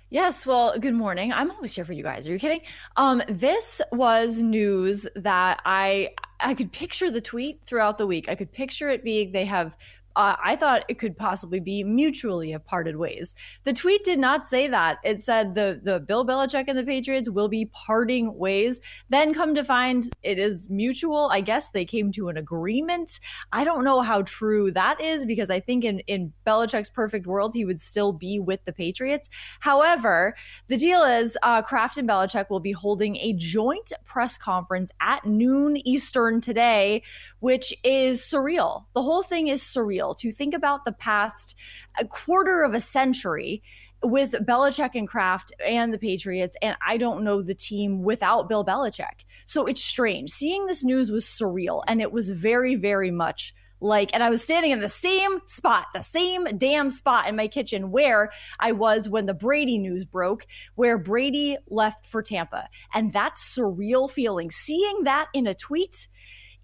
Yes, 0.09 0.45
well, 0.45 0.77
good 0.77 0.93
morning. 0.93 1.31
I'm 1.31 1.51
always 1.51 1.73
here 1.73 1.85
for 1.85 1.93
you 1.93 2.03
guys. 2.03 2.27
Are 2.27 2.33
you 2.33 2.39
kidding? 2.39 2.63
Um, 2.97 3.23
this 3.29 3.79
was 3.93 4.41
news 4.41 5.07
that 5.15 5.61
I 5.63 6.09
I 6.41 6.53
could 6.53 6.73
picture 6.73 7.09
the 7.09 7.21
tweet 7.21 7.61
throughout 7.65 7.97
the 7.97 8.07
week. 8.07 8.27
I 8.27 8.35
could 8.35 8.51
picture 8.51 8.89
it 8.89 9.05
being 9.05 9.31
they 9.31 9.45
have 9.45 9.73
uh, 10.15 10.35
I 10.43 10.55
thought 10.55 10.85
it 10.87 10.99
could 10.99 11.17
possibly 11.17 11.59
be 11.59 11.83
mutually 11.83 12.51
have 12.51 12.65
parted 12.65 12.95
ways. 12.95 13.35
The 13.63 13.73
tweet 13.73 14.03
did 14.03 14.19
not 14.19 14.47
say 14.47 14.67
that. 14.67 14.97
It 15.03 15.21
said 15.21 15.55
the 15.55 15.79
the 15.81 15.99
Bill 15.99 16.25
Belichick 16.25 16.65
and 16.67 16.77
the 16.77 16.83
Patriots 16.83 17.29
will 17.29 17.47
be 17.47 17.65
parting 17.65 18.37
ways. 18.37 18.81
Then 19.09 19.33
come 19.33 19.53
to 19.55 19.63
find 19.63 20.09
it 20.23 20.39
is 20.39 20.69
mutual. 20.69 21.29
I 21.31 21.41
guess 21.41 21.69
they 21.69 21.85
came 21.85 22.11
to 22.13 22.29
an 22.29 22.37
agreement. 22.37 23.19
I 23.51 23.63
don't 23.63 23.83
know 23.83 24.01
how 24.01 24.23
true 24.23 24.71
that 24.71 24.99
is 24.99 25.25
because 25.25 25.49
I 25.49 25.59
think 25.59 25.85
in 25.85 25.99
in 26.01 26.33
Belichick's 26.45 26.89
perfect 26.89 27.27
world 27.27 27.53
he 27.53 27.65
would 27.65 27.81
still 27.81 28.11
be 28.11 28.39
with 28.39 28.63
the 28.65 28.73
Patriots. 28.73 29.29
However, 29.59 30.35
the 30.67 30.77
deal 30.77 31.03
is 31.03 31.37
uh, 31.43 31.61
Kraft 31.61 31.97
and 31.97 32.09
Belichick 32.09 32.49
will 32.49 32.59
be 32.59 32.71
holding 32.71 33.17
a 33.17 33.33
joint 33.33 33.93
press 34.05 34.37
conference 34.37 34.91
at 34.99 35.25
noon 35.25 35.77
Eastern 35.87 36.41
today, 36.41 37.03
which 37.39 37.73
is 37.83 38.21
surreal. 38.21 38.85
The 38.93 39.01
whole 39.01 39.23
thing 39.23 39.47
is 39.47 39.61
surreal 39.61 39.98
to 40.15 40.31
think 40.31 40.53
about 40.53 40.85
the 40.85 40.91
past 40.91 41.55
a 41.99 42.05
quarter 42.05 42.63
of 42.63 42.73
a 42.73 42.79
century 42.79 43.61
with 44.01 44.31
Belichick 44.31 44.95
and 44.95 45.07
Kraft 45.07 45.51
and 45.65 45.93
the 45.93 45.97
Patriots, 45.97 46.55
and 46.61 46.75
I 46.85 46.97
don't 46.97 47.23
know 47.23 47.41
the 47.41 47.55
team 47.55 48.03
without 48.03 48.47
Bill 48.47 48.63
Belichick. 48.63 49.25
So 49.45 49.65
it's 49.65 49.83
strange. 49.83 50.29
Seeing 50.29 50.65
this 50.65 50.83
news 50.83 51.11
was 51.11 51.25
surreal, 51.25 51.83
and 51.87 52.01
it 52.01 52.11
was 52.11 52.29
very, 52.29 52.75
very 52.75 53.11
much 53.11 53.53
like, 53.81 54.09
and 54.13 54.21
I 54.21 54.29
was 54.29 54.41
standing 54.41 54.71
in 54.71 54.81
the 54.81 54.89
same 54.89 55.39
spot, 55.45 55.87
the 55.93 56.01
same 56.01 56.57
damn 56.57 56.89
spot 56.89 57.27
in 57.27 57.35
my 57.35 57.47
kitchen 57.47 57.91
where 57.91 58.29
I 58.59 58.73
was 58.73 59.07
when 59.07 59.25
the 59.25 59.33
Brady 59.33 59.77
news 59.77 60.05
broke, 60.05 60.45
where 60.75 60.97
Brady 60.97 61.57
left 61.69 62.05
for 62.05 62.21
Tampa. 62.21 62.67
And 62.93 63.13
that 63.13 63.35
surreal 63.35 64.11
feeling, 64.11 64.51
seeing 64.51 65.03
that 65.03 65.27
in 65.33 65.47
a 65.47 65.53
tweet 65.53 66.07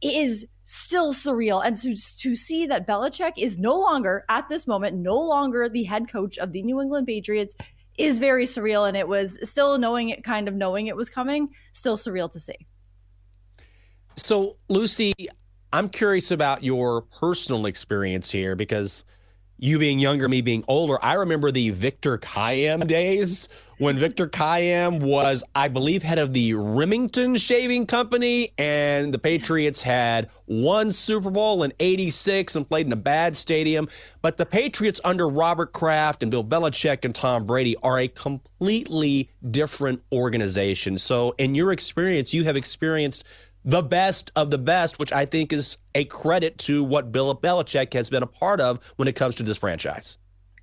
is 0.05 0.45
still 0.63 1.13
surreal. 1.13 1.65
And 1.65 1.75
to, 1.77 1.95
to 1.95 2.35
see 2.35 2.65
that 2.67 2.87
Belichick 2.87 3.33
is 3.37 3.57
no 3.57 3.79
longer, 3.79 4.25
at 4.29 4.49
this 4.49 4.67
moment, 4.67 4.97
no 4.97 5.15
longer 5.15 5.69
the 5.69 5.83
head 5.83 6.11
coach 6.11 6.37
of 6.37 6.51
the 6.51 6.61
New 6.61 6.81
England 6.81 7.07
Patriots 7.07 7.55
is 7.97 8.19
very 8.19 8.45
surreal. 8.45 8.87
And 8.87 8.97
it 8.97 9.07
was 9.07 9.39
still 9.47 9.77
knowing 9.77 10.09
it, 10.09 10.23
kind 10.23 10.47
of 10.47 10.53
knowing 10.53 10.87
it 10.87 10.95
was 10.95 11.09
coming, 11.09 11.49
still 11.73 11.97
surreal 11.97 12.31
to 12.31 12.39
see. 12.39 12.67
So, 14.17 14.57
Lucy, 14.69 15.13
I'm 15.73 15.89
curious 15.89 16.31
about 16.31 16.63
your 16.63 17.01
personal 17.01 17.65
experience 17.65 18.31
here 18.31 18.55
because 18.55 19.03
you 19.57 19.79
being 19.79 19.99
younger, 19.99 20.27
me 20.27 20.41
being 20.41 20.63
older, 20.67 20.97
I 21.01 21.13
remember 21.13 21.51
the 21.51 21.69
Victor 21.69 22.17
Kiam 22.17 22.85
days 22.87 23.47
when 23.77 23.97
Victor 23.97 24.27
Kiam 24.27 25.01
was, 25.01 25.43
I 25.53 25.67
believe, 25.67 26.03
head 26.03 26.17
of 26.17 26.33
the 26.33 26.53
Remington 26.53 27.35
Shaving 27.35 27.87
Company, 27.87 28.53
and 28.57 29.13
the 29.13 29.19
Patriots 29.19 29.81
had 29.81 30.29
one 30.45 30.91
Super 30.91 31.29
Bowl 31.29 31.63
in 31.63 31.73
86 31.79 32.55
and 32.55 32.69
played 32.69 32.85
in 32.85 32.93
a 32.93 32.97
bad 32.97 33.35
stadium. 33.35 33.89
But 34.21 34.37
the 34.37 34.45
Patriots 34.45 35.01
under 35.03 35.27
Robert 35.27 35.73
Kraft 35.73 36.21
and 36.21 36.31
Bill 36.31 36.43
Belichick 36.43 37.03
and 37.03 37.13
Tom 37.13 37.45
Brady 37.45 37.75
are 37.83 37.99
a 37.99 38.07
completely 38.07 39.29
different 39.49 40.03
organization. 40.11 40.97
So, 40.97 41.35
in 41.37 41.55
your 41.55 41.71
experience, 41.71 42.33
you 42.33 42.45
have 42.45 42.55
experienced 42.55 43.23
the 43.65 43.81
best 43.81 44.31
of 44.35 44.51
the 44.51 44.59
best, 44.59 44.99
which 44.99 45.11
I 45.11 45.25
think 45.25 45.51
is 45.51 45.77
a 45.95 46.05
credit 46.05 46.57
to 46.59 46.83
what 46.83 47.11
Bill 47.11 47.35
Belichick 47.35 47.93
has 47.93 48.09
been 48.09 48.23
a 48.23 48.27
part 48.27 48.61
of 48.61 48.79
when 48.95 49.07
it 49.07 49.15
comes 49.15 49.35
to 49.35 49.43
this 49.43 49.57
franchise. 49.57 50.17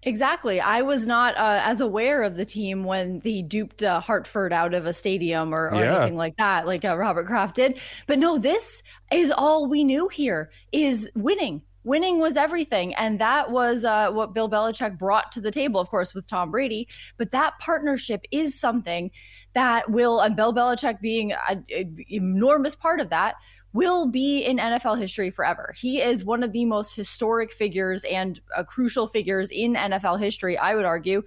Exactly. 0.04 0.60
I 0.60 0.82
was 0.82 1.06
not 1.06 1.36
uh, 1.36 1.60
as 1.62 1.80
aware 1.80 2.22
of 2.22 2.36
the 2.36 2.44
team 2.44 2.84
when 2.84 3.20
he 3.20 3.42
duped 3.42 3.82
uh, 3.84 4.00
Hartford 4.00 4.52
out 4.52 4.74
of 4.74 4.84
a 4.86 4.92
stadium 4.92 5.54
or, 5.54 5.70
or 5.70 5.76
yeah. 5.76 5.96
anything 5.96 6.16
like 6.16 6.36
that, 6.38 6.66
like 6.66 6.84
uh, 6.84 6.96
Robert 6.96 7.26
Kraft 7.26 7.56
did. 7.56 7.78
But 8.06 8.18
no, 8.18 8.38
this 8.38 8.82
is 9.12 9.32
all 9.36 9.68
we 9.68 9.84
knew 9.84 10.08
here 10.08 10.50
is 10.72 11.08
winning 11.14 11.62
winning 11.84 12.18
was 12.18 12.36
everything. 12.36 12.94
And 12.94 13.18
that 13.20 13.50
was 13.50 13.84
uh, 13.84 14.10
what 14.10 14.34
Bill 14.34 14.48
Belichick 14.48 14.98
brought 14.98 15.32
to 15.32 15.40
the 15.40 15.50
table, 15.50 15.80
of 15.80 15.88
course, 15.88 16.14
with 16.14 16.26
Tom 16.26 16.50
Brady. 16.50 16.88
But 17.16 17.32
that 17.32 17.58
partnership 17.58 18.24
is 18.30 18.58
something 18.58 19.10
that 19.54 19.90
will, 19.90 20.20
and 20.20 20.36
Bill 20.36 20.52
Belichick 20.52 21.00
being 21.00 21.32
an 21.32 21.64
enormous 22.08 22.74
part 22.74 23.00
of 23.00 23.10
that, 23.10 23.36
will 23.72 24.06
be 24.06 24.42
in 24.42 24.58
NFL 24.58 24.98
history 24.98 25.30
forever. 25.30 25.74
He 25.76 26.00
is 26.00 26.24
one 26.24 26.42
of 26.42 26.52
the 26.52 26.64
most 26.64 26.94
historic 26.94 27.52
figures 27.52 28.04
and 28.04 28.40
uh, 28.54 28.64
crucial 28.64 29.06
figures 29.06 29.50
in 29.50 29.74
NFL 29.74 30.20
history, 30.20 30.58
I 30.58 30.74
would 30.74 30.84
argue. 30.84 31.22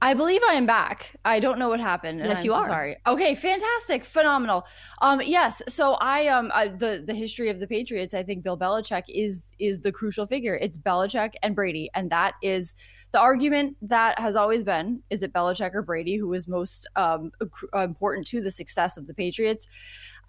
I 0.00 0.14
believe 0.14 0.40
I 0.48 0.54
am 0.54 0.64
back. 0.64 1.16
I 1.24 1.40
don't 1.40 1.58
know 1.58 1.68
what 1.68 1.80
happened. 1.80 2.20
Yes, 2.20 2.38
I'm 2.38 2.44
you 2.44 2.50
so 2.52 2.58
are. 2.58 2.64
Sorry. 2.64 2.96
Okay, 3.06 3.34
fantastic, 3.34 4.04
phenomenal. 4.04 4.64
Um, 5.02 5.20
yes. 5.20 5.60
So 5.68 5.94
I 5.94 6.28
um 6.28 6.52
I, 6.54 6.68
the 6.68 7.02
the 7.04 7.14
history 7.14 7.48
of 7.48 7.58
the 7.58 7.66
Patriots. 7.66 8.14
I 8.14 8.22
think 8.22 8.44
Bill 8.44 8.56
Belichick 8.56 9.04
is 9.08 9.46
is 9.58 9.80
the 9.80 9.90
crucial 9.90 10.26
figure. 10.26 10.54
It's 10.54 10.78
Belichick 10.78 11.32
and 11.42 11.56
Brady, 11.56 11.90
and 11.94 12.10
that 12.10 12.34
is 12.42 12.76
the 13.10 13.18
argument 13.18 13.76
that 13.82 14.20
has 14.20 14.36
always 14.36 14.62
been: 14.62 15.02
is 15.10 15.24
it 15.24 15.32
Belichick 15.32 15.74
or 15.74 15.82
Brady 15.82 16.16
who 16.16 16.32
is 16.32 16.46
most 16.46 16.88
um 16.94 17.32
important 17.74 18.26
to 18.28 18.40
the 18.40 18.52
success 18.52 18.96
of 18.96 19.08
the 19.08 19.14
Patriots? 19.14 19.66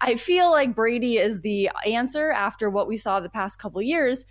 I 0.00 0.16
feel 0.16 0.50
like 0.50 0.74
Brady 0.74 1.18
is 1.18 1.42
the 1.42 1.70
answer 1.86 2.32
after 2.32 2.70
what 2.70 2.88
we 2.88 2.96
saw 2.96 3.20
the 3.20 3.30
past 3.30 3.60
couple 3.60 3.80
years. 3.82 4.24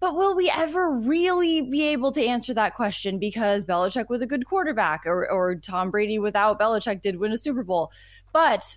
But 0.00 0.14
will 0.14 0.36
we 0.36 0.50
ever 0.50 0.90
really 0.90 1.60
be 1.60 1.86
able 1.88 2.12
to 2.12 2.24
answer 2.24 2.54
that 2.54 2.74
question 2.74 3.18
because 3.18 3.64
Belichick 3.64 4.08
with 4.08 4.22
a 4.22 4.26
good 4.26 4.46
quarterback 4.46 5.06
or, 5.06 5.28
or 5.30 5.56
Tom 5.56 5.90
Brady 5.90 6.18
without 6.18 6.60
Belichick 6.60 7.00
did 7.00 7.18
win 7.18 7.32
a 7.32 7.36
Super 7.36 7.64
Bowl? 7.64 7.90
But 8.32 8.76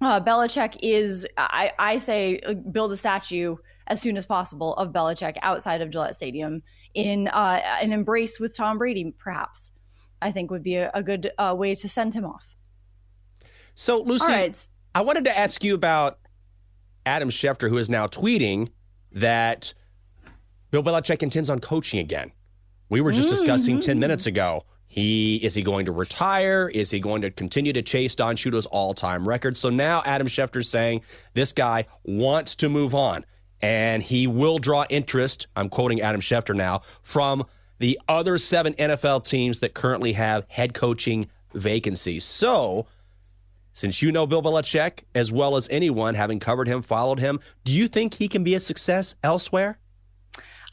uh, 0.00 0.20
Belichick 0.20 0.76
is, 0.82 1.26
I, 1.36 1.72
I 1.78 1.98
say, 1.98 2.38
uh, 2.40 2.54
build 2.54 2.92
a 2.92 2.96
statue 2.96 3.56
as 3.88 4.00
soon 4.00 4.16
as 4.16 4.26
possible 4.26 4.74
of 4.74 4.92
Belichick 4.92 5.36
outside 5.42 5.80
of 5.80 5.90
Gillette 5.90 6.14
Stadium 6.14 6.62
in 6.94 7.28
uh, 7.28 7.60
an 7.80 7.92
embrace 7.92 8.38
with 8.38 8.56
Tom 8.56 8.78
Brady, 8.78 9.14
perhaps. 9.18 9.72
I 10.22 10.32
think 10.32 10.50
would 10.50 10.62
be 10.62 10.76
a, 10.76 10.90
a 10.94 11.02
good 11.02 11.30
uh, 11.38 11.54
way 11.56 11.74
to 11.74 11.88
send 11.88 12.14
him 12.14 12.24
off. 12.24 12.54
So, 13.74 14.00
Lucy, 14.00 14.32
right. 14.32 14.68
I 14.94 15.02
wanted 15.02 15.24
to 15.24 15.38
ask 15.38 15.62
you 15.62 15.74
about 15.74 16.18
Adam 17.04 17.28
Schefter, 17.28 17.68
who 17.68 17.76
is 17.76 17.90
now 17.90 18.06
tweeting 18.06 18.70
that 19.12 19.74
Bill 20.70 20.82
Belichick 20.82 21.22
intends 21.22 21.50
on 21.50 21.60
coaching 21.60 22.00
again. 22.00 22.32
We 22.88 23.00
were 23.00 23.12
just 23.12 23.28
discussing 23.28 23.80
10 23.80 23.98
minutes 23.98 24.24
mm. 24.24 24.28
ago. 24.28 24.64
He 24.86 25.36
is 25.36 25.54
he 25.54 25.62
going 25.62 25.86
to 25.86 25.92
retire? 25.92 26.70
Is 26.72 26.92
he 26.92 27.00
going 27.00 27.22
to 27.22 27.30
continue 27.30 27.72
to 27.72 27.82
chase 27.82 28.14
Don 28.14 28.36
Shula's 28.36 28.66
all-time 28.66 29.26
record? 29.28 29.56
So 29.56 29.68
now 29.68 30.02
Adam 30.06 30.28
Schefter's 30.28 30.68
saying 30.68 31.02
this 31.34 31.52
guy 31.52 31.86
wants 32.04 32.54
to 32.56 32.68
move 32.68 32.94
on 32.94 33.24
and 33.60 34.02
he 34.02 34.26
will 34.26 34.58
draw 34.58 34.84
interest, 34.88 35.48
I'm 35.56 35.68
quoting 35.68 36.00
Adam 36.00 36.20
Schefter 36.20 36.54
now, 36.54 36.82
from 37.02 37.44
the 37.78 37.98
other 38.08 38.38
seven 38.38 38.74
NFL 38.74 39.24
teams 39.24 39.60
that 39.60 39.74
currently 39.74 40.12
have 40.12 40.46
head 40.48 40.74
coaching 40.74 41.28
vacancies. 41.54 42.24
So, 42.24 42.86
since 43.72 44.02
you 44.02 44.12
know 44.12 44.26
Bill 44.26 44.42
Belichick 44.42 45.00
as 45.14 45.32
well 45.32 45.56
as 45.56 45.68
anyone, 45.70 46.14
having 46.14 46.38
covered 46.38 46.68
him, 46.68 46.80
followed 46.80 47.18
him, 47.18 47.40
do 47.64 47.72
you 47.72 47.88
think 47.88 48.14
he 48.14 48.28
can 48.28 48.44
be 48.44 48.54
a 48.54 48.60
success 48.60 49.16
elsewhere? 49.22 49.78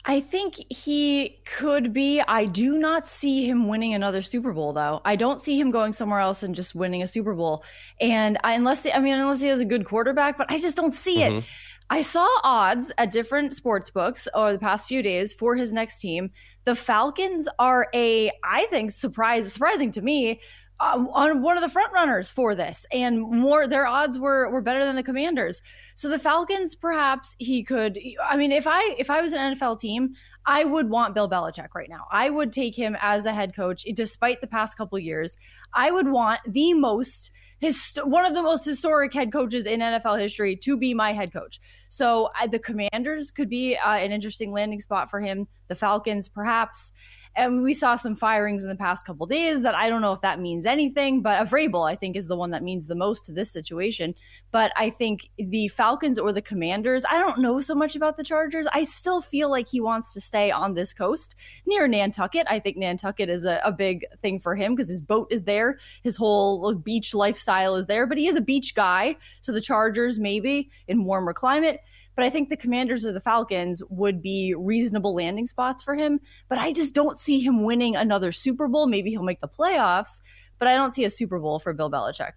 I 0.06 0.20
think 0.20 0.56
he 0.68 1.38
could 1.46 1.94
be. 1.94 2.20
I 2.20 2.44
do 2.44 2.76
not 2.76 3.08
see 3.08 3.48
him 3.48 3.68
winning 3.68 3.94
another 3.94 4.20
Super 4.20 4.52
Bowl, 4.52 4.74
though. 4.74 5.00
I 5.04 5.16
don't 5.16 5.40
see 5.40 5.58
him 5.58 5.70
going 5.70 5.94
somewhere 5.94 6.20
else 6.20 6.42
and 6.42 6.54
just 6.54 6.74
winning 6.74 7.02
a 7.02 7.06
Super 7.06 7.34
Bowl. 7.34 7.64
And 8.00 8.38
I, 8.44 8.52
unless 8.52 8.86
I 8.86 8.98
mean, 8.98 9.14
unless 9.14 9.40
he 9.40 9.48
has 9.48 9.60
a 9.60 9.64
good 9.64 9.86
quarterback, 9.86 10.36
but 10.36 10.50
I 10.50 10.58
just 10.58 10.76
don't 10.76 10.92
see 10.92 11.18
mm-hmm. 11.18 11.38
it. 11.38 11.46
I 11.90 12.02
saw 12.02 12.26
odds 12.42 12.92
at 12.96 13.12
different 13.12 13.52
sports 13.54 13.90
books 13.90 14.26
over 14.34 14.52
the 14.52 14.58
past 14.58 14.88
few 14.88 15.02
days 15.02 15.32
for 15.32 15.54
his 15.54 15.72
next 15.72 16.00
team. 16.00 16.30
The 16.64 16.74
Falcons 16.74 17.46
are 17.58 17.88
a, 17.94 18.30
I 18.42 18.66
think, 18.70 18.90
surprise 18.90 19.52
surprising 19.52 19.92
to 19.92 20.02
me, 20.02 20.40
on 20.84 21.42
one 21.42 21.56
of 21.56 21.62
the 21.62 21.68
front 21.68 21.92
runners 21.92 22.30
for 22.30 22.54
this 22.54 22.86
and 22.92 23.20
more 23.20 23.66
their 23.66 23.86
odds 23.86 24.18
were 24.18 24.50
were 24.50 24.60
better 24.60 24.84
than 24.84 24.96
the 24.96 25.02
commanders. 25.02 25.62
So 25.94 26.08
the 26.08 26.18
falcons 26.18 26.74
perhaps 26.74 27.34
he 27.38 27.62
could 27.62 27.98
i 28.28 28.36
mean 28.36 28.52
if 28.52 28.66
i 28.66 28.94
if 28.98 29.10
i 29.10 29.20
was 29.20 29.32
an 29.32 29.54
nfl 29.54 29.78
team 29.78 30.14
i 30.46 30.64
would 30.64 30.90
want 30.90 31.14
bill 31.14 31.28
belichick 31.28 31.68
right 31.74 31.88
now. 31.88 32.06
I 32.10 32.30
would 32.30 32.52
take 32.52 32.76
him 32.76 32.96
as 33.00 33.26
a 33.26 33.32
head 33.32 33.54
coach 33.56 33.84
despite 33.94 34.40
the 34.40 34.46
past 34.46 34.76
couple 34.76 34.98
years. 34.98 35.36
I 35.72 35.90
would 35.90 36.08
want 36.08 36.40
the 36.46 36.74
most 36.74 37.30
his 37.60 37.92
one 38.04 38.26
of 38.26 38.34
the 38.34 38.42
most 38.42 38.64
historic 38.64 39.14
head 39.14 39.32
coaches 39.32 39.66
in 39.66 39.80
nfl 39.80 40.20
history 40.20 40.56
to 40.56 40.76
be 40.76 40.92
my 40.92 41.12
head 41.12 41.32
coach. 41.32 41.60
So 41.88 42.30
uh, 42.40 42.46
the 42.46 42.58
commanders 42.58 43.30
could 43.30 43.48
be 43.48 43.76
uh, 43.76 43.94
an 43.94 44.12
interesting 44.12 44.52
landing 44.52 44.80
spot 44.80 45.10
for 45.10 45.20
him. 45.20 45.48
The 45.68 45.74
falcons 45.74 46.28
perhaps 46.28 46.92
And 47.36 47.62
we 47.62 47.74
saw 47.74 47.96
some 47.96 48.14
firings 48.14 48.62
in 48.62 48.68
the 48.68 48.76
past 48.76 49.04
couple 49.06 49.26
days 49.26 49.62
that 49.62 49.74
I 49.74 49.88
don't 49.88 50.02
know 50.02 50.12
if 50.12 50.20
that 50.20 50.40
means 50.40 50.66
anything, 50.66 51.20
but 51.20 51.48
Vrabel, 51.48 51.88
I 51.88 51.96
think, 51.96 52.16
is 52.16 52.28
the 52.28 52.36
one 52.36 52.50
that 52.50 52.62
means 52.62 52.86
the 52.86 52.94
most 52.94 53.26
to 53.26 53.32
this 53.32 53.50
situation. 53.50 54.14
But 54.52 54.72
I 54.76 54.90
think 54.90 55.28
the 55.36 55.68
Falcons 55.68 56.18
or 56.18 56.32
the 56.32 56.42
Commanders, 56.42 57.04
I 57.10 57.18
don't 57.18 57.38
know 57.38 57.60
so 57.60 57.74
much 57.74 57.96
about 57.96 58.16
the 58.16 58.24
Chargers. 58.24 58.68
I 58.72 58.84
still 58.84 59.20
feel 59.20 59.50
like 59.50 59.68
he 59.68 59.80
wants 59.80 60.12
to 60.14 60.20
stay 60.20 60.50
on 60.50 60.74
this 60.74 60.92
coast 60.92 61.34
near 61.66 61.88
Nantucket. 61.88 62.46
I 62.48 62.60
think 62.60 62.76
Nantucket 62.76 63.28
is 63.28 63.44
a, 63.44 63.60
a 63.64 63.72
big 63.72 64.04
thing 64.22 64.38
for 64.38 64.54
him 64.54 64.74
because 64.74 64.88
his 64.88 65.00
boat 65.00 65.26
is 65.30 65.42
there, 65.42 65.78
his 66.02 66.16
whole 66.16 66.74
beach 66.74 67.14
lifestyle 67.14 67.74
is 67.74 67.86
there, 67.86 68.06
but 68.06 68.18
he 68.18 68.28
is 68.28 68.36
a 68.36 68.40
beach 68.40 68.74
guy. 68.74 69.16
So 69.40 69.52
the 69.52 69.60
Chargers, 69.60 70.20
maybe 70.20 70.70
in 70.86 71.04
warmer 71.04 71.32
climate. 71.32 71.80
But 72.16 72.24
I 72.24 72.30
think 72.30 72.48
the 72.48 72.56
Commanders 72.56 73.04
or 73.04 73.12
the 73.12 73.20
Falcons 73.20 73.82
would 73.88 74.22
be 74.22 74.54
reasonable 74.56 75.14
landing 75.14 75.46
spots 75.46 75.82
for 75.82 75.94
him. 75.94 76.20
But 76.48 76.58
I 76.58 76.72
just 76.72 76.94
don't 76.94 77.18
see 77.18 77.40
him 77.40 77.64
winning 77.64 77.96
another 77.96 78.32
Super 78.32 78.68
Bowl. 78.68 78.86
Maybe 78.86 79.10
he'll 79.10 79.22
make 79.22 79.40
the 79.40 79.48
playoffs, 79.48 80.20
but 80.58 80.68
I 80.68 80.74
don't 80.74 80.94
see 80.94 81.04
a 81.04 81.10
Super 81.10 81.38
Bowl 81.38 81.58
for 81.58 81.72
Bill 81.72 81.90
Belichick. 81.90 82.32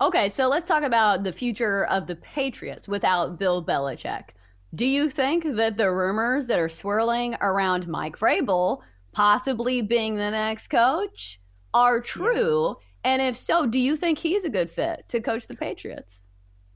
Okay, 0.00 0.28
so 0.28 0.48
let's 0.48 0.68
talk 0.68 0.84
about 0.84 1.24
the 1.24 1.32
future 1.32 1.84
of 1.86 2.06
the 2.06 2.14
Patriots 2.16 2.86
without 2.86 3.36
Bill 3.36 3.64
Belichick. 3.64 4.28
Do 4.74 4.86
you 4.86 5.10
think 5.10 5.56
that 5.56 5.76
the 5.76 5.90
rumors 5.90 6.46
that 6.46 6.60
are 6.60 6.68
swirling 6.68 7.34
around 7.40 7.88
Mike 7.88 8.16
Vrabel 8.16 8.82
possibly 9.12 9.82
being 9.82 10.14
the 10.14 10.30
next 10.30 10.68
coach 10.68 11.40
are 11.74 12.00
true? 12.00 12.76
Yeah. 12.78 13.12
And 13.12 13.22
if 13.22 13.36
so, 13.36 13.66
do 13.66 13.80
you 13.80 13.96
think 13.96 14.18
he's 14.18 14.44
a 14.44 14.50
good 14.50 14.70
fit 14.70 15.04
to 15.08 15.20
coach 15.20 15.46
the 15.48 15.56
Patriots? 15.56 16.20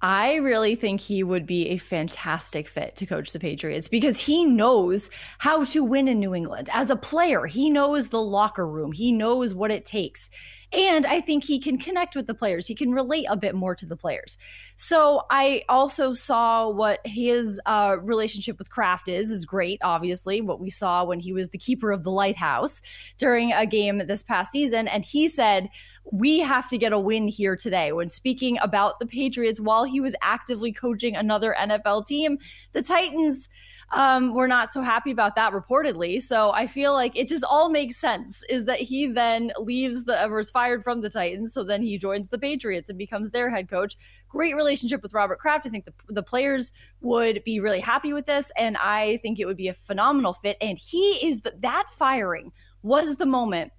I 0.05 0.35
really 0.35 0.75
think 0.75 1.01
he 1.01 1.23
would 1.23 1.47
be 1.47 1.69
a 1.69 1.79
fantastic 1.79 2.67
fit 2.67 2.97
to 2.97 3.07
coach 3.07 3.33
the 3.33 3.39
Patriots 3.39 3.87
because 3.87 4.19
he 4.19 4.45
knows 4.45 5.09
how 5.39 5.63
to 5.67 5.85
win 5.85 6.09
in 6.09 6.19
New 6.19 6.35
England. 6.35 6.69
As 6.73 6.91
a 6.91 6.97
player, 6.97 7.47
he 7.47 7.71
knows 7.71 8.09
the 8.09 8.21
locker 8.21 8.67
room, 8.67 8.91
he 8.91 9.13
knows 9.13 9.55
what 9.55 9.71
it 9.71 9.87
takes. 9.87 10.29
And 10.73 11.05
I 11.05 11.21
think 11.21 11.45
he 11.45 11.59
can 11.59 11.79
connect 11.79 12.17
with 12.17 12.27
the 12.27 12.35
players. 12.35 12.67
He 12.67 12.75
can 12.75 12.93
relate 12.93 13.27
a 13.29 13.37
bit 13.37 13.55
more 13.55 13.75
to 13.75 13.85
the 13.85 13.97
players. 13.97 14.39
So 14.77 15.23
I 15.31 15.65
also 15.69 16.15
saw 16.15 16.69
what 16.69 17.01
his 17.05 17.61
uh, 17.67 17.97
relationship 18.01 18.59
with 18.59 18.71
Kraft 18.71 19.09
is, 19.09 19.31
is 19.31 19.45
great, 19.45 19.81
obviously, 19.83 20.41
what 20.41 20.61
we 20.61 20.71
saw 20.71 21.05
when 21.05 21.21
he 21.21 21.33
was 21.33 21.51
the 21.51 21.59
keeper 21.59 21.93
of 21.93 22.05
the 22.05 22.11
lighthouse 22.11 22.81
during 23.19 23.53
a 23.53 23.67
game 23.67 23.99
this 24.07 24.23
past 24.23 24.53
season. 24.53 24.89
And 24.89 25.05
he 25.05 25.29
said, 25.29 25.69
We 26.11 26.41
have 26.41 26.69
to 26.69 26.79
get 26.79 26.93
a 26.93 26.99
win 26.99 27.29
here 27.29 27.55
today. 27.57 27.93
When 27.93 28.09
speaking 28.09 28.59
about 28.63 28.99
the 28.99 29.07
Patriots 29.07 29.61
while 29.61 29.85
he 29.85 30.01
was 30.01 30.15
actively 30.23 30.73
coaching 30.73 31.17
another 31.17 31.55
NFL 31.59 32.07
team, 32.07 32.39
the 32.73 32.83
Titans 32.83 33.49
um, 33.93 34.33
we're 34.33 34.47
not 34.47 34.73
so 34.73 34.81
happy 34.81 35.11
about 35.11 35.37
that 35.37 35.53
reportedly. 35.53 36.23
So 36.23 36.51
I 36.53 36.67
feel 36.67 36.95
like 36.95 37.15
it 37.15 37.29
just 37.29 37.45
all 37.45 37.69
makes 37.69 37.97
sense 37.97 38.43
is 38.49 38.65
that 38.65 38.81
he 38.81 39.07
then 39.07 39.53
leaves 39.59 40.05
the 40.05 40.15
was 40.31 40.51
fired 40.63 40.85
from 40.85 41.01
the 41.01 41.11
Titans. 41.11 41.53
So 41.53 41.65
then 41.65 41.83
he 41.83 41.99
joins 41.99 42.29
the 42.29 42.39
Patriots 42.39 42.89
and 42.89 42.97
becomes 42.97 43.33
their 43.33 43.51
head 43.51 43.69
coach. 43.69 43.97
Great 44.29 44.55
relationship 44.55 45.03
with 45.03 45.13
Robert 45.13 45.41
Kraft. 45.41 45.67
I 45.67 45.71
think 45.71 45.87
the, 45.87 45.95
the 46.09 46.23
players 46.23 46.71
would 47.01 47.43
be 47.43 47.59
really 47.59 47.81
happy 47.81 48.13
with 48.13 48.27
this. 48.27 48.53
And 48.57 48.77
I 48.77 49.17
think 49.23 49.41
it 49.41 49.47
would 49.47 49.57
be 49.57 49.67
a 49.67 49.75
phenomenal 49.75 50.35
fit. 50.35 50.57
And 50.61 50.79
he 50.79 51.19
is 51.27 51.41
that 51.43 51.87
firing 51.99 52.53
was 52.83 53.17
the 53.17 53.27
moment 53.27 53.73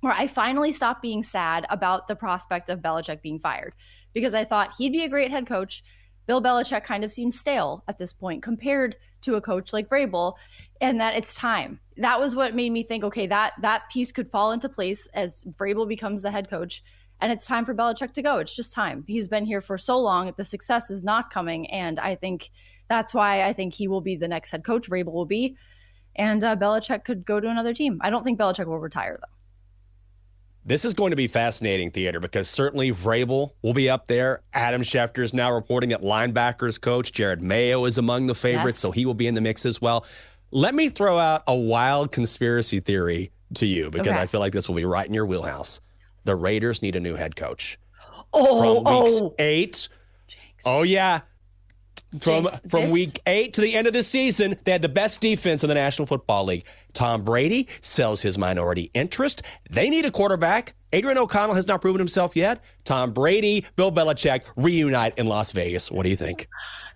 where 0.00 0.14
I 0.14 0.26
finally 0.26 0.72
stopped 0.72 1.02
being 1.02 1.22
sad 1.22 1.66
about 1.68 2.08
the 2.08 2.16
prospect 2.16 2.70
of 2.70 2.80
Belichick 2.80 3.20
being 3.20 3.38
fired 3.38 3.74
because 4.14 4.34
I 4.34 4.44
thought 4.44 4.74
he'd 4.78 4.92
be 4.92 5.04
a 5.04 5.10
great 5.10 5.30
head 5.30 5.46
coach. 5.46 5.84
Bill 6.26 6.40
Belichick 6.40 6.82
kind 6.82 7.04
of 7.04 7.12
seems 7.12 7.38
stale 7.38 7.84
at 7.88 7.98
this 7.98 8.14
point 8.14 8.42
compared 8.42 8.96
to 9.20 9.34
a 9.34 9.40
coach 9.42 9.72
like 9.72 9.90
Vrabel, 9.90 10.34
and 10.80 10.98
that 11.00 11.14
it's 11.14 11.34
time. 11.34 11.78
That 11.96 12.20
was 12.20 12.34
what 12.34 12.54
made 12.54 12.72
me 12.72 12.82
think, 12.82 13.04
okay, 13.04 13.26
that 13.26 13.52
that 13.60 13.90
piece 13.90 14.12
could 14.12 14.30
fall 14.30 14.52
into 14.52 14.68
place 14.68 15.06
as 15.14 15.44
Vrabel 15.58 15.86
becomes 15.86 16.22
the 16.22 16.30
head 16.30 16.48
coach, 16.48 16.82
and 17.20 17.30
it's 17.30 17.46
time 17.46 17.64
for 17.64 17.74
Belichick 17.74 18.14
to 18.14 18.22
go. 18.22 18.38
It's 18.38 18.56
just 18.56 18.72
time. 18.72 19.04
He's 19.06 19.28
been 19.28 19.44
here 19.44 19.60
for 19.60 19.76
so 19.78 20.00
long; 20.00 20.32
the 20.36 20.44
success 20.44 20.90
is 20.90 21.04
not 21.04 21.30
coming, 21.30 21.70
and 21.70 21.98
I 21.98 22.14
think 22.14 22.50
that's 22.88 23.12
why 23.12 23.44
I 23.44 23.52
think 23.52 23.74
he 23.74 23.88
will 23.88 24.00
be 24.00 24.16
the 24.16 24.28
next 24.28 24.50
head 24.50 24.64
coach. 24.64 24.88
Vrabel 24.88 25.12
will 25.12 25.26
be, 25.26 25.56
and 26.16 26.42
uh, 26.42 26.56
Belichick 26.56 27.04
could 27.04 27.24
go 27.24 27.40
to 27.40 27.48
another 27.48 27.74
team. 27.74 27.98
I 28.02 28.10
don't 28.10 28.24
think 28.24 28.38
Belichick 28.38 28.66
will 28.66 28.78
retire 28.80 29.18
though. 29.20 29.32
This 30.64 30.84
is 30.84 30.94
going 30.94 31.10
to 31.10 31.16
be 31.16 31.26
fascinating 31.26 31.90
theater 31.90 32.20
because 32.20 32.48
certainly 32.48 32.92
Vrabel 32.92 33.50
will 33.62 33.74
be 33.74 33.90
up 33.90 34.06
there. 34.06 34.42
Adam 34.52 34.82
Schefter 34.82 35.24
is 35.24 35.34
now 35.34 35.52
reporting 35.52 35.90
that 35.90 36.02
linebackers 36.02 36.80
coach 36.80 37.10
Jerod 37.10 37.40
Mayo 37.40 37.84
is 37.84 37.98
among 37.98 38.26
the 38.28 38.34
favorites, 38.34 38.76
yes. 38.76 38.78
so 38.78 38.92
he 38.92 39.04
will 39.04 39.14
be 39.14 39.26
in 39.26 39.34
the 39.34 39.40
mix 39.40 39.66
as 39.66 39.80
well. 39.80 40.06
Let 40.54 40.74
me 40.74 40.90
throw 40.90 41.18
out 41.18 41.44
a 41.46 41.54
wild 41.56 42.12
conspiracy 42.12 42.80
theory 42.80 43.32
to 43.54 43.66
you 43.66 43.90
because 43.90 44.12
okay. 44.12 44.20
I 44.20 44.26
feel 44.26 44.40
like 44.40 44.52
this 44.52 44.68
will 44.68 44.76
be 44.76 44.84
right 44.84 45.06
in 45.06 45.14
your 45.14 45.24
wheelhouse. 45.24 45.80
The 46.24 46.36
Raiders 46.36 46.82
need 46.82 46.94
a 46.94 47.00
new 47.00 47.14
head 47.14 47.36
coach. 47.36 47.78
Oh, 48.34 48.82
From 48.82 49.02
weeks 49.02 49.20
oh. 49.20 49.34
eight. 49.38 49.88
Jinx. 50.26 50.62
Oh 50.66 50.82
yeah, 50.82 51.20
from 52.20 52.44
Jinx, 52.44 52.60
from 52.68 52.82
this... 52.82 52.92
week 52.92 53.20
eight 53.26 53.54
to 53.54 53.60
the 53.60 53.74
end 53.74 53.86
of 53.86 53.92
the 53.92 54.02
season, 54.02 54.56
they 54.64 54.72
had 54.72 54.82
the 54.82 54.88
best 54.88 55.20
defense 55.20 55.62
in 55.62 55.68
the 55.68 55.74
National 55.74 56.06
Football 56.06 56.44
League. 56.44 56.64
Tom 56.92 57.24
Brady 57.24 57.68
sells 57.80 58.22
his 58.22 58.36
minority 58.36 58.90
interest. 58.94 59.42
They 59.70 59.88
need 59.88 60.04
a 60.04 60.10
quarterback. 60.10 60.74
Adrian 60.92 61.16
O'Connell 61.16 61.54
has 61.54 61.66
not 61.66 61.80
proven 61.80 61.98
himself 61.98 62.36
yet. 62.36 62.62
Tom 62.84 63.12
Brady, 63.12 63.64
Bill 63.76 63.90
Belichick 63.90 64.42
reunite 64.56 65.16
in 65.16 65.26
Las 65.26 65.52
Vegas. 65.52 65.90
What 65.90 66.02
do 66.02 66.10
you 66.10 66.16
think? 66.16 66.48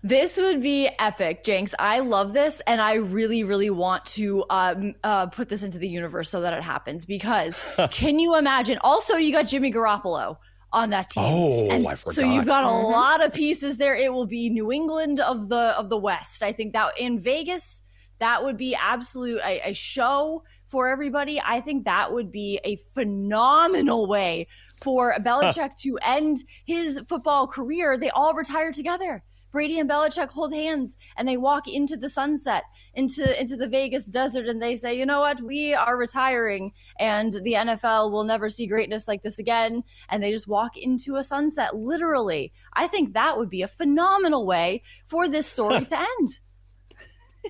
This 0.02 0.36
would 0.36 0.62
be 0.62 0.90
epic, 0.98 1.42
Jenks. 1.44 1.74
I 1.78 2.00
love 2.00 2.34
this, 2.34 2.60
and 2.66 2.82
I 2.82 2.94
really, 2.94 3.42
really 3.42 3.70
want 3.70 4.04
to 4.06 4.44
um, 4.50 4.94
uh, 5.02 5.26
put 5.26 5.48
this 5.48 5.62
into 5.62 5.78
the 5.78 5.88
universe 5.88 6.28
so 6.28 6.42
that 6.42 6.52
it 6.52 6.62
happens. 6.62 7.06
Because 7.06 7.58
can 7.90 8.18
you 8.18 8.36
imagine? 8.36 8.78
Also, 8.82 9.16
you 9.16 9.32
got 9.32 9.46
Jimmy 9.46 9.72
Garoppolo 9.72 10.36
on 10.72 10.90
that 10.90 11.10
team. 11.10 11.24
Oh, 11.24 11.68
and 11.70 11.86
I 11.86 11.94
forgot. 11.94 12.14
So 12.14 12.22
you've 12.22 12.46
got 12.46 12.64
a 12.64 12.66
mm-hmm. 12.66 12.92
lot 12.92 13.24
of 13.24 13.32
pieces 13.32 13.76
there. 13.76 13.94
It 13.94 14.12
will 14.12 14.26
be 14.26 14.50
New 14.50 14.72
England 14.72 15.20
of 15.20 15.48
the 15.48 15.74
of 15.78 15.88
the 15.88 15.96
West. 15.96 16.42
I 16.42 16.52
think 16.52 16.72
that 16.72 16.98
in 16.98 17.18
Vegas, 17.18 17.82
that 18.18 18.44
would 18.44 18.56
be 18.56 18.74
absolute 18.74 19.40
a, 19.44 19.70
a 19.70 19.72
show 19.74 20.42
for 20.66 20.88
everybody. 20.88 21.40
I 21.44 21.60
think 21.60 21.84
that 21.84 22.12
would 22.12 22.32
be 22.32 22.60
a 22.64 22.76
phenomenal 22.94 24.06
way 24.06 24.48
for 24.82 25.14
Belichick 25.20 25.76
to 25.78 25.98
end 26.02 26.38
his 26.66 27.00
football 27.08 27.46
career. 27.46 27.96
They 27.98 28.10
all 28.10 28.34
retire 28.34 28.72
together. 28.72 29.22
Brady 29.56 29.78
and 29.78 29.88
Belichick 29.88 30.28
hold 30.28 30.52
hands 30.52 30.98
and 31.16 31.26
they 31.26 31.38
walk 31.38 31.66
into 31.66 31.96
the 31.96 32.10
sunset, 32.10 32.64
into 32.92 33.40
into 33.40 33.56
the 33.56 33.66
Vegas 33.66 34.04
desert, 34.04 34.48
and 34.48 34.60
they 34.60 34.76
say, 34.76 34.98
"You 34.98 35.06
know 35.06 35.20
what? 35.20 35.42
We 35.42 35.72
are 35.72 35.96
retiring, 35.96 36.72
and 37.00 37.32
the 37.32 37.54
NFL 37.54 38.12
will 38.12 38.24
never 38.24 38.50
see 38.50 38.66
greatness 38.66 39.08
like 39.08 39.22
this 39.22 39.38
again." 39.38 39.82
And 40.10 40.22
they 40.22 40.30
just 40.30 40.46
walk 40.46 40.76
into 40.76 41.16
a 41.16 41.24
sunset, 41.24 41.74
literally. 41.74 42.52
I 42.74 42.86
think 42.86 43.14
that 43.14 43.38
would 43.38 43.48
be 43.48 43.62
a 43.62 43.68
phenomenal 43.68 44.44
way 44.44 44.82
for 45.06 45.26
this 45.26 45.46
story 45.46 45.86
to 45.86 45.98
end. 46.20 46.40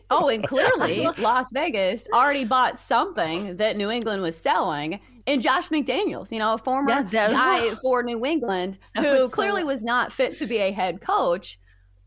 oh, 0.09 0.29
and 0.29 0.47
clearly 0.47 1.09
Las 1.19 1.51
Vegas 1.53 2.07
already 2.13 2.45
bought 2.45 2.79
something 2.79 3.57
that 3.57 3.77
New 3.77 3.91
England 3.91 4.23
was 4.23 4.37
selling 4.37 5.01
in 5.27 5.41
Josh 5.41 5.71
McDaniels, 5.71 6.31
you 6.31 6.39
know, 6.39 6.55
a 6.55 6.59
former 6.59 7.05
yeah, 7.11 7.33
guy 7.33 7.75
for 7.83 8.05
New 8.05 8.25
England 8.25 8.79
who 8.97 9.29
clearly 9.29 9.63
so... 9.63 9.67
was 9.67 9.83
not 9.83 10.13
fit 10.13 10.37
to 10.37 10.47
be 10.47 10.59
a 10.59 10.71
head 10.71 11.01
coach. 11.01 11.59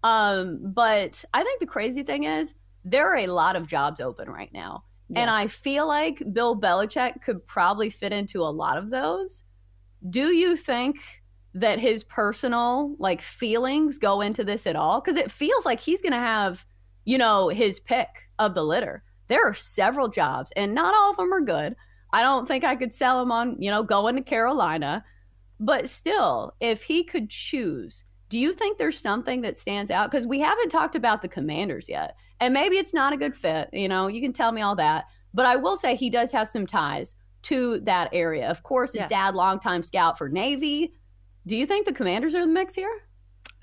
Um, 0.04 0.60
but 0.74 1.24
I 1.34 1.44
think 1.44 1.60
the 1.60 1.66
crazy 1.66 2.04
thing 2.04 2.24
is 2.24 2.54
there 2.86 3.08
are 3.08 3.18
a 3.18 3.28
lot 3.28 3.56
of 3.56 3.68
jobs 3.68 4.00
open 4.00 4.30
right 4.30 4.52
now. 4.54 4.84
Yes. 5.10 5.22
And 5.22 5.30
I 5.30 5.48
feel 5.48 5.88
like 5.88 6.22
Bill 6.34 6.60
Belichick 6.60 7.22
could 7.22 7.46
probably 7.46 7.90
fit 7.90 8.14
into 8.14 8.42
a 8.42 8.50
lot 8.50 8.78
of 8.78 8.90
those. 8.90 9.44
Do 10.10 10.28
you 10.28 10.56
think 10.56 10.98
that 11.56 11.80
his 11.80 12.04
personal 12.04 12.96
like 13.00 13.22
feelings 13.22 13.98
go 13.98 14.22
into 14.22 14.44
this 14.44 14.68
at 14.68 14.76
all? 14.76 15.02
Because 15.02 15.18
it 15.18 15.32
feels 15.32 15.66
like 15.66 15.80
he's 15.80 16.02
gonna 16.02 16.18
have, 16.18 16.66
you 17.06 17.18
know, 17.18 17.50
his 17.50 17.80
pick 17.80 18.08
of 18.38 18.54
the 18.54 18.64
litter. 18.64 19.04
There 19.28 19.44
are 19.44 19.54
several 19.54 20.08
jobs, 20.08 20.52
and 20.56 20.74
not 20.74 20.96
all 20.96 21.12
of 21.12 21.18
them 21.18 21.34
are 21.34 21.42
good. 21.42 21.76
I 22.12 22.22
don't 22.22 22.48
think 22.48 22.64
I 22.64 22.76
could 22.76 22.94
sell 22.94 23.22
him 23.22 23.32
on, 23.32 23.58
you 23.60 23.70
know, 23.70 23.84
going 23.84 24.16
to 24.16 24.22
Carolina. 24.22 25.04
But 25.60 25.90
still, 25.90 26.54
if 26.60 26.84
he 26.84 27.04
could 27.04 27.30
choose, 27.30 28.04
do 28.30 28.40
you 28.40 28.54
think 28.54 28.78
there's 28.78 29.00
something 29.00 29.42
that 29.42 29.60
stands 29.60 29.92
out? 29.92 30.10
Because 30.10 30.28
we 30.28 30.40
haven't 30.40 30.70
talked 30.70 30.96
about 30.96 31.22
the 31.22 31.28
commanders 31.28 31.90
yet. 31.90 32.16
And 32.40 32.54
maybe 32.54 32.78
it's 32.78 32.94
not 32.94 33.12
a 33.12 33.18
good 33.18 33.36
fit. 33.36 33.70
You 33.74 33.90
know, 33.90 34.08
you 34.08 34.22
can 34.22 34.34
tell 34.34 34.52
me 34.52 34.62
all 34.62 34.76
that. 34.76 35.06
But 35.34 35.46
I 35.46 35.56
will 35.56 35.76
say 35.76 35.96
he 35.96 36.10
does 36.10 36.32
have 36.32 36.48
some 36.48 36.66
ties 36.66 37.16
to 37.44 37.80
that 37.82 38.10
area. 38.14 38.48
Of 38.48 38.64
course, 38.64 38.94
his 38.94 39.02
yes. 39.02 39.10
dad, 39.10 39.36
longtime 39.36 39.84
scout 39.84 40.18
for 40.18 40.30
Navy. 40.30 40.94
Do 41.48 41.58
you 41.58 41.66
think 41.66 41.86
the 41.86 41.94
commanders 41.94 42.36
are 42.36 42.42
the 42.42 42.48
mix 42.48 42.76
here? 42.76 43.02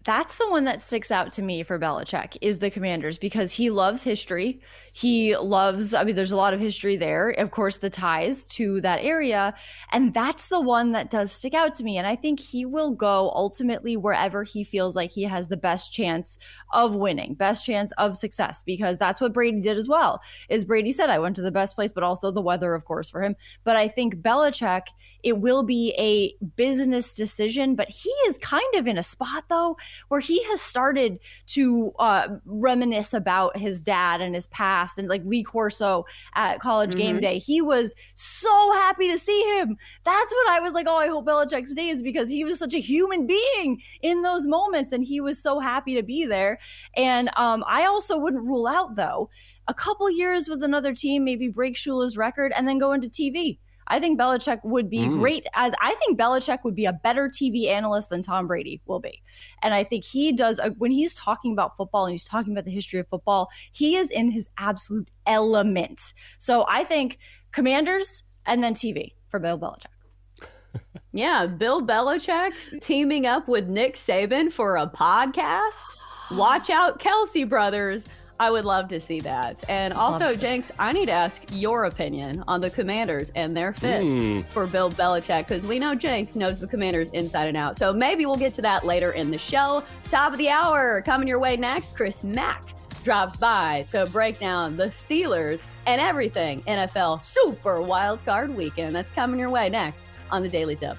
That's 0.06 0.38
the 0.38 0.48
one 0.48 0.64
that 0.64 0.80
sticks 0.80 1.10
out 1.10 1.32
to 1.32 1.42
me 1.42 1.64
for 1.64 1.80
Belichick 1.80 2.36
is 2.40 2.60
the 2.60 2.70
Commanders 2.70 3.18
because 3.18 3.50
he 3.50 3.70
loves 3.70 4.04
history. 4.04 4.60
He 4.92 5.36
loves, 5.36 5.92
I 5.92 6.04
mean, 6.04 6.14
there's 6.14 6.30
a 6.30 6.36
lot 6.36 6.54
of 6.54 6.60
history 6.60 6.96
there. 6.96 7.30
Of 7.30 7.50
course, 7.50 7.78
the 7.78 7.90
ties 7.90 8.46
to 8.48 8.80
that 8.82 9.00
area. 9.02 9.52
And 9.90 10.14
that's 10.14 10.46
the 10.46 10.60
one 10.60 10.92
that 10.92 11.10
does 11.10 11.32
stick 11.32 11.54
out 11.54 11.74
to 11.74 11.84
me. 11.84 11.98
And 11.98 12.06
I 12.06 12.14
think 12.14 12.38
he 12.38 12.64
will 12.64 12.92
go 12.92 13.32
ultimately 13.34 13.96
wherever 13.96 14.44
he 14.44 14.62
feels 14.62 14.94
like 14.94 15.10
he 15.10 15.24
has 15.24 15.48
the 15.48 15.56
best 15.56 15.92
chance 15.92 16.38
of 16.72 16.94
winning, 16.94 17.34
best 17.34 17.66
chance 17.66 17.90
of 17.98 18.16
success, 18.16 18.62
because 18.64 18.98
that's 18.98 19.20
what 19.20 19.32
Brady 19.32 19.60
did 19.60 19.76
as 19.76 19.88
well. 19.88 20.22
Is 20.48 20.64
Brady 20.64 20.92
said, 20.92 21.10
I 21.10 21.18
went 21.18 21.34
to 21.36 21.42
the 21.42 21.50
best 21.50 21.74
place, 21.74 21.90
but 21.90 22.04
also 22.04 22.30
the 22.30 22.40
weather, 22.40 22.74
of 22.74 22.84
course, 22.84 23.10
for 23.10 23.22
him. 23.22 23.34
But 23.64 23.74
I 23.74 23.88
think 23.88 24.18
Belichick, 24.18 24.82
it 25.26 25.38
will 25.40 25.64
be 25.64 25.92
a 25.98 26.32
business 26.54 27.12
decision, 27.12 27.74
but 27.74 27.90
he 27.90 28.10
is 28.28 28.38
kind 28.38 28.74
of 28.76 28.86
in 28.86 28.96
a 28.96 29.02
spot 29.02 29.42
though 29.48 29.76
where 30.06 30.20
he 30.20 30.40
has 30.44 30.62
started 30.62 31.18
to 31.48 31.92
uh, 31.98 32.28
reminisce 32.44 33.12
about 33.12 33.56
his 33.56 33.82
dad 33.82 34.20
and 34.20 34.36
his 34.36 34.46
past 34.46 35.00
and 35.00 35.08
like 35.08 35.24
Lee 35.24 35.42
Corso 35.42 36.06
at 36.36 36.60
college 36.60 36.90
mm-hmm. 36.90 36.98
game 37.00 37.20
day. 37.20 37.38
He 37.38 37.60
was 37.60 37.92
so 38.14 38.72
happy 38.74 39.10
to 39.10 39.18
see 39.18 39.42
him. 39.58 39.76
That's 40.04 40.32
what 40.32 40.48
I 40.48 40.60
was 40.60 40.74
like, 40.74 40.86
oh, 40.88 40.96
I 40.96 41.08
hope 41.08 41.26
Belichick 41.26 41.66
stays 41.66 42.02
because 42.02 42.30
he 42.30 42.44
was 42.44 42.60
such 42.60 42.74
a 42.74 42.78
human 42.78 43.26
being 43.26 43.82
in 44.02 44.22
those 44.22 44.46
moments 44.46 44.92
and 44.92 45.02
he 45.02 45.20
was 45.20 45.42
so 45.42 45.58
happy 45.58 45.96
to 45.96 46.04
be 46.04 46.24
there. 46.24 46.60
And 46.96 47.30
um, 47.36 47.64
I 47.66 47.84
also 47.86 48.16
wouldn't 48.16 48.46
rule 48.46 48.68
out 48.68 48.94
though 48.94 49.28
a 49.66 49.74
couple 49.74 50.08
years 50.08 50.46
with 50.46 50.62
another 50.62 50.94
team, 50.94 51.24
maybe 51.24 51.48
break 51.48 51.74
Shula's 51.74 52.16
record 52.16 52.52
and 52.54 52.68
then 52.68 52.78
go 52.78 52.92
into 52.92 53.08
TV. 53.08 53.58
I 53.88 54.00
think 54.00 54.18
Belichick 54.18 54.60
would 54.64 54.90
be 54.90 55.00
mm. 55.00 55.18
great 55.18 55.46
as 55.54 55.72
I 55.80 55.94
think 55.94 56.18
Belichick 56.18 56.64
would 56.64 56.74
be 56.74 56.86
a 56.86 56.92
better 56.92 57.28
TV 57.28 57.68
analyst 57.68 58.10
than 58.10 58.22
Tom 58.22 58.46
Brady 58.46 58.80
will 58.86 59.00
be. 59.00 59.22
And 59.62 59.74
I 59.74 59.84
think 59.84 60.04
he 60.04 60.32
does 60.32 60.58
a, 60.58 60.70
when 60.70 60.90
he's 60.90 61.14
talking 61.14 61.52
about 61.52 61.76
football 61.76 62.06
and 62.06 62.12
he's 62.12 62.24
talking 62.24 62.52
about 62.52 62.64
the 62.64 62.70
history 62.70 63.00
of 63.00 63.08
football, 63.08 63.50
he 63.72 63.96
is 63.96 64.10
in 64.10 64.30
his 64.30 64.48
absolute 64.58 65.10
element. 65.26 66.14
So 66.38 66.66
I 66.68 66.84
think 66.84 67.18
Commanders 67.52 68.24
and 68.44 68.62
then 68.62 68.74
TV 68.74 69.12
for 69.28 69.38
Bill 69.40 69.58
Belichick. 69.58 70.48
yeah, 71.12 71.46
Bill 71.46 71.82
Belichick 71.82 72.52
teaming 72.80 73.26
up 73.26 73.48
with 73.48 73.66
Nick 73.68 73.94
Saban 73.94 74.52
for 74.52 74.76
a 74.76 74.86
podcast. 74.86 75.94
Watch 76.32 76.70
out, 76.70 76.98
Kelce 76.98 77.48
brothers. 77.48 78.06
I 78.38 78.50
would 78.50 78.64
love 78.64 78.88
to 78.88 79.00
see 79.00 79.20
that. 79.20 79.64
And 79.68 79.94
also, 79.94 80.34
Jenks, 80.34 80.70
I 80.78 80.92
need 80.92 81.06
to 81.06 81.12
ask 81.12 81.42
your 81.50 81.84
opinion 81.84 82.44
on 82.46 82.60
the 82.60 82.70
Commanders 82.70 83.30
and 83.34 83.56
their 83.56 83.72
fit 83.72 84.04
mm. 84.04 84.46
for 84.48 84.66
Bill 84.66 84.90
Belichick 84.90 85.48
because 85.48 85.66
we 85.66 85.78
know 85.78 85.94
Jenks 85.94 86.36
knows 86.36 86.60
the 86.60 86.66
Commanders 86.66 87.10
inside 87.10 87.48
and 87.48 87.56
out. 87.56 87.76
So 87.76 87.92
maybe 87.92 88.26
we'll 88.26 88.36
get 88.36 88.52
to 88.54 88.62
that 88.62 88.84
later 88.84 89.12
in 89.12 89.30
the 89.30 89.38
show. 89.38 89.82
Top 90.10 90.32
of 90.32 90.38
the 90.38 90.50
hour 90.50 91.02
coming 91.02 91.26
your 91.26 91.38
way 91.38 91.56
next. 91.56 91.96
Chris 91.96 92.22
Mack 92.22 92.62
drops 93.04 93.36
by 93.36 93.86
to 93.88 94.04
break 94.06 94.38
down 94.38 94.76
the 94.76 94.86
Steelers 94.86 95.62
and 95.86 96.00
everything 96.00 96.60
NFL 96.62 97.24
Super 97.24 97.80
Wild 97.80 98.24
Card 98.24 98.54
Weekend. 98.54 98.94
That's 98.94 99.10
coming 99.12 99.40
your 99.40 99.50
way 99.50 99.68
next 99.68 100.08
on 100.30 100.42
the 100.42 100.48
Daily 100.48 100.76
Tip. 100.76 100.98